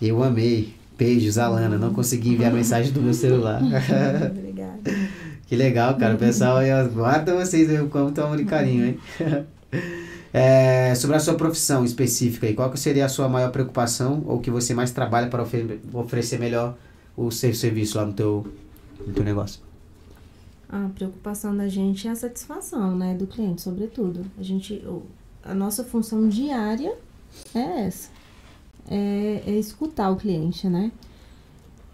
[0.00, 0.74] Eu amei.
[0.96, 1.76] Beijos, Alana.
[1.76, 3.60] Não consegui enviar mensagem do meu celular.
[4.30, 5.27] Obrigada.
[5.48, 6.14] Que legal, cara.
[6.14, 8.98] O pessoal aí, guarda vocês aí, como tão de carinho, hein?
[10.30, 14.38] É, sobre a sua profissão específica, aí, qual que seria a sua maior preocupação ou
[14.40, 15.42] que você mais trabalha para
[15.94, 16.76] oferecer melhor
[17.16, 18.46] o seu serviço lá no teu,
[19.06, 19.60] no teu negócio?
[20.68, 24.26] A preocupação da gente é a satisfação, né, do cliente, sobretudo.
[24.38, 24.84] A gente,
[25.42, 26.94] a nossa função diária
[27.54, 28.10] é essa,
[28.90, 30.92] é, é escutar o cliente, né?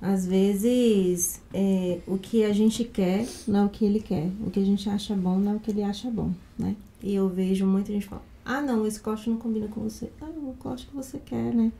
[0.06, 4.30] Às vezes, é, o que a gente quer não é o que ele quer.
[4.46, 6.76] O que a gente acha bom não é o que ele acha bom, né?
[7.02, 10.10] E eu vejo muita gente falar, ah, não, esse corte não combina com você.
[10.20, 11.72] Ah, o corte que você quer, né?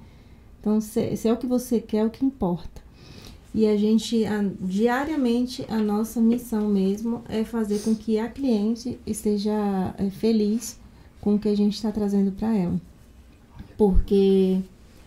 [0.58, 2.82] Então, se, se é o que você quer, é o que importa.
[3.54, 8.98] E a gente, a, diariamente, a nossa missão mesmo é fazer com que a cliente
[9.06, 10.80] esteja é, feliz
[11.20, 12.80] com o que a gente está trazendo para ela.
[13.76, 14.62] Porque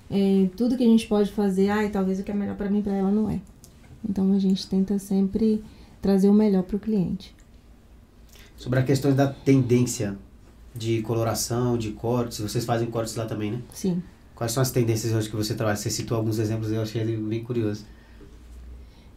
[0.10, 2.82] é, tudo que a gente pode fazer, ai, talvez o que é melhor para mim,
[2.82, 3.40] para ela não é.
[4.08, 5.64] Então a gente tenta sempre
[6.02, 7.36] trazer o melhor para o cliente.
[8.56, 10.18] Sobre a questão da tendência
[10.74, 13.62] de coloração, de cortes, vocês fazem cortes lá também, né?
[13.74, 14.02] Sim.
[14.36, 15.76] Quais são as tendências hoje que você trabalha?
[15.76, 17.86] Você citou alguns exemplos, eu achei bem curioso.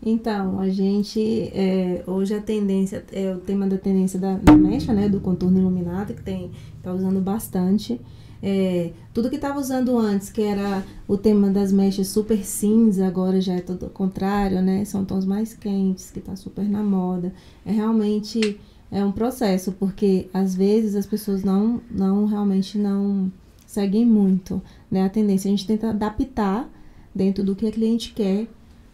[0.02, 1.20] Então, a gente,
[1.52, 5.58] é, hoje a tendência, é o tema da tendência da, da mecha, né, do contorno
[5.58, 6.50] iluminado, que tem,
[6.82, 8.00] tá usando bastante.
[8.42, 13.40] É, tudo que estava usando antes, que era o tema das mechas super cinza, agora
[13.40, 14.84] já é todo o contrário, né?
[14.84, 17.32] São tons mais quentes, que tá super na moda.
[17.64, 18.58] É realmente
[18.90, 23.30] é um processo, porque às vezes as pessoas não, não realmente não
[23.66, 24.60] seguem muito
[24.90, 25.48] né, a tendência.
[25.48, 26.68] A gente tenta adaptar
[27.14, 28.48] dentro do que a cliente quer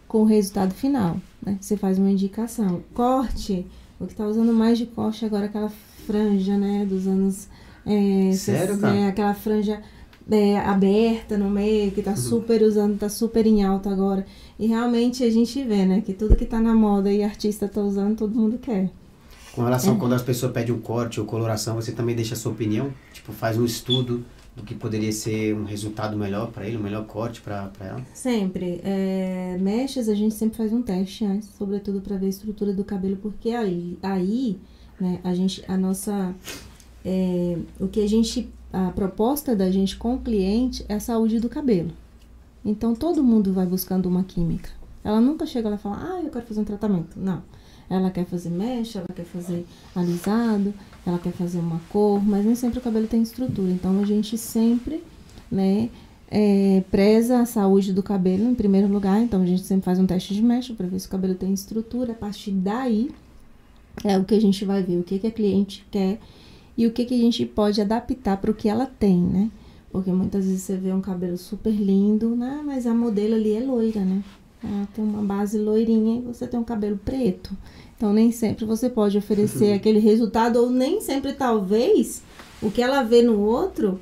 [0.07, 1.17] com o resultado final.
[1.41, 1.57] Né?
[1.59, 2.83] Você faz uma indicação.
[2.93, 3.65] Corte,
[3.99, 5.69] o que está usando mais de corte agora é aquela
[6.05, 7.49] franja, né, dos anos
[7.87, 8.95] é, Sério, cara?
[8.95, 9.81] É, aquela franja
[10.29, 12.17] é, aberta no meio, que tá uhum.
[12.17, 14.25] super usando, tá super em alta agora.
[14.59, 17.81] E realmente a gente vê, né, que tudo que tá na moda e artista tá
[17.81, 18.91] usando, todo mundo quer.
[19.53, 19.97] Com relação é.
[19.97, 22.93] quando as pessoas pedem um corte ou coloração, você também deixa a sua opinião?
[23.13, 24.23] Tipo, faz um estudo
[24.55, 28.05] do que poderia ser um resultado melhor para ele, um melhor corte para ela?
[28.13, 28.81] Sempre.
[28.83, 32.83] É, mechas a gente sempre faz um teste antes, sobretudo para ver a estrutura do
[32.83, 34.59] cabelo, porque aí, aí
[34.99, 36.35] né, a gente, a nossa
[37.07, 41.39] é, o que a gente, a proposta da gente com o cliente é a saúde
[41.39, 41.91] do cabelo.
[42.65, 44.69] Então todo mundo vai buscando uma química.
[45.05, 47.17] Ela nunca chega lá e fala, ah, eu quero fazer um tratamento.
[47.17, 47.41] Não.
[47.89, 49.65] Ela quer fazer mecha, ela quer fazer
[49.95, 50.73] alisado,
[51.05, 53.71] ela quer fazer uma cor, mas nem sempre o cabelo tem estrutura.
[53.71, 55.01] Então a gente sempre,
[55.49, 55.89] né,
[56.29, 59.21] é, preza a saúde do cabelo em primeiro lugar.
[59.21, 61.53] Então a gente sempre faz um teste de mecha para ver se o cabelo tem
[61.53, 62.11] estrutura.
[62.11, 63.09] A partir daí
[64.03, 66.19] é o que a gente vai ver, o que, que a cliente quer
[66.77, 69.49] e o que, que a gente pode adaptar para o que ela tem, né?
[69.91, 72.61] Porque muitas vezes você vê um cabelo super lindo, né?
[72.63, 74.23] Mas a modelo ali é loira, né?
[74.63, 77.55] Ela tem uma base loirinha e você tem um cabelo preto.
[77.95, 82.21] Então nem sempre você pode oferecer aquele resultado, ou nem sempre, talvez,
[82.61, 83.99] o que ela vê no outro,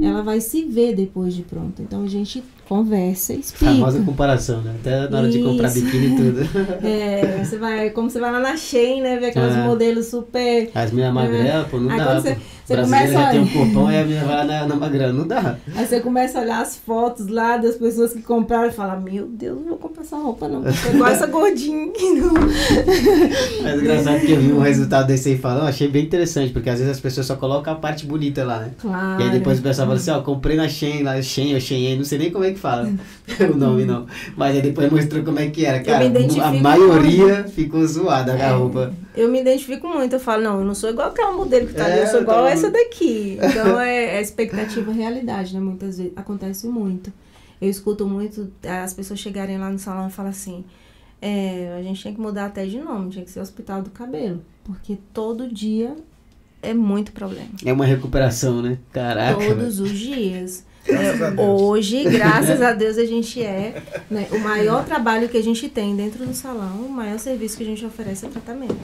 [0.00, 1.82] ela vai se ver depois de pronto.
[1.82, 3.74] Então a gente conversa e explica.
[3.74, 4.76] Famosa comparação, né?
[4.78, 5.38] Até na hora Isso.
[5.38, 6.40] de comprar biquíni e tudo.
[6.86, 9.18] É, você vai, como você vai lá na Shein, né?
[9.18, 9.62] Ver aqueles é.
[9.64, 10.70] modelos super...
[10.72, 13.30] As minhas magrelas, pô, não Aí dá, você, você começa a...
[13.30, 15.56] tem um corpão e a minha vai lá na, na magrela, não dá.
[15.74, 19.26] Aí você começa a olhar as fotos lá das pessoas que compraram e fala, meu
[19.26, 22.32] Deus, não vou comprar essa roupa não, vou igual essa gordinha aqui não.
[23.62, 26.78] Mas engraçado que eu vi um resultado desse aí falando, achei bem interessante, porque às
[26.78, 28.70] vezes as pessoas só colocam a parte bonita lá, né?
[28.80, 29.20] Claro.
[29.20, 31.96] E aí depois o pessoal fala assim, ó, comprei na Shein, lá, Shein ou Shein,
[31.96, 32.88] não sei nem como é que fala
[33.52, 34.06] o nome não.
[34.36, 35.80] Mas aí depois mostrou como é que era.
[35.80, 37.50] Cara, a maioria muito.
[37.50, 38.94] ficou zoada é, a roupa.
[39.16, 41.88] Eu me identifico muito, eu falo, não, eu não sou igual aquela modelo que tá
[41.88, 43.38] é, ali, eu sou igual a essa daqui.
[43.42, 45.60] Então é, é expectativa realidade, né?
[45.60, 47.12] Muitas vezes acontece muito.
[47.60, 50.64] Eu escuto muito as pessoas chegarem lá no salão e falam assim,
[51.20, 54.42] é, a gente tem que mudar até de nome, tinha que ser Hospital do Cabelo.
[54.64, 55.96] Porque todo dia
[56.62, 57.50] é muito problema.
[57.64, 58.78] É uma recuperação, né?
[58.92, 59.44] Caraca.
[59.44, 60.64] Todos os dias.
[60.86, 63.82] É, hoje, graças a Deus, a gente é.
[64.10, 67.62] Né, o maior trabalho que a gente tem dentro do salão, o maior serviço que
[67.62, 68.78] a gente oferece é tratamento.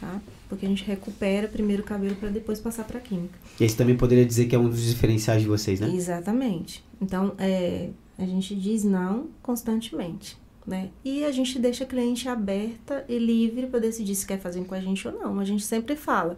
[0.00, 0.20] Tá?
[0.48, 3.38] Porque a gente recupera primeiro o cabelo para depois passar para química.
[3.58, 5.90] E esse também poderia dizer que é um dos diferenciais de vocês, né?
[5.92, 6.84] Exatamente.
[7.00, 10.36] Então, é, a gente diz não constantemente.
[10.66, 10.90] Né?
[11.02, 14.74] E a gente deixa a cliente aberta e livre para decidir se quer fazer com
[14.74, 15.38] a gente ou não.
[15.40, 16.36] A gente sempre fala: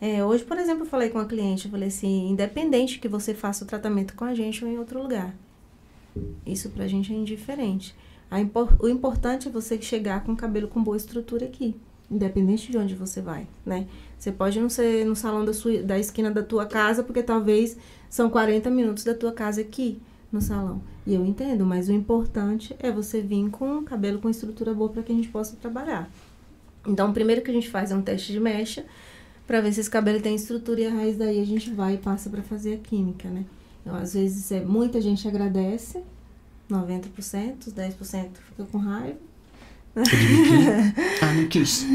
[0.00, 3.34] é, hoje, por exemplo, eu falei com a cliente, eu falei assim, independente que você
[3.34, 5.34] faça o tratamento com a gente ou em outro lugar.
[6.46, 7.94] Isso pra gente é indiferente.
[8.30, 11.74] Impor, o importante é você chegar com o cabelo com boa estrutura aqui,
[12.10, 13.86] independente de onde você vai, né?
[14.18, 17.76] Você pode não ser no salão da, sua, da esquina da tua casa, porque talvez
[18.10, 20.00] são 40 minutos da tua casa aqui
[20.30, 20.82] no salão.
[21.06, 24.90] E eu entendo, mas o importante é você vir com o cabelo com estrutura boa
[24.90, 26.10] para que a gente possa trabalhar.
[26.86, 28.84] Então, o primeiro que a gente faz é um teste de mecha,
[29.48, 31.96] para ver se esse cabelo tem estrutura e a raiz daí a gente vai e
[31.96, 33.44] passa para fazer a química, né?
[33.80, 36.02] Então, às vezes, é, muita gente agradece,
[36.70, 37.94] 90%, os 10%
[38.46, 39.16] fica com raiva.
[41.22, 41.86] ah, não quis.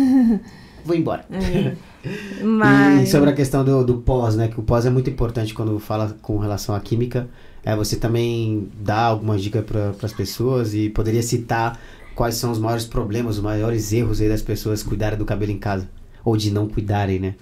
[0.84, 1.26] Vou embora.
[1.30, 1.76] É.
[2.44, 3.08] Mas...
[3.08, 4.48] E sobre a questão do, do pós, né?
[4.48, 7.30] Que o pós é muito importante quando fala com relação à química.
[7.64, 11.80] É, você também dá algumas dicas para as pessoas e poderia citar
[12.16, 15.60] quais são os maiores problemas, os maiores erros aí das pessoas cuidarem do cabelo em
[15.60, 15.88] casa
[16.24, 17.36] ou de não cuidarem, né?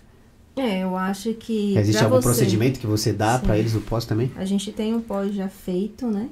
[0.55, 1.77] É, eu acho que.
[1.77, 4.31] Existe algum você, procedimento que você dá para eles no pós também?
[4.35, 6.29] A gente tem um pós já feito, né?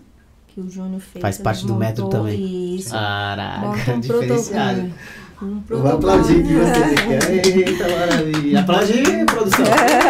[0.47, 1.21] Que que o Júnior fez.
[1.21, 2.75] Faz parte do método também.
[2.75, 2.91] Isso.
[2.91, 4.81] Caraca, um diferenciado.
[4.81, 4.93] protocolo.
[5.41, 7.59] Um Eu Vou aplaudir aqui você.
[7.59, 8.59] Eita, maravilha.
[8.59, 9.65] Aplaude aí, produção.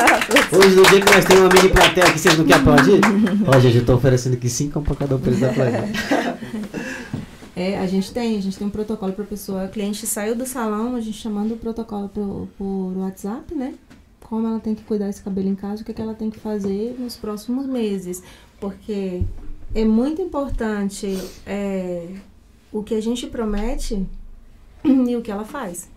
[0.60, 3.00] Hoje, no dia que nós temos uma mini plateia aqui, vocês não querem aplaudir?
[3.46, 5.92] Ó, gente, eu tô oferecendo aqui cinco pra cada um pra eles aplaudirem.
[7.60, 9.66] É, a gente tem, a gente tem um protocolo para pessoa.
[9.66, 13.76] A cliente saiu do salão, a gente chamando o protocolo pro, por WhatsApp, né?
[14.22, 16.40] Como ela tem que cuidar desse cabelo em casa, o que, que ela tem que
[16.40, 18.24] fazer nos próximos meses.
[18.62, 19.24] Porque
[19.76, 22.08] é muito importante é,
[22.72, 24.08] o que a gente promete
[24.86, 25.90] e o que ela faz.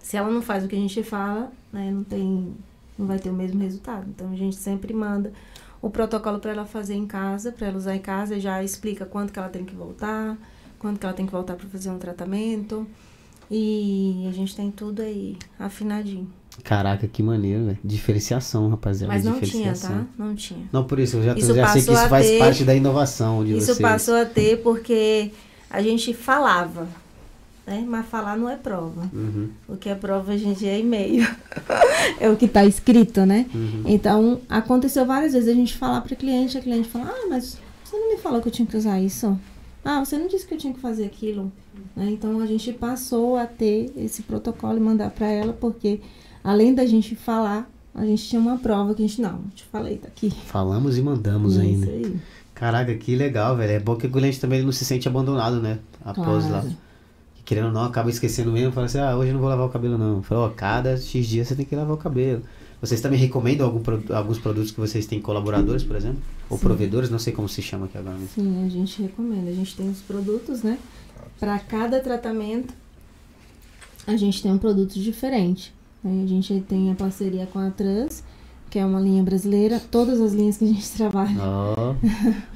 [0.00, 2.52] Se ela não faz o que a gente fala, né, não tem,
[2.98, 4.06] não vai ter o mesmo resultado.
[4.08, 5.32] Então a gente sempre manda
[5.80, 9.32] o protocolo para ela fazer em casa, para ela usar em casa, já explica quanto
[9.32, 10.36] que ela tem que voltar,
[10.84, 12.86] quanto que ela tem que voltar para fazer um tratamento.
[13.50, 16.28] E a gente tem tudo aí afinadinho.
[16.62, 17.78] Caraca, que maneiro, velho.
[17.82, 19.10] Diferenciação, rapaziada.
[19.12, 20.04] Mas não tinha, tá?
[20.18, 20.66] Não tinha.
[20.70, 22.74] Não, por isso, eu já, tô- Isso já sei que isso faz ter- parte da
[22.74, 23.78] inovação de Isso vocês.
[23.78, 25.30] passou a ter porque
[25.70, 26.86] a gente falava,
[27.66, 27.82] né?
[27.88, 29.08] Mas falar não é prova.
[29.12, 31.26] Uhum, O que é prova a gente é e-mail.
[32.20, 33.46] é o que está escrito, né?
[33.54, 33.82] uhum.
[33.86, 37.96] Então, aconteceu várias vezes a gente falar para cliente, a cliente falar: "Ah, mas você
[37.96, 39.38] não me falou que eu tinha que usar isso?
[39.84, 41.52] Ah, você não disse que eu tinha que fazer aquilo?"
[41.94, 42.10] Né?
[42.10, 46.00] Então, a gente passou a ter esse protocolo e mandar para ela porque
[46.42, 49.98] além da gente falar, a gente tinha uma prova que a gente não, te falei,
[49.98, 50.30] tá aqui.
[50.30, 51.86] Falamos e mandamos É ainda.
[51.86, 52.20] Isso aí.
[52.54, 53.72] Caraca, que legal, velho.
[53.72, 55.78] É bom que o cliente também não se sente abandonado, né?
[56.04, 56.60] Após lá.
[56.60, 56.76] Claro.
[57.34, 58.72] Que, Querendo ou não, acaba esquecendo mesmo.
[58.72, 60.22] Fala assim, ah, hoje eu não vou lavar o cabelo não.
[60.22, 62.42] Fala, ó, cada X dias você tem que lavar o cabelo.
[62.80, 63.80] Vocês também recomendam algum
[64.14, 66.18] alguns produtos que vocês têm colaboradores, por exemplo?
[66.50, 66.64] Ou Sim.
[66.64, 67.08] provedores?
[67.10, 68.16] Não sei como se chama aqui agora.
[68.20, 68.30] Mas...
[68.30, 69.50] Sim, a gente recomenda.
[69.50, 70.78] A gente tem os produtos, né?
[71.40, 72.74] Para cada tratamento,
[74.06, 75.72] a gente tem um produto diferente.
[76.02, 76.22] né?
[76.24, 78.22] A gente tem a parceria com a Trans,
[78.70, 79.80] que é uma linha brasileira.
[79.90, 81.34] Todas as linhas que a gente trabalha.
[81.40, 81.94] Ó,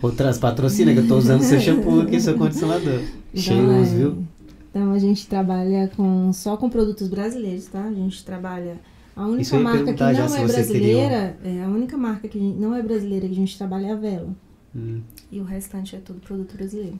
[0.02, 3.00] outras patrocina, que eu tô usando seu shampoo aqui, seu condicionador.
[3.34, 4.24] Cheiroso, é- viu?
[4.70, 7.82] Então a gente trabalha com só com produtos brasileiros, tá?
[7.82, 8.76] A gente trabalha.
[9.18, 12.74] A única marca que não é brasileira, é a única marca que a gente- não
[12.74, 14.34] é brasileira que a gente trabalha é a Vela.
[14.74, 15.00] Hum,
[15.32, 16.98] E o restante é tudo produto brasileiro.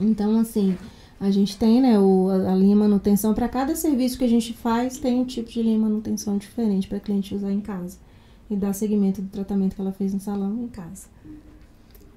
[0.00, 0.76] Então, assim,
[1.20, 3.34] a gente tem, né, o, a, a linha manutenção.
[3.34, 6.98] Para cada serviço que a gente faz, tem um tipo de linha manutenção diferente para
[7.00, 7.98] cliente usar em casa.
[8.50, 11.06] E dar seguimento do tratamento que ela fez no salão em casa.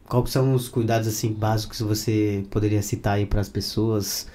[0.07, 4.27] Quais são os cuidados assim básicos que você poderia citar aí para as pessoas,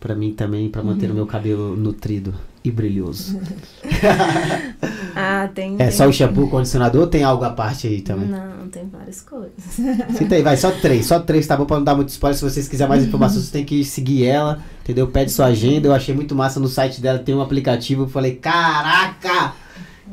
[0.00, 2.34] para mim também, para manter o meu cabelo nutrido
[2.64, 3.38] e brilhoso?
[5.20, 5.74] Ah, tem.
[5.80, 8.28] É só o shampoo, o condicionador ou tem algo à parte aí também?
[8.28, 9.52] Não, tem várias coisas.
[10.16, 11.64] Cita aí, vai, só três, só três, tá bom?
[11.66, 12.38] Pra não dar muito spoiler.
[12.38, 15.08] Se vocês quiserem mais informações, você tem que seguir ela, entendeu?
[15.08, 15.88] Pede sua agenda.
[15.88, 18.04] Eu achei muito massa no site dela, tem um aplicativo.
[18.04, 19.54] Eu falei, caraca!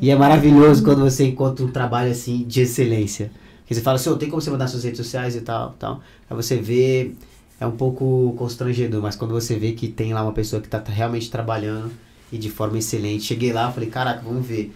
[0.00, 3.30] E é maravilhoso quando você encontra um trabalho assim de excelência.
[3.64, 6.00] Que você fala assim, "Ô, tem como você mandar suas redes sociais e tal, tal.
[6.28, 7.12] Aí você vê,
[7.58, 10.82] é um pouco constrangedor, mas quando você vê que tem lá uma pessoa que tá
[10.86, 11.90] realmente trabalhando
[12.30, 13.24] e de forma excelente.
[13.24, 14.74] Cheguei lá, falei, caraca, vamos ver.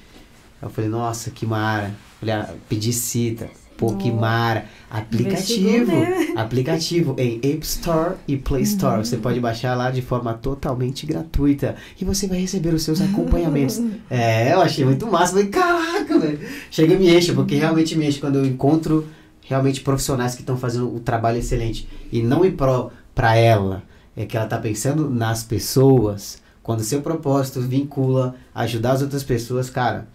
[0.63, 1.93] Eu falei, nossa, que mara.
[2.19, 3.49] Falei, ah, pedi cita.
[3.77, 4.67] Pô, que mara.
[4.91, 5.91] Aplicativo.
[5.91, 8.99] Investigou Aplicativo em App Store e Play Store.
[8.99, 11.77] Você pode baixar lá de forma totalmente gratuita.
[11.99, 13.81] E você vai receber os seus acompanhamentos.
[14.11, 15.33] é, eu achei muito massa.
[15.33, 16.41] Falei, caraca, velho.
[16.71, 19.07] Chega e me enche, porque realmente me enche quando eu encontro
[19.51, 21.89] realmente profissionais que estão fazendo um trabalho excelente.
[22.13, 23.83] E não em pró pra ela.
[24.17, 26.41] É que ela tá pensando nas pessoas.
[26.63, 30.07] Quando seu propósito vincula ajudar as outras pessoas, cara,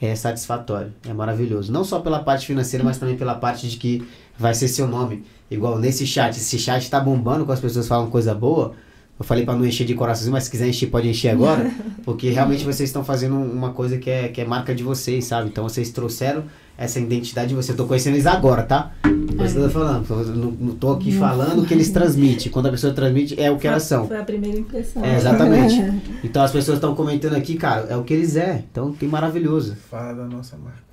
[0.00, 1.72] é satisfatório, é maravilhoso.
[1.72, 4.06] Não só pela parte financeira, mas também pela parte de que
[4.38, 5.24] vai ser seu nome.
[5.50, 8.74] Igual nesse chat, esse chat tá bombando com as pessoas falam coisa boa.
[9.18, 11.70] Eu falei pra não encher de coraçãozinho, mas se quiser encher, pode encher agora.
[12.04, 15.48] Porque realmente vocês estão fazendo uma coisa que é, que é marca de vocês, sabe?
[15.48, 16.44] Então vocês trouxeram
[16.76, 17.72] essa identidade de você.
[17.72, 18.92] Eu tô conhecendo eles agora, tá?
[19.04, 20.36] Eu tô falando.
[20.36, 22.50] Não, não tô aqui falando o que eles transmitem.
[22.50, 24.06] Quando a pessoa transmite, é o que elas são.
[24.06, 25.04] Foi a primeira impressão.
[25.04, 25.74] É, exatamente.
[26.24, 28.64] Então as pessoas estão comentando aqui, cara, é o que eles é.
[28.70, 29.76] Então que maravilhoso.
[29.90, 30.84] Fala da nossa marca.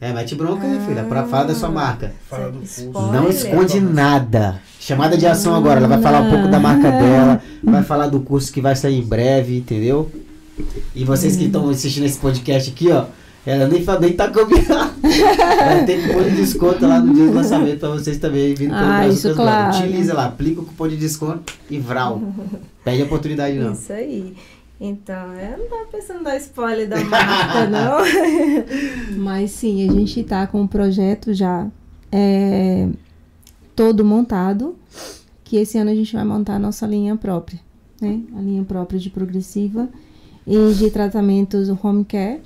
[0.00, 1.04] É, mete bronca, né, filha?
[1.04, 2.12] Pra falar da sua marca.
[2.28, 2.90] Fala do curso.
[3.12, 4.60] Não esconde nada.
[4.80, 5.78] Chamada de ação agora.
[5.78, 8.98] Ela vai falar um pouco da marca dela, vai falar do curso que vai sair
[8.98, 10.10] em breve, entendeu?
[10.94, 13.04] E vocês que estão assistindo esse podcast aqui, ó,
[13.44, 14.92] ela nem, nem tá combinando.
[15.02, 18.82] Vai ter cupom de desconto lá no dia do lançamento pra vocês também vindo pelo
[18.82, 19.76] Ah, Brasil isso, claro.
[19.78, 22.22] Utiliza lá, aplica o cupom de desconto e vral.
[22.84, 23.72] Perde a oportunidade não.
[23.72, 24.34] Isso aí.
[24.80, 27.98] Então, eu não tava pensando em dar spoiler da marca, não.
[29.18, 31.68] Mas sim, a gente tá com um projeto já
[32.10, 32.88] é,
[33.76, 34.74] todo montado,
[35.44, 37.60] que esse ano a gente vai montar a nossa linha própria,
[38.00, 38.20] né?
[38.36, 39.88] A linha própria de progressiva
[40.46, 42.40] e de tratamentos home care,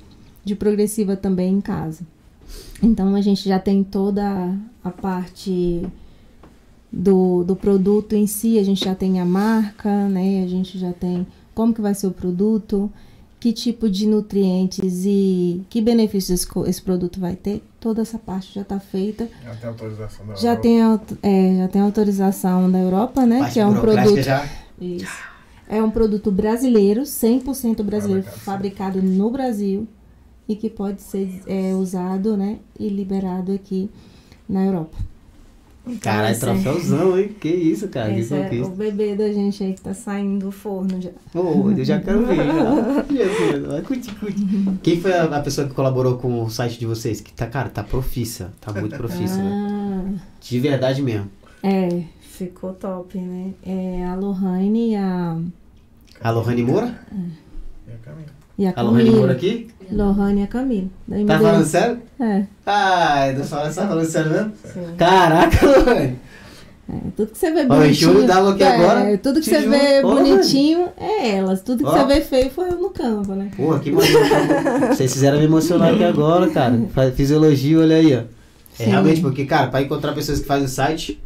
[0.47, 2.05] de progressiva também em casa.
[2.81, 5.85] Então a gente já tem toda a parte
[6.91, 10.43] do, do produto em si, a gente já tem a marca, né?
[10.43, 12.89] A gente já tem como que vai ser o produto,
[13.39, 17.61] que tipo de nutrientes e que benefícios esse, esse produto vai ter.
[17.79, 19.27] Toda essa parte já está feita.
[19.43, 21.15] Já tem autorização da Já Europa.
[21.21, 23.39] tem, é, já tem autorização da Europa, né?
[23.39, 24.21] Parte que é um produto.
[24.21, 24.47] já.
[24.79, 25.27] Isso.
[25.69, 29.85] É um produto brasileiro, 100% brasileiro, Fabricado, fabricado no Brasil
[30.47, 32.57] e que pode ser é, usado, né?
[32.79, 33.89] E liberado aqui
[34.47, 34.97] na Europa.
[36.01, 37.29] Caralho, esse é- troféuzão, hein?
[37.39, 38.13] Que isso, cara.
[38.13, 38.69] Que esse é o conquista.
[38.75, 41.11] bebê da gente aí que tá saindo do forno já.
[41.33, 42.35] Ô, eu já quero ver.
[42.35, 43.81] já.
[44.83, 47.21] Quem foi a, a pessoa que colaborou com o site de vocês?
[47.21, 48.51] Que tá, cara, tá profissa.
[48.59, 50.17] Tá muito profissa, né?
[50.19, 51.29] Ah, De verdade mesmo.
[51.63, 53.53] é, ficou top, né?
[53.65, 55.37] É a Lohane e a,
[56.21, 56.99] A Lohane Moura?
[57.87, 58.27] E a caminho.
[58.57, 59.33] E a A Lohane Moura Camila.
[59.33, 59.67] aqui?
[59.91, 60.87] Lohane e a Camila.
[61.07, 61.97] Da Tá falando sério?
[62.19, 64.51] É, Ai, não fala, tá falando sério mesmo?
[64.73, 64.79] sim.
[64.97, 66.19] Caraca, Lohane.
[66.89, 68.25] É, tudo que você vê bonitinho.
[68.25, 69.17] d'água aqui é, agora.
[69.17, 71.61] Tudo que você vê Ó, bonitinho é elas.
[71.61, 71.91] Tudo que Ó.
[71.91, 73.49] você vê feio foi eu no campo, né?
[73.57, 74.17] Porra, que maneiro.
[74.95, 76.79] Vocês fizeram me emocionar aqui agora, cara.
[77.13, 78.19] Fiz elogio, olha aí, ó.
[78.79, 78.89] É Sim.
[78.91, 81.19] realmente, porque, cara, pra encontrar pessoas que fazem o site,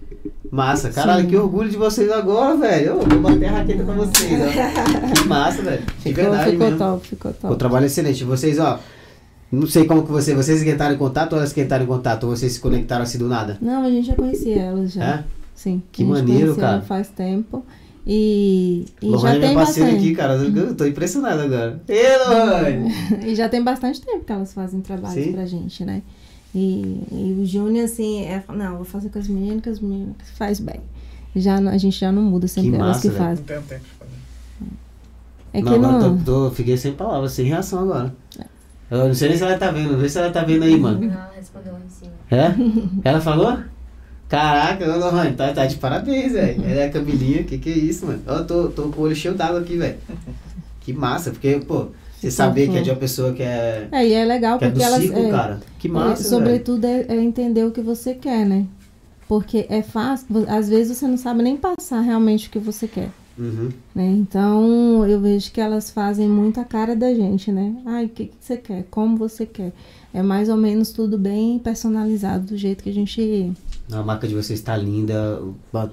[0.52, 0.90] massa.
[0.92, 1.30] Caralho, Sim.
[1.30, 2.86] que orgulho de vocês agora, velho.
[2.88, 5.14] Eu vou bater a raqueta com vocês, ó.
[5.22, 5.84] Que massa, velho.
[6.00, 6.78] Ficou, verdade ficou mesmo.
[6.80, 7.56] top, ficou O top.
[7.58, 8.24] trabalho é excelente.
[8.24, 8.80] Vocês, ó.
[9.52, 11.88] Não sei como que você, vocês que entraram em contato ou elas que entraram em
[11.88, 12.24] contato?
[12.26, 13.58] Ou vocês se conectaram assim do nada?
[13.62, 15.04] Não, a gente já conhecia elas já.
[15.04, 15.24] É?
[15.54, 15.84] Sim.
[15.92, 16.74] Que maneiro, cara.
[16.76, 17.66] ela Faz tempo.
[18.08, 20.06] E, e Lohane já é minha tem parceira bastante.
[20.08, 20.34] aqui, cara.
[20.36, 21.82] Eu tô impressionado agora.
[21.88, 22.92] Ei, Lohane!
[23.28, 25.34] E já tem bastante tempo que elas fazem trabalho Sim.
[25.34, 26.02] pra gente, né?
[26.54, 30.16] E, e o Júnior, assim, é, não, vou fazer com as meninas, que as meninas
[30.36, 30.82] faz bem.
[31.36, 33.20] Já, não- a gente já não muda, sempre Que elas massa, que velho.
[33.20, 33.38] fazem.
[33.38, 34.12] Não tenho tempo de fazer.
[35.54, 36.18] É não, que agora não.
[36.18, 38.14] tô, tô- fiquei sem palavras, sem reação agora.
[38.90, 41.00] Eu não sei nem se ela tá vendo, vê se ela tá vendo aí, mano.
[41.00, 42.12] Não, ela respondeu lá em cima.
[42.30, 43.10] É?
[43.10, 43.58] Ela falou?
[44.28, 46.62] Caraca, ô Lohane, tá, tá de parabéns, velho.
[46.64, 48.22] Ela é a Camilinha, que que é isso, mano?
[48.26, 49.98] Eu tô, tô com o olho cheio d'água aqui, velho.
[50.82, 51.88] Que massa, porque, pô,
[52.22, 54.70] você saber que é de uma pessoa que é, É, e é legal que é
[54.70, 55.02] do porque elas.
[55.02, 55.60] ciclo, é, cara.
[55.80, 56.30] Que é, massa, velho.
[56.30, 58.66] sobretudo é, é entender o que você quer, né?
[59.28, 63.10] Porque é fácil, às vezes você não sabe nem passar realmente o que você quer.
[63.38, 63.70] Uhum.
[63.96, 64.06] né?
[64.08, 67.76] Então eu vejo que elas fazem muito a cara da gente, né?
[67.86, 68.86] Ai, o que, que você quer?
[68.92, 69.72] Como você quer?
[70.14, 73.52] É mais ou menos tudo bem personalizado do jeito que a gente.
[73.92, 75.42] A marca de vocês tá linda,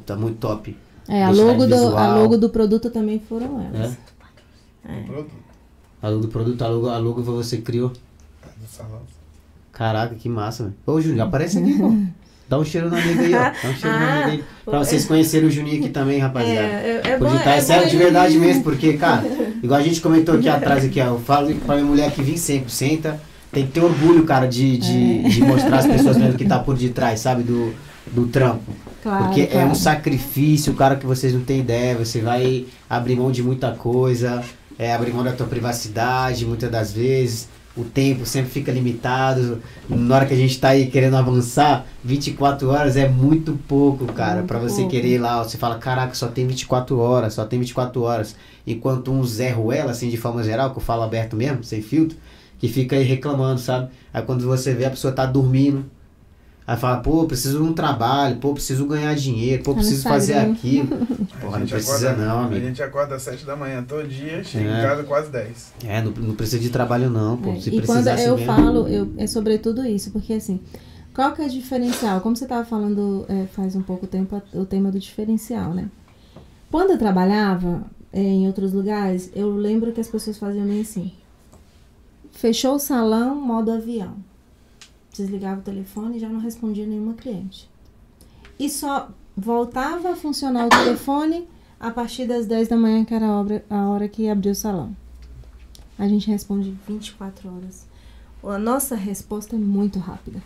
[0.04, 0.76] tá muito top.
[1.08, 3.96] É, a logo, do, a logo do produto também foram elas.
[4.84, 5.00] É?
[5.00, 5.47] O produto.
[6.02, 7.92] A logo do produto, a logo, a logo foi você criou.
[8.76, 8.84] tá.
[9.72, 10.74] Caraca, que massa, velho.
[10.86, 11.94] Ô, Júnior, aparece aqui, pô.
[12.48, 13.38] Dá um cheiro na amiga aí, ó.
[13.38, 14.44] Dá um cheiro na Ah, amiga aí.
[14.64, 16.66] Pra vocês conhecerem o Juninho aqui também, rapaziada.
[16.66, 19.22] É, é, é bom, digitar, é, é sério, de verdade mesmo, porque, cara,
[19.62, 22.36] igual a gente comentou aqui atrás, aqui, ó, eu falo pra minha mulher que vem
[22.36, 23.20] sempre, senta,
[23.52, 25.28] tem que ter orgulho, cara, de, de, É.
[25.28, 27.72] de mostrar as pessoas mesmo que tá por detrás, sabe, do,
[28.06, 28.72] do trampo.
[29.02, 29.68] Claro, Porque é claro.
[29.70, 34.42] um sacrifício, cara, que vocês não têm ideia, você vai abrir mão de muita coisa,
[34.78, 40.16] é, abrir mão da tua privacidade, muitas das vezes, o tempo sempre fica limitado, na
[40.16, 44.58] hora que a gente tá aí querendo avançar, 24 horas é muito pouco, cara, pra
[44.58, 44.90] você pouco.
[44.90, 48.36] querer ir lá, você fala, caraca, só tem 24 horas, só tem 24 horas,
[48.66, 52.16] enquanto um Zé Ruela, assim, de forma geral, que eu falo aberto mesmo, sem filtro,
[52.58, 53.90] que fica aí reclamando, sabe?
[54.12, 55.84] Aí quando você vê a pessoa tá dormindo,
[56.68, 60.98] Aí fala, pô, preciso de um trabalho, pô, preciso ganhar dinheiro, pô, preciso fazer aquilo.
[61.32, 62.66] A Porra, não precisa acorda- não, A amigo.
[62.66, 64.78] gente acorda às 7 da manhã todo dia, chega É.
[64.78, 65.72] em casa quase 10.
[65.86, 67.52] É, não, não precisa de trabalho não, pô.
[67.52, 68.46] É, Se e quando eu mesmo.
[68.46, 70.60] falo, eu, é sobre tudo isso, porque assim,
[71.14, 72.20] qual que é o diferencial?
[72.20, 75.88] Como você estava falando é, faz um pouco tempo, a- o tema do diferencial, né?
[76.70, 77.80] Quando eu trabalhava
[78.12, 81.12] é, em outros lugares, eu lembro que as pessoas faziam meio assim.
[82.32, 84.16] Fechou o salão, modo avião.
[85.12, 87.68] Desligava o telefone e já não respondia nenhuma cliente.
[88.58, 91.48] E só voltava a funcionar o telefone
[91.80, 94.54] a partir das 10 da manhã, que era a, obra- a hora que abriu o
[94.54, 94.94] salão.
[95.98, 97.86] A gente responde 24 horas.
[98.42, 100.40] A nossa resposta é muito rápida.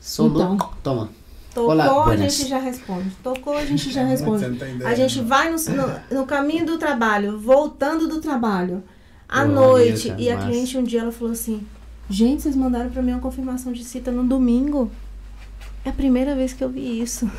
[0.00, 0.70] Sonou, Então.
[0.82, 1.08] toma.
[1.54, 3.10] Tocou, Olá, a gente já responde.
[3.22, 4.44] Tocou, a gente já Você responde.
[4.44, 4.88] ideia.
[4.88, 8.82] A gente vai no, no, no caminho do trabalho, voltando do trabalho,
[9.28, 10.08] à Pô, noite.
[10.08, 10.48] maneiro, cara, e a massa.
[10.48, 11.64] cliente um dia ela falou assim:
[12.08, 14.90] Gente, vocês mandaram pra mim uma confirmação de cita no domingo.
[15.84, 17.30] É a primeira vez que eu vi isso.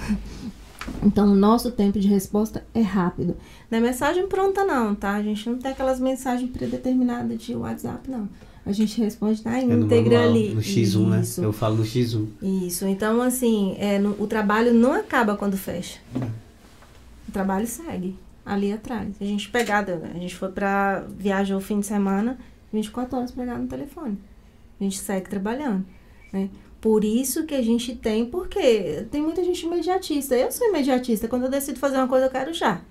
[1.01, 3.35] Então, o nosso tempo de resposta é rápido.
[3.71, 5.15] Não é mensagem pronta, não, tá?
[5.15, 8.29] A gente não tem aquelas mensagens predeterminadas de WhatsApp, não.
[8.63, 10.53] A gente responde na É no íntegra manual, ali.
[10.53, 11.41] no X1, Isso.
[11.41, 11.47] né?
[11.47, 12.27] Eu falo no X1.
[12.39, 15.97] Isso, então assim, é, no- o trabalho não acaba quando fecha.
[17.27, 18.15] O trabalho segue
[18.45, 19.07] ali atrás.
[19.19, 22.37] A gente pegada, a gente foi pra viagem o fim de semana,
[22.71, 24.19] 24 horas pegado no telefone.
[24.79, 25.85] A gente segue trabalhando,
[26.31, 26.49] né?
[26.81, 30.35] Por isso que a gente tem, porque tem muita gente imediatista.
[30.35, 31.27] Eu sou imediatista.
[31.27, 32.81] Quando eu decido fazer uma coisa, eu quero já.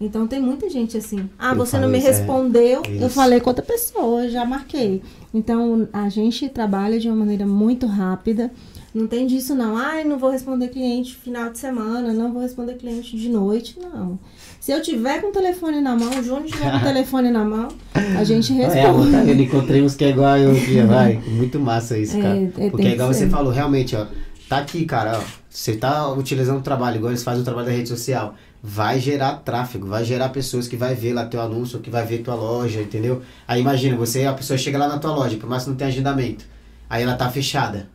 [0.00, 1.28] Então tem muita gente assim.
[1.38, 2.00] Ah, Eu você não me é.
[2.00, 2.82] respondeu.
[2.84, 3.10] Eu Isso.
[3.10, 5.02] falei com outra pessoa, já marquei.
[5.32, 8.50] Então a gente trabalha de uma maneira muito rápida.
[8.94, 9.76] Não tem disso não.
[9.76, 14.18] Ai, não vou responder cliente final de semana, não vou responder cliente de noite, não.
[14.66, 17.44] Se eu tiver com o telefone na mão, o Júnior tiver com o telefone na
[17.44, 19.12] mão, a gente É, responde.
[19.12, 19.40] tá vendo?
[19.40, 21.22] Encontrei uns que é igual eu aqui, vai.
[21.24, 22.34] Muito massa isso, É, cara.
[22.36, 24.06] é, Porque tem é igual que você falou, realmente, ó.
[24.48, 25.22] Tá aqui, cara, ó.
[25.48, 28.34] Você tá utilizando o trabalho, igual eles fazem o trabalho da rede social.
[28.60, 32.24] Vai gerar tráfego, vai gerar pessoas que vai ver lá teu anúncio, que vai ver
[32.24, 33.22] tua loja, entendeu?
[33.46, 35.90] Aí imagina, você, a pessoa chega lá na tua loja, por mais que não tenha
[35.90, 36.44] agendamento.
[36.90, 37.88] Aí ela tá fechada.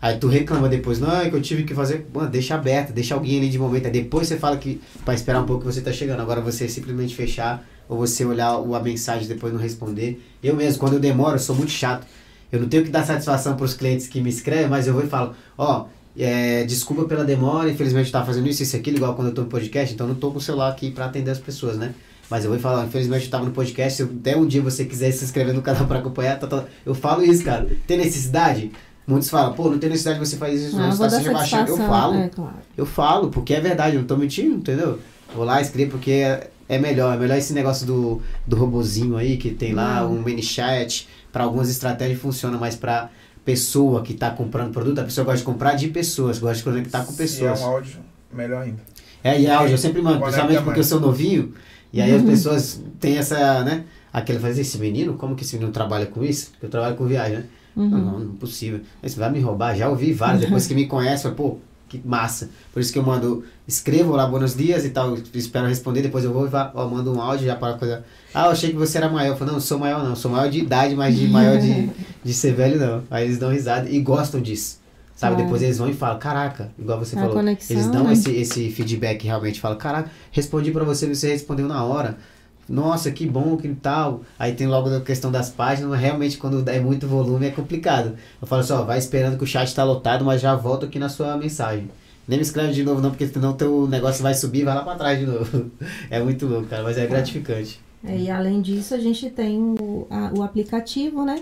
[0.00, 2.06] Aí tu reclama depois, não, é que eu tive que fazer.
[2.12, 3.86] Mano, deixa aberta, deixa alguém ali de momento.
[3.86, 6.20] Aí depois você fala que pra esperar um pouco que você tá chegando.
[6.20, 10.22] Agora você simplesmente fechar, ou você olhar a mensagem depois não responder.
[10.42, 12.06] Eu mesmo, quando eu demoro, eu sou muito chato.
[12.50, 15.08] Eu não tenho que dar satisfação pros clientes que me escrevem, mas eu vou e
[15.08, 15.86] falo, ó,
[16.16, 19.48] é, desculpa pela demora, infelizmente tava fazendo isso, isso, aquilo, igual quando eu tô no
[19.48, 21.94] podcast, então eu não tô com o celular aqui pra atender as pessoas, né?
[22.30, 25.12] Mas eu vou falar, infelizmente eu tava no podcast, se até um dia você quiser
[25.12, 27.68] se inscrever no canal pra acompanhar, tá, tá, eu falo isso, cara.
[27.86, 28.72] Tem necessidade?
[29.06, 31.32] Muitos falam, pô, não tem necessidade de você fazer isso, Ah, não, você dar já
[31.32, 31.58] baixou.
[31.60, 32.54] Eu falo, É, claro.
[32.76, 34.98] eu falo, porque é verdade, eu não tô mentindo, entendeu?
[35.34, 39.36] Vou lá escrever porque é, é melhor, é melhor esse negócio do, do robozinho aí,
[39.36, 40.12] que tem lá Não.
[40.14, 43.08] um mini chat, pra algumas estratégias funciona, mas pra
[43.44, 47.04] pessoa que tá comprando produto, a pessoa gosta de comprar de pessoas, gosta de conectar
[47.04, 47.58] com pessoas.
[47.58, 47.98] Se é um áudio,
[48.32, 48.82] melhor ainda.
[49.22, 51.54] É, e áudio, eu sempre mando, principalmente porque eu sou novinho,
[51.92, 53.84] e aí as pessoas têm essa, né?
[54.12, 56.50] Aquele fazer esse menino, como que esse menino trabalha com isso?
[56.60, 57.44] Eu trabalho com viagem, né?
[57.76, 57.88] Uhum.
[57.88, 58.80] Não, não, não é possível.
[59.02, 59.76] Você vai me roubar?
[59.76, 60.40] Já ouvi vários.
[60.40, 61.58] Depois que me conhece, fala, pô,
[61.88, 62.50] que massa.
[62.72, 66.32] Por isso que eu mando, escrevo lá, buenos dias e tal, espero responder, depois eu
[66.32, 68.04] vou e ó, mando um áudio já para coisa.
[68.34, 69.32] Ah, eu achei que você era maior.
[69.32, 71.90] Eu falo, não, sou maior não, sou maior de idade, mas de maior de,
[72.24, 73.02] de ser velho não.
[73.10, 74.80] Aí eles dão risada e gostam disso.
[75.14, 75.42] Sabe?
[75.42, 77.36] Depois eles vão e falam, caraca, igual você A falou.
[77.36, 78.12] conexão, eles dão né?
[78.12, 82.18] esse, esse feedback realmente, falam, caraca, respondi pra você, você respondeu na hora.
[82.68, 84.22] Nossa, que bom, que tal.
[84.38, 88.16] Aí tem logo a questão das páginas, mas realmente quando é muito volume é complicado.
[88.40, 91.08] Eu falo só, vai esperando que o chat tá lotado, mas já volto aqui na
[91.08, 91.88] sua mensagem.
[92.26, 94.82] Nem me escreve de novo não, porque senão teu negócio vai subir e vai lá
[94.82, 95.70] pra trás de novo.
[96.10, 97.78] É muito louco, cara, mas é gratificante.
[98.04, 101.40] É, e além disso, a gente tem o, a- o aplicativo, né?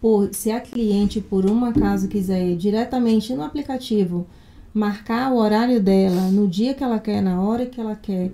[0.00, 4.26] Por, se a cliente, por um acaso, quiser ir diretamente no aplicativo,
[4.72, 8.30] marcar o horário dela, no dia que ela quer, na hora que ela quer,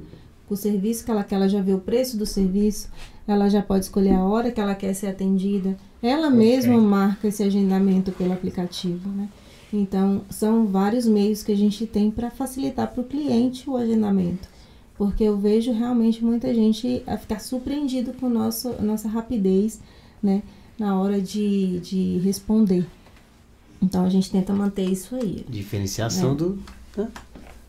[0.55, 2.89] o serviço que ela quer, ela já vê o preço do serviço,
[3.27, 5.77] ela já pode escolher a hora que ela quer ser atendida.
[6.03, 6.39] Ela Ok.
[6.39, 9.29] mesma marca esse agendamento pelo aplicativo, né?
[9.73, 14.49] Então, são vários meios que a gente tem para facilitar para o cliente o agendamento.
[14.99, 19.81] Porque eu vejo realmente muita gente a ficar surpreendido com nosso, nossa rapidez,
[20.23, 20.43] né?
[20.79, 22.85] Na hora de, de responder.
[23.81, 25.45] Então, a gente tenta manter isso aí.
[25.49, 26.59] Diferenciação do.
[26.99, 27.09] Hã?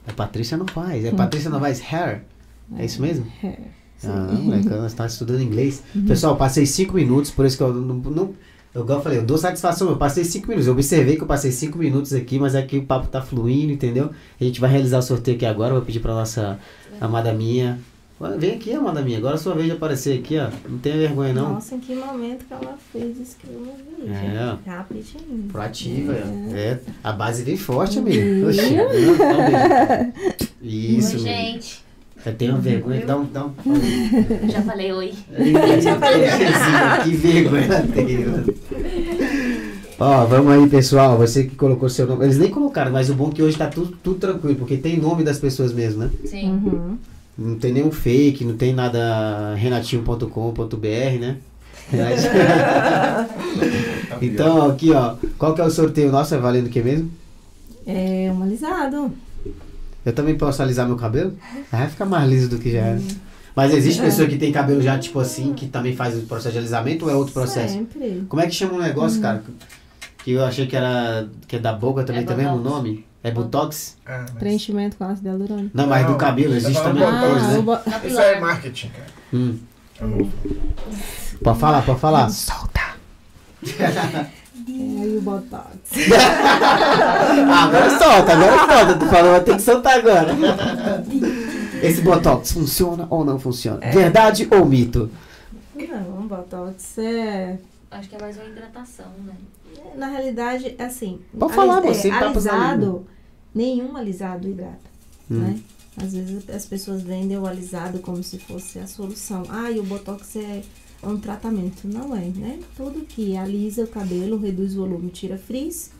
[0.08, 1.06] A Patrícia não faz.
[1.06, 2.24] É Patrícia não faz hair.
[2.78, 3.26] É isso mesmo?
[3.44, 3.58] É,
[3.98, 4.08] sim.
[4.08, 5.84] Ah, moleque, nós estamos estudando inglês.
[6.08, 7.96] Pessoal, passei cinco minutos, por isso que eu não.
[7.96, 8.34] não
[8.74, 10.66] eu, igual eu falei, eu dou satisfação, eu passei cinco minutos.
[10.68, 14.12] Eu observei que eu passei cinco minutos aqui, mas aqui o papo tá fluindo, entendeu?
[14.40, 15.74] A gente vai realizar o sorteio aqui agora.
[15.74, 16.58] Vou pedir pra nossa
[17.00, 17.80] amada minha.
[18.38, 19.18] Vem aqui, amada minha.
[19.18, 20.48] Agora é a sua vez de aparecer aqui, ó.
[20.70, 21.54] Não tenha vergonha, não.
[21.54, 23.74] Nossa, em que momento que ela fez isso que eu não
[24.06, 24.12] vi.
[24.14, 24.16] É.
[24.56, 24.70] gente?
[24.70, 25.44] Rapidinho.
[25.52, 26.54] Proativa, É.
[26.54, 26.80] é.
[27.04, 28.22] A base vem forte, amiga.
[28.24, 28.48] Uhum.
[28.48, 28.62] Oxi.
[30.62, 31.81] Isso, Oi, gente.
[32.26, 33.26] Eu tenho vergonha, dá um.
[33.26, 33.54] Dá um...
[34.50, 35.14] Já falei oi.
[37.04, 38.26] que vergonha tem.
[40.00, 41.18] Ó, vamos aí, pessoal.
[41.18, 42.26] Você que colocou seu nome.
[42.26, 44.98] Eles nem colocaram, mas o bom é que hoje tá tudo, tudo tranquilo, porque tem
[44.98, 46.12] nome das pessoas mesmo, né?
[46.26, 46.52] Sim.
[46.52, 46.98] Uhum.
[47.38, 51.38] Não tem nenhum fake, não tem nada renatinho.com.br, né?
[54.22, 55.16] então, aqui, ó.
[55.38, 56.36] Qual que é o sorteio nosso?
[56.36, 57.12] É valendo o que mesmo?
[57.86, 59.12] É um alisado.
[60.06, 61.36] Eu também posso alisar meu cabelo?
[61.72, 63.02] Vai ficar mais liso do que já era.
[63.56, 66.60] Mas existe pessoa que tem cabelo já tipo assim, que também faz o processo de
[66.60, 67.74] alisamento ou é outro processo?
[67.74, 68.26] Sempre.
[68.30, 69.44] Como é que chama um negócio, cara?
[70.24, 73.06] Que eu achei que era que é da boca também, É tem o nome?
[73.24, 73.98] É Botox?
[74.06, 75.70] Ah, mas Preenchimento com ácido hialurônico.
[75.76, 77.62] Não, mas Não, do cabelo tá existe também Ah, o né?
[77.62, 78.08] bo...
[78.08, 79.08] Isso é marketing, cara.
[79.34, 79.58] Hum.
[80.00, 80.32] Eu não-
[81.44, 82.30] Pode falar, pode falar.
[82.30, 82.82] Solta!
[84.82, 85.68] É aí o Botox.
[87.54, 89.00] Ah, agora solta, agora solta.
[89.00, 90.36] Tu falou, vai ter que soltar agora.
[91.82, 93.80] Esse Botox funciona ou não funciona?
[93.92, 95.10] Verdade ou mito?
[95.76, 97.58] Não, Botox é...
[97.90, 99.34] Acho que é mais uma hidratação, né?
[99.96, 101.20] Na realidade, é assim...
[101.38, 103.06] Pode falar, você é, tá Alisado,
[103.54, 104.92] nenhum alisado hidrata,
[105.30, 105.40] Hum.
[105.40, 105.60] né?
[106.02, 109.44] Às vezes as pessoas vendem o alisado como se fosse a solução.
[109.50, 110.62] Ah, e o Botox é
[111.04, 111.88] um tratamento.
[111.88, 112.60] Não é, né?
[112.76, 115.92] Tudo que alisa o cabelo, reduz o volume, tira frizz,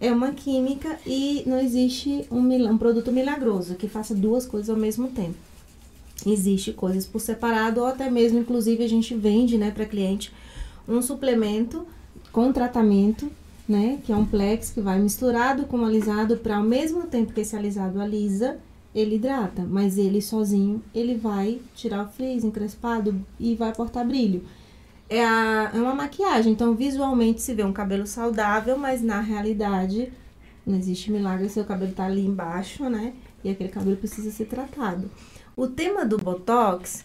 [0.00, 2.40] é uma química e não existe um,
[2.70, 5.36] um produto milagroso que faça duas coisas ao mesmo tempo.
[6.26, 10.32] Existe coisas por separado ou até mesmo, inclusive, a gente vende né, para cliente
[10.88, 11.86] um suplemento
[12.32, 13.30] com tratamento,
[13.68, 13.98] né?
[14.04, 17.56] Que é um plex que vai misturado com alisado para ao mesmo tempo que esse
[17.56, 18.58] alisado alisa,
[18.94, 24.42] ele hidrata, mas ele sozinho, ele vai tirar o frizz encrespado e vai aportar brilho.
[25.08, 30.12] É, a, é uma maquiagem, então visualmente se vê um cabelo saudável, mas na realidade
[30.66, 33.12] não existe milagre, seu cabelo tá ali embaixo, né?
[33.42, 35.10] E aquele cabelo precisa ser tratado.
[35.56, 37.04] O tema do Botox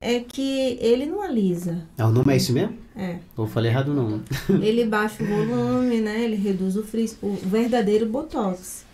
[0.00, 2.74] é que ele não alisa, Ah, o nome é isso mesmo?
[2.96, 3.18] é.
[3.36, 4.20] Ou falei errado não.
[4.62, 6.22] Ele baixa o volume, né?
[6.24, 8.84] Ele reduz o frizz, o verdadeiro Botox.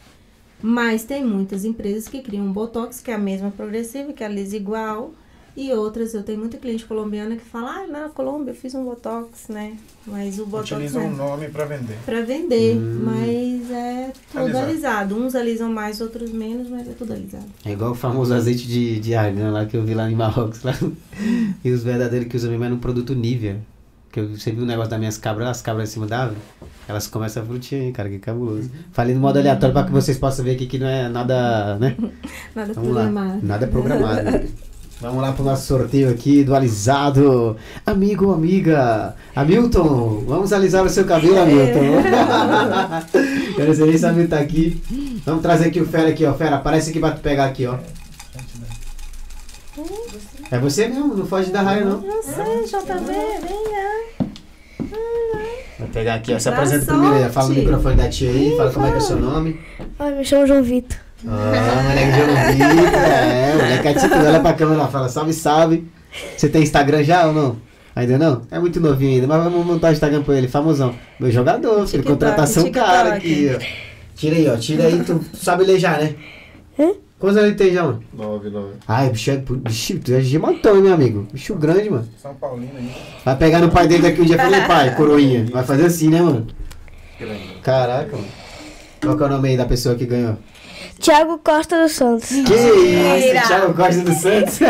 [0.69, 4.57] Mas tem muitas empresas que criam um Botox que é a mesma progressiva, que alisa
[4.57, 5.13] igual.
[5.57, 8.85] E outras, eu tenho muita cliente colombiana que fala, ah, na Colômbia eu fiz um
[8.85, 9.77] Botox, né?
[10.05, 11.97] Mas o Botox Utilizam é um nome pra vender.
[12.05, 13.01] pra vender, Hum.
[13.05, 14.67] mas é tudo Alisado.
[14.67, 15.17] alisado.
[15.17, 17.47] Uns alisam mais, outros menos, mas é tudo alisado.
[17.65, 19.49] É igual o famoso azeite de, de né?
[19.51, 20.63] Lá que eu vi lá em Marrocos.
[20.65, 20.75] Lá.
[21.65, 23.61] E os verdadeiros que usam mesmo é no produto Nivea.
[24.17, 26.39] Que eu, você viu o negócio das minhas cabras, as cabras em cima da árvore?
[26.89, 28.71] Elas começam a frutinha, hein, cara, que cabuloso.
[28.91, 31.95] Falei no modo aleatório pra que vocês possam ver aqui que não é nada, né?
[32.57, 33.03] Nada Vamos lá.
[33.03, 33.47] programado.
[33.47, 34.49] Nada programado.
[35.03, 37.59] Vamos lá pro nosso sorteio aqui do alisado.
[37.85, 39.15] Amigo, amiga.
[39.35, 42.01] Hamilton, vamos alisar o seu cabelo, Hamilton.
[43.61, 44.83] Eu não sei nem se o Hamilton tá aqui.
[45.27, 46.33] Vamos trazer aqui o Fera aqui, ó.
[46.33, 47.77] Fera, aparece aqui pra tu pegar aqui, ó.
[50.51, 52.01] É você mesmo, não foge da raia, não.
[52.01, 53.13] Não sei, JB,
[53.43, 54.91] venha.
[55.79, 56.39] Vai pegar aqui, ó.
[56.39, 57.31] Se apresenta primeiro aí.
[57.31, 57.61] Fala no sorte.
[57.61, 59.61] microfone da tia aí, fala como é que é o seu nome.
[59.99, 60.99] Oi, me chamo João Vitor.
[61.27, 65.89] Ah, moleque de ouvido, é, moleque atitude, olha pra câmera lá, fala salve, salve.
[66.37, 67.57] Você tem Instagram já ou não?
[67.97, 68.43] Ainda não?
[68.51, 70.95] É muito novinho ainda, mas vamos montar o Instagram pra ele, famosão.
[71.19, 73.59] Meu jogador, filho, contratação cara aqui, ó.
[74.15, 76.15] Tira aí, ó, tira aí, tu, tu sabe ler já, né?
[76.79, 76.93] Hã?
[77.19, 78.03] Quantos anos ele tem já, mano?
[78.13, 78.73] 9, 9.
[78.87, 81.27] Ai, bicho, é, bicho, tu é gigantão, hein, meu amigo?
[81.33, 82.07] Bicho grande, mano.
[82.21, 82.93] São Paulino aí.
[83.25, 85.47] Vai pegar no pai dele daqui um dia e falar, pai, coroinha.
[85.51, 86.47] Vai fazer assim, né, mano?
[87.63, 88.29] Caraca, mano.
[89.01, 90.37] Qual que é o nome aí da pessoa que ganhou?
[90.99, 92.29] Tiago Costa dos Santos.
[92.29, 94.59] Que isso, Thiago Costa dos Santos.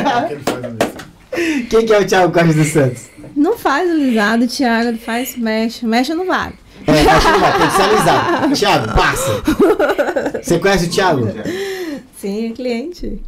[1.36, 1.66] O ali?
[1.68, 3.02] Quem que é o Thiago Costa dos Santos?
[3.34, 5.84] Não faz alisado, Thiago, ele faz mexe.
[5.84, 6.54] Mexe não vale.
[6.86, 8.54] É, que não vai, tem que ser alisado.
[8.54, 9.42] Thiago, passa.
[10.42, 11.28] Você conhece o Thiago?
[12.26, 13.20] Sim, é cliente.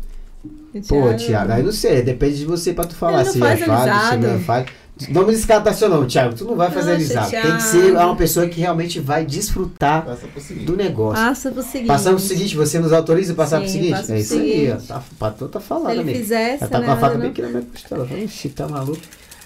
[0.88, 3.98] Pô, Thiago, aí não sei, depende de você pra tu falar se faz é válido,
[4.10, 4.72] se não é válido.
[5.10, 6.34] Vamos descartar seu nome, Thiago.
[6.34, 7.30] Tu não vai fazer Nossa, alisado.
[7.30, 10.66] Tem que ser uma pessoa que realmente vai desfrutar pro seguinte.
[10.66, 11.24] do negócio.
[11.24, 11.86] Passa pro seguinte.
[11.86, 13.90] Passamos pro seguinte, você nos autoriza a passar pro Sim, seguinte?
[13.92, 14.74] passa É pro isso aí, ó.
[14.74, 14.88] seguinte.
[14.88, 16.18] Tá, o patrão tá falando, Se ele amigo.
[16.18, 18.08] fizesse, Ela tá né, com a faca não- bem aqui na minha costela.
[18.18, 19.00] Ixi, tá maluco.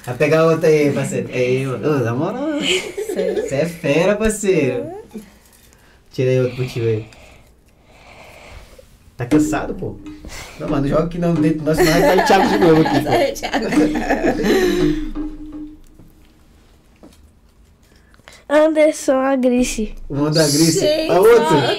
[0.07, 1.29] Vai pegar outra aí, parceiro.
[1.33, 2.49] Aí, ô, na moral.
[2.59, 4.87] Você é fera, parceiro.
[6.13, 7.05] Tirei outro pro tio aí.
[9.23, 9.95] Tá cansado, pô?
[10.59, 13.01] Não, mano, joga aqui não dentro do nosso, nós vai o Thiago de novo aqui.
[13.01, 13.09] pô.
[13.15, 13.67] Aí, Thiago.
[18.49, 19.95] Anderson Agrice.
[20.09, 20.81] O da Grice.
[20.81, 21.73] Gente, A outra.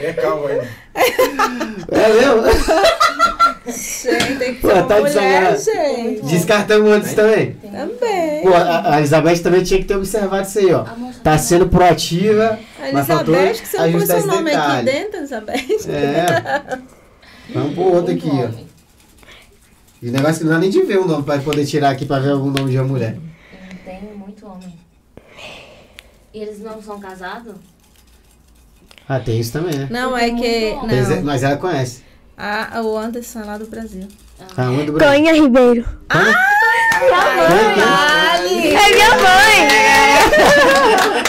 [0.00, 0.68] É calmo aí.
[1.90, 2.42] É mesmo?
[3.68, 6.22] Gente, tem que Pô, ser tá de mulher, gente.
[6.22, 7.52] Descartamos outros também.
[7.52, 8.42] Também.
[8.42, 10.84] Pô, a, a Elizabeth também tinha que ter observado isso aí, ó.
[11.22, 15.16] Tá sendo proativa, A mas faltou Elizabeth, que você não pôs seu nome aqui dentro,
[15.18, 15.88] Elizabeth.
[15.88, 16.78] É.
[17.52, 18.48] Vamos pro outro aqui, ó.
[20.00, 22.06] E o negócio que não dá nem de ver o nome pra poder tirar aqui
[22.06, 23.16] pra ver algum nome de uma mulher.
[23.84, 24.78] Tem muito homem.
[26.32, 27.54] E eles não são casados?
[29.08, 29.88] Ah, tem isso também, né?
[29.90, 30.74] Não, é que.
[30.86, 31.22] Mas, Não.
[31.22, 32.02] mas ela conhece.
[32.38, 34.06] A, o Anderson é lá do Brasil.
[34.56, 34.98] Ah, do Brasil.
[34.98, 35.84] Coinha Ribeiro.
[36.08, 36.20] Quem,
[38.62, 38.76] quem?
[38.76, 39.68] É minha mãe!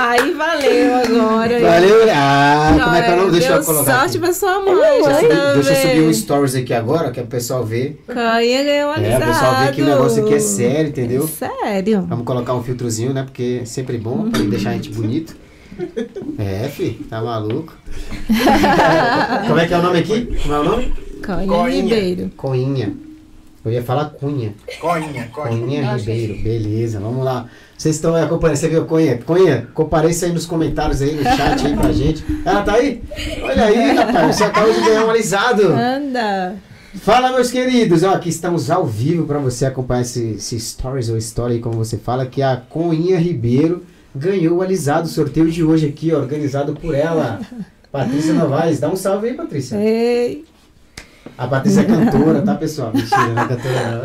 [0.00, 1.60] Aí valeu agora.
[1.60, 3.32] Valeu, ah, como é que é o nome?
[3.32, 4.18] Deixa eu colocar sorte aqui.
[4.20, 4.74] pra sua mãe.
[4.74, 5.54] Deixa eu, subir, também.
[5.54, 8.00] deixa eu subir um stories aqui agora, que é o pessoal ver.
[8.06, 9.24] Cainha ganhou É, alisado.
[9.24, 11.28] o pessoal vê que o negócio aqui é sério, entendeu?
[11.28, 12.06] Sério.
[12.08, 13.24] Vamos colocar um filtrozinho, né?
[13.24, 15.36] Porque é sempre bom pra deixar a gente bonito.
[16.38, 17.76] É, fi, tá maluco.
[19.46, 20.26] Como é que é o nome aqui?
[20.42, 20.94] Como é o nome?
[21.22, 21.82] Cainha Coinha.
[21.82, 22.30] Ribeiro.
[22.36, 22.92] Coinha.
[23.64, 24.54] Eu ia falar Cunha.
[24.80, 25.58] Coinha, coinha.
[25.60, 27.46] Coinha Ribeiro, beleza, vamos lá.
[27.76, 29.18] Vocês estão aí acompanhando, você viu Coinha?
[29.18, 32.24] Coinha, compareça aí nos comentários aí, no chat aí pra gente.
[32.44, 33.02] Ela tá aí?
[33.42, 35.68] Olha aí, rapaz, você acaba de ganhar um alisado.
[35.68, 36.56] Anda.
[36.94, 41.18] Fala, meus queridos, ó, aqui estamos ao vivo para você acompanhar esse, esse stories ou
[41.18, 43.84] story, aí, como você fala, que a Coinha Ribeiro
[44.18, 47.40] ganhou o alisado, o sorteio de hoje aqui, ó, organizado por ela.
[47.90, 49.76] Patrícia Novaes, dá um salve aí, Patrícia.
[49.76, 50.44] Ei.
[51.36, 52.90] A Patrícia é cantora, tá, pessoal?
[52.92, 54.02] Mentira, não é cantora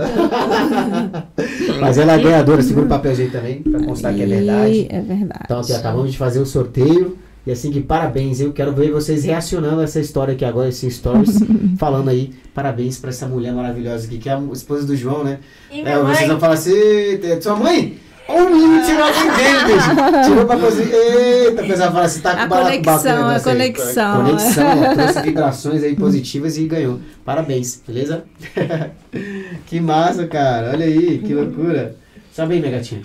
[1.72, 1.80] não.
[1.82, 4.88] Mas ela é ganhadora, segura o papelzinho também, pra constar que é verdade.
[4.90, 5.42] É verdade.
[5.46, 7.18] Então, aqui, acabamos de fazer o sorteio.
[7.46, 10.90] E assim que parabéns, eu quero ver vocês reacionando a essa história aqui agora, esse
[10.90, 11.40] stories,
[11.78, 15.40] falando aí, parabéns pra essa mulher maravilhosa aqui, que é a esposa do João, né?
[15.70, 17.98] E É, vocês vão falar assim, "Eita, sua mãe?
[18.28, 19.06] Olha o menino tirou
[19.36, 20.30] dele, bicho.
[20.30, 20.94] Tirou pra cozinhar.
[20.94, 23.58] Eita, o pessoal fala assim, tá com A conexão, a negócio aí.
[23.58, 24.26] conexão.
[24.26, 27.00] Conexão, ó, trouxe vibrações aí positivas e ganhou.
[27.26, 28.24] Parabéns, beleza?
[29.68, 30.72] que massa, cara.
[30.72, 31.96] Olha aí, que loucura.
[32.32, 33.02] Sabe aí, minha gatinha?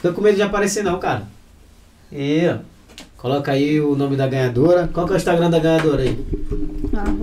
[0.00, 1.24] Tô com medo de aparecer não, cara.
[2.12, 2.58] E, ó.
[3.18, 4.88] Coloca aí o nome da ganhadora.
[4.94, 6.24] Qual que é o Instagram da ganhadora aí?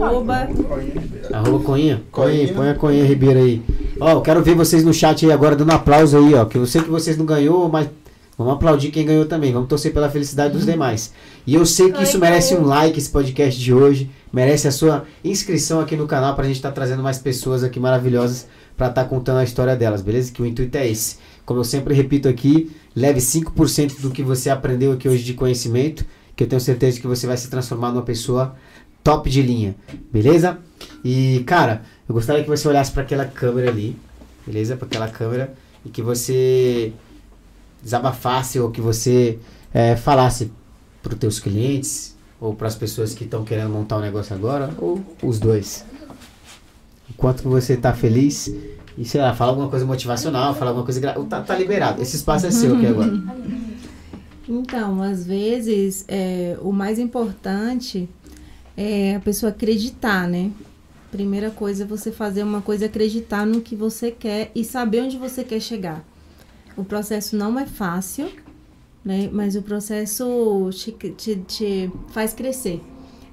[0.02, 0.50] Arroba.
[1.32, 2.02] Arroba Coinha?
[2.12, 2.54] Coinha, Coinha.
[2.54, 3.62] põe a Coinha Ribeiro aí.
[3.98, 6.44] Ó, eu quero ver vocês no chat aí agora dando aplauso aí, ó.
[6.44, 7.88] Que eu sei que vocês não ganhou, mas
[8.38, 9.54] vamos aplaudir quem ganhou também.
[9.54, 11.14] Vamos torcer pela felicidade dos demais.
[11.48, 14.12] E eu sei que isso merece um like, esse podcast de hoje.
[14.34, 18.48] Merece a sua inscrição aqui no canal pra gente estar trazendo mais pessoas aqui maravilhosas
[18.76, 20.30] pra estar contando a história delas, beleza?
[20.30, 21.16] Que o intuito é esse.
[21.46, 26.06] Como eu sempre repito aqui, leve 5% do que você aprendeu aqui hoje de conhecimento,
[26.36, 28.56] que eu tenho certeza que você vai se transformar numa pessoa
[29.04, 29.76] top de linha,
[30.12, 30.58] beleza?
[31.04, 33.96] E, cara, eu gostaria que você olhasse para aquela câmera ali,
[34.46, 34.76] beleza?
[34.76, 35.54] Para aquela câmera
[35.86, 36.92] e que você
[37.82, 39.38] desabafasse ou que você
[39.72, 40.52] eh, falasse
[41.04, 44.74] para os teus clientes ou para as pessoas que estão querendo montar um negócio agora
[44.80, 45.86] ou os dois.
[47.08, 48.52] O quanto que você tá feliz
[48.98, 51.00] e, sei lá, fala alguma coisa motivacional, fala alguma coisa...
[51.00, 52.02] gra- Tá, tá liberado.
[52.02, 53.12] Esse espaço é seu aqui agora.
[54.48, 58.08] Então, às vezes, é, o mais importante
[58.78, 60.52] é a pessoa acreditar, né?
[61.12, 65.18] Primeira coisa é você fazer uma coisa, acreditar no que você quer e saber onde
[65.18, 66.04] você quer chegar.
[66.78, 68.30] O processo não é fácil,
[69.04, 69.30] né?
[69.32, 72.82] Mas o processo te, te, te faz crescer.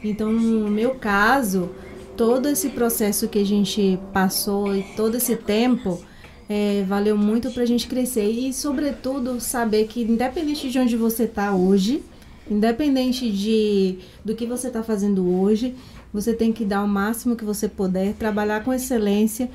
[0.03, 1.71] Então, no meu caso,
[2.17, 6.01] todo esse processo que a gente passou e todo esse tempo
[6.49, 11.55] é, valeu muito pra gente crescer e, sobretudo, saber que independente de onde você tá
[11.55, 12.03] hoje,
[12.51, 15.75] independente de do que você tá fazendo hoje,
[16.13, 19.51] você tem que dar o máximo que você puder, trabalhar com excelência,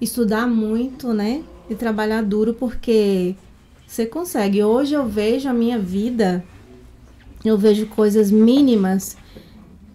[0.00, 1.42] estudar muito, né?
[1.68, 3.34] E trabalhar duro porque
[3.86, 4.62] você consegue.
[4.62, 6.44] Hoje eu vejo a minha vida,
[7.44, 9.16] eu vejo coisas mínimas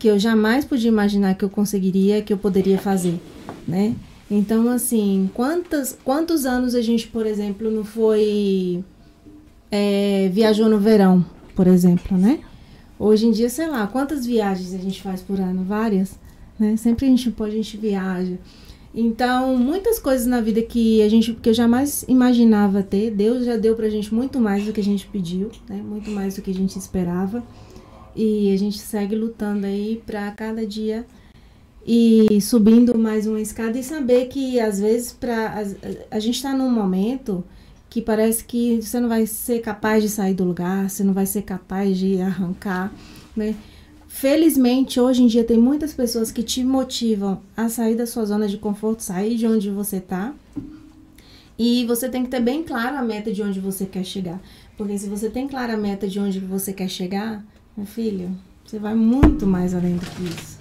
[0.02, 3.20] que eu jamais podia imaginar que eu conseguiria, que eu poderia fazer,
[3.68, 3.94] né?
[4.32, 8.84] Então, assim, quantas, quantos anos a gente, por exemplo, não foi.
[9.70, 11.24] é, viajou no verão,
[11.56, 12.40] por exemplo, né?
[12.98, 15.64] Hoje em dia, sei lá, quantas viagens a gente faz por ano?
[15.64, 16.18] Várias,
[16.58, 16.76] né?
[16.78, 18.40] Sempre a gente pode, a gente viaja.
[18.96, 23.56] Então, muitas coisas na vida que a gente que eu jamais imaginava ter, Deus já
[23.56, 25.80] deu pra gente muito mais do que a gente pediu, né?
[25.80, 27.44] Muito mais do que a gente esperava.
[28.16, 31.06] E a gente segue lutando aí pra cada dia
[31.86, 35.64] e subindo mais uma escada e saber que às vezes para
[36.12, 37.44] a, gente está num momento
[37.90, 41.26] que parece que você não vai ser capaz de sair do lugar, você não vai
[41.26, 42.94] ser capaz de arrancar,
[43.36, 43.56] né?
[44.08, 48.48] Felizmente, hoje em dia tem muitas pessoas que te motivam a sair da sua zona
[48.48, 50.34] de conforto, sair de onde você tá.
[51.58, 54.42] E você tem que ter bem claro a meta de onde você quer chegar.
[54.78, 57.44] Porque se você tem clara a meta de onde você quer chegar,
[57.76, 58.30] meu filho,
[58.66, 60.60] você vai muito mais além do que isso.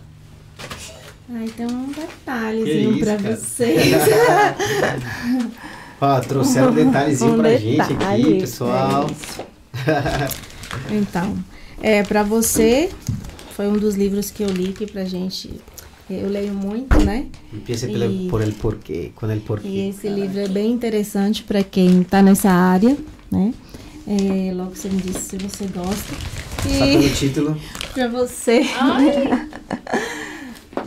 [1.33, 3.19] Ah, então um detalhezinho cara.
[3.37, 3.95] vocês.
[6.01, 9.11] Ó, trouxeram um detalhezinho Um pra gente aqui, detalhe, pessoal.
[9.87, 10.95] é.
[10.95, 11.37] Então,
[11.83, 12.91] é, pra você,
[13.55, 15.61] foi um dos livros que eu li que pra gente.
[16.09, 17.27] Eu leio muito, né?
[17.53, 19.69] Empieza pelo, E- por el porquê, com el E porquê.
[19.95, 22.97] esse livro é bem interessante pra quem tá nessa área,
[23.31, 23.55] né?
[24.09, 26.13] É, logo você me disse se você gosta.
[26.63, 27.61] Só E pelo título.
[27.95, 28.67] pra você.
[28.79, 29.49] Ai,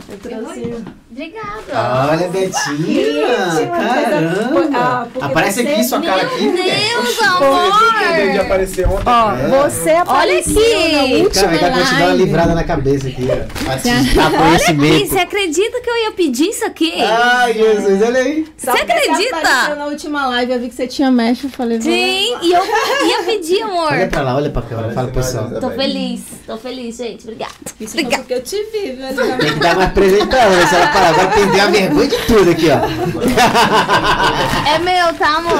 [0.08, 0.84] Eu trouxe.
[1.14, 2.10] Obrigada.
[2.10, 3.26] Olha, Betinha!
[3.66, 4.68] Uma Caramba!
[4.74, 6.44] Ah, Aparece você- aqui sua cara Meu aqui.
[6.48, 6.80] mulher.
[6.90, 8.40] Deus, de amor!
[8.40, 9.02] aparecer ontem.
[9.06, 9.68] Ó, É.
[9.70, 10.92] você apareceu aqui.
[10.92, 13.70] na última Cara, vai te dar uma livrada na cabeça aqui, ó.
[13.70, 16.92] Olha aqui, você acredita que eu ia pedir isso aqui?
[17.02, 18.46] Ai, Jesus, olha aí.
[18.56, 19.36] Só Você porque acredita?
[19.38, 22.52] apareceu na última live, eu vi que você tinha mecha, eu falei, vou Sim, e
[22.52, 22.62] eu
[23.08, 23.92] ia pedir, amor.
[23.92, 24.92] Olha pra lá, olha pra câmera.
[24.92, 25.50] Fala pro pessoal.
[25.60, 27.22] Tô feliz, tô feliz, gente.
[27.24, 27.52] Obrigada.
[27.80, 28.22] Isso foi Obrigada.
[28.22, 29.36] porque eu te vi, viu?
[29.38, 31.26] Tem que dar mais presente pra ela, se ela parar.
[31.26, 32.78] Vai perder a vergonha de tudo aqui, ó.
[34.66, 35.52] É meu, tá, amor?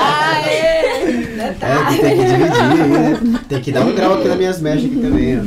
[0.00, 1.00] Aê!
[1.38, 3.40] É, tem que dividir aí, né?
[3.48, 5.42] Tem que dar um grau aqui nas minhas mechas aqui também, ó.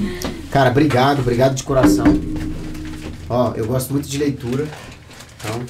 [0.52, 2.06] Cara, obrigado, obrigado de coração.
[3.30, 4.68] Ó, eu gosto muito de leitura.
[5.40, 5.62] Então,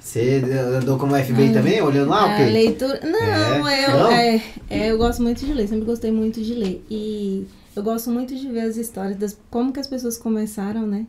[0.00, 0.42] você
[0.80, 2.50] andou como FBI também, olhando lá, A ok?
[2.50, 3.00] leitura.
[3.02, 3.84] Não, É?
[3.86, 4.10] eu, Não?
[4.12, 6.84] é, é, eu gosto muito de ler, sempre gostei muito de ler.
[6.90, 11.04] E eu gosto muito de ver as histórias das como que as pessoas começaram, né?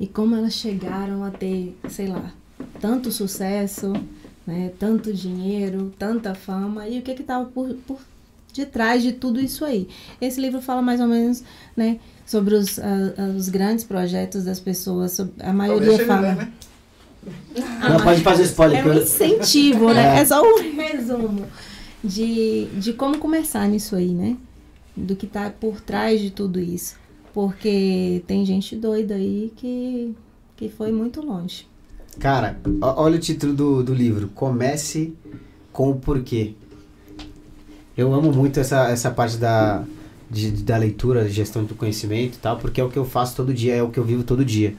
[0.00, 2.32] E como elas chegaram a ter, sei lá,
[2.80, 3.92] tanto sucesso,
[4.46, 7.98] né, tanto dinheiro, tanta fama e o que que estava por, por
[8.54, 9.88] detrás de tudo isso aí.
[10.20, 11.42] Esse livro fala mais ou menos,
[11.76, 16.34] né, sobre os, a- os grandes projetos das pessoas, sobre- a maioria ele fala.
[16.34, 16.52] né?
[17.80, 18.78] Ah, Não, pode fazer spoiler.
[18.78, 20.16] é que um incentivo, né?
[20.18, 20.20] É.
[20.20, 21.46] É só um resumo
[22.02, 24.36] de, de como começar nisso aí, né?
[24.96, 26.94] Do que tá por trás de tudo isso.
[27.32, 30.14] Porque tem gente doida aí que,
[30.56, 31.66] que foi muito longe.
[32.18, 34.28] Cara, olha o título do, do livro.
[34.34, 35.14] Comece
[35.72, 36.54] com o porquê.
[37.96, 39.84] Eu amo muito essa, essa parte da,
[40.30, 43.36] de- da leitura, de gestão do conhecimento e tal, porque é o que eu faço
[43.36, 44.74] todo dia, é o que eu vivo todo dia.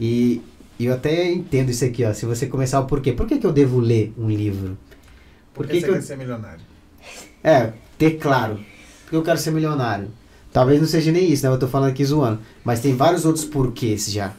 [0.00, 0.40] E,
[0.78, 2.12] e eu até entendo isso aqui, ó.
[2.12, 3.12] Se você começar o porquê.
[3.12, 4.78] Por que, que eu devo ler um livro?
[5.54, 6.60] Por Por que que, você que eu quer ser milionário?
[7.42, 8.60] É, ter claro.
[9.02, 10.08] Porque eu quero ser milionário.
[10.52, 11.52] Talvez não seja nem isso, né?
[11.52, 12.40] Eu tô falando aqui zoando.
[12.64, 14.32] Mas tem vários outros porquês já.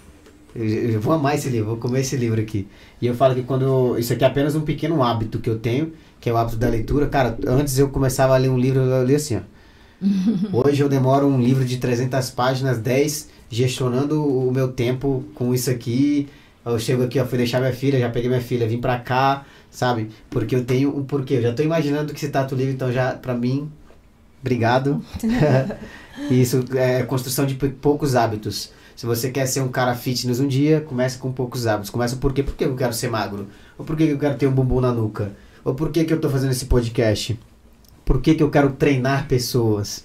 [0.56, 2.68] Eu, eu vou amar esse livro, vou comer esse livro aqui.
[3.02, 3.64] E eu falo que quando.
[3.66, 6.58] eu- isso aqui é apenas um pequeno hábito que eu tenho, que é o hábito
[6.58, 7.08] da leitura.
[7.08, 9.42] Cara, antes eu começava a ler um livro, eu lia assim, ó.
[10.52, 15.70] Hoje eu demoro um livro de 300 páginas, 10, gestionando o meu tempo com isso
[15.70, 16.28] aqui.
[16.66, 19.46] Eu chego aqui, ó, fui deixar minha filha, já peguei minha filha, vim pra cá,
[19.72, 20.10] sabe?
[20.30, 21.36] Porque eu tenho um porquê.
[21.36, 23.70] Eu já tô imaginando que se trata o livro, então já, pra mim,
[24.42, 25.04] obrigado.
[26.30, 28.72] isso é construção de pou- poucos hábitos.
[28.96, 31.90] Se você quer ser um cara fitness um dia, comece com poucos hábitos.
[31.90, 32.44] Começa por quê?
[32.44, 33.48] Por que eu quero ser magro?
[33.78, 35.32] Ou por que eu quero ter um bumbum na nuca?
[35.64, 37.40] Ou por que, que eu tô fazendo esse podcast?
[38.04, 40.04] Por que, que eu quero treinar pessoas?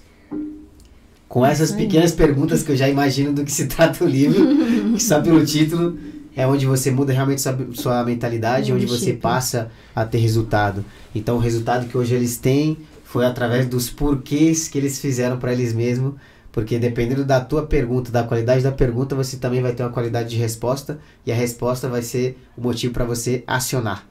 [1.27, 1.85] Com essas Isso aí.
[1.85, 4.45] pequenas perguntas que eu já imagino do que se trata o livro,
[4.93, 5.97] que só pelo título,
[6.35, 10.85] é onde você muda realmente sua, sua mentalidade, Um onde você passa a ter resultado.
[11.13, 12.77] Então, o resultado que hoje eles têm
[13.15, 16.15] foi através dos porquês que eles fizeram para eles mesmos,
[16.51, 20.27] porque dependendo da tua pergunta, da qualidade da pergunta, você também vai ter uma qualidade
[20.27, 24.05] de resposta e a resposta vai ser o motivo para você acionar.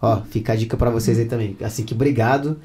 [0.00, 1.54] Ó, fica a dica para vocês aí também.
[1.60, 2.58] Assim que obrigado.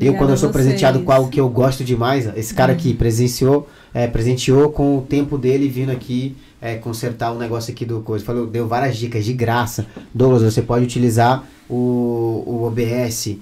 [0.00, 3.68] Eu, quando eu sou presenteado com algo que eu gosto demais, esse cara aqui presenciou,
[3.92, 8.24] é, presenteou com o tempo dele vindo aqui é, consertar um negócio aqui do coisa.
[8.24, 9.86] Falou, deu várias dicas de graça.
[10.12, 13.36] Douglas, você pode utilizar o, o OBS.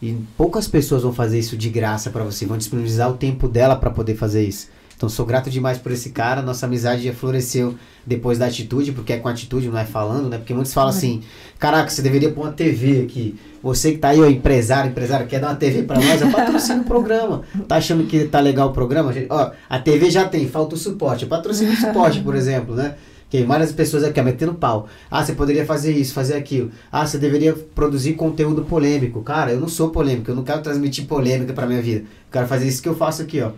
[0.00, 3.74] E poucas pessoas vão fazer isso de graça pra você, vão disponibilizar o tempo dela
[3.74, 4.68] pra poder fazer isso.
[4.98, 6.42] Então sou grato demais por esse cara.
[6.42, 10.38] Nossa amizade já floresceu depois da atitude, porque é com atitude, não é falando, né?
[10.38, 11.22] Porque muitos falam assim:
[11.56, 13.38] caraca, você deveria pôr uma TV aqui.
[13.62, 16.82] Você que tá aí, ó, empresário, empresário, quer dar uma TV pra nós, eu patrocino
[16.82, 17.42] o programa.
[17.68, 19.14] Tá achando que tá legal o programa?
[19.30, 21.22] Ó, a TV já tem, falta o suporte.
[21.22, 22.96] Eu patrocino o suporte, por exemplo, né?
[23.30, 24.88] Que várias pessoas aqui, ó, metendo pau.
[25.08, 26.72] Ah, você poderia fazer isso, fazer aquilo.
[26.90, 29.22] Ah, você deveria produzir conteúdo polêmico.
[29.22, 32.00] Cara, eu não sou polêmico, eu não quero transmitir polêmica pra minha vida.
[32.00, 33.52] Eu quero fazer isso que eu faço aqui, ó.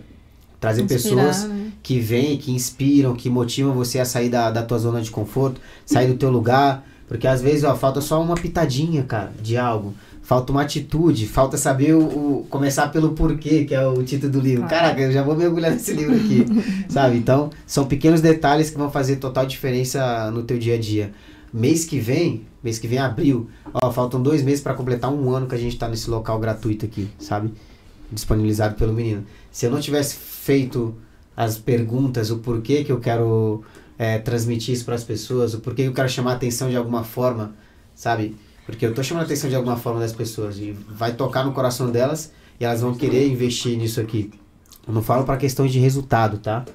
[0.61, 1.71] Trazer pessoas né?
[1.83, 5.59] que vêm, que inspiram, que motivam você a sair da, da tua zona de conforto,
[5.85, 6.87] sair do teu lugar.
[7.07, 9.93] Porque às vezes, ó, falta só uma pitadinha, cara, de algo.
[10.21, 14.39] Falta uma atitude, falta saber o, o- começar pelo porquê, que é o título do
[14.39, 14.65] livro.
[14.67, 16.45] Caraca, eu já vou mergulhar nesse livro aqui,
[16.87, 17.17] sabe?
[17.17, 21.11] Então, são pequenos detalhes que vão fazer total diferença no teu dia a dia.
[21.51, 25.47] Mês que vem, mês que vem abril, ó, faltam dois meses para completar um ano
[25.47, 27.51] que a gente tá nesse local gratuito aqui, sabe?
[28.11, 29.25] Disponibilizado pelo menino.
[29.51, 30.95] Se eu não tivesse feito
[31.35, 33.63] as perguntas, o porquê que eu quero
[33.97, 36.75] é, transmitir isso para as pessoas, o porquê que eu quero chamar a atenção de
[36.75, 37.55] alguma forma,
[37.95, 38.35] sabe?
[38.65, 41.51] Porque eu tô chamando a atenção de alguma forma das pessoas e vai tocar no
[41.51, 44.31] coração delas e elas vão querer investir nisso aqui.
[44.87, 46.65] Eu não falo para questões de resultado, tá?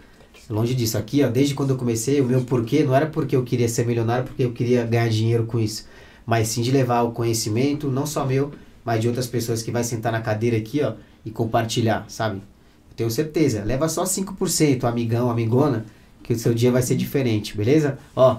[0.48, 0.96] Longe disso.
[0.96, 3.84] Aqui, ó, desde quando eu comecei, o meu porquê não era porque eu queria ser
[3.84, 5.86] milionário, porque eu queria ganhar dinheiro com isso,
[6.24, 8.52] mas sim de levar o conhecimento, não só meu,
[8.84, 10.94] mas de outras pessoas que vai sentar na cadeira aqui, ó,
[11.26, 12.36] e compartilhar, sabe?
[12.36, 13.64] Eu tenho certeza.
[13.64, 15.84] Leva só 5%, amigão, amigona,
[16.22, 17.98] que o seu dia vai ser diferente, beleza?
[18.14, 18.38] Ó,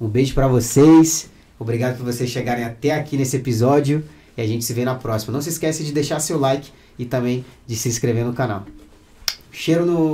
[0.00, 1.30] um beijo pra vocês.
[1.58, 4.04] Obrigado por vocês chegarem até aqui nesse episódio
[4.36, 5.32] e a gente se vê na próxima.
[5.32, 8.66] Não se esquece de deixar seu like e também de se inscrever no canal.
[9.52, 10.12] Cheiro no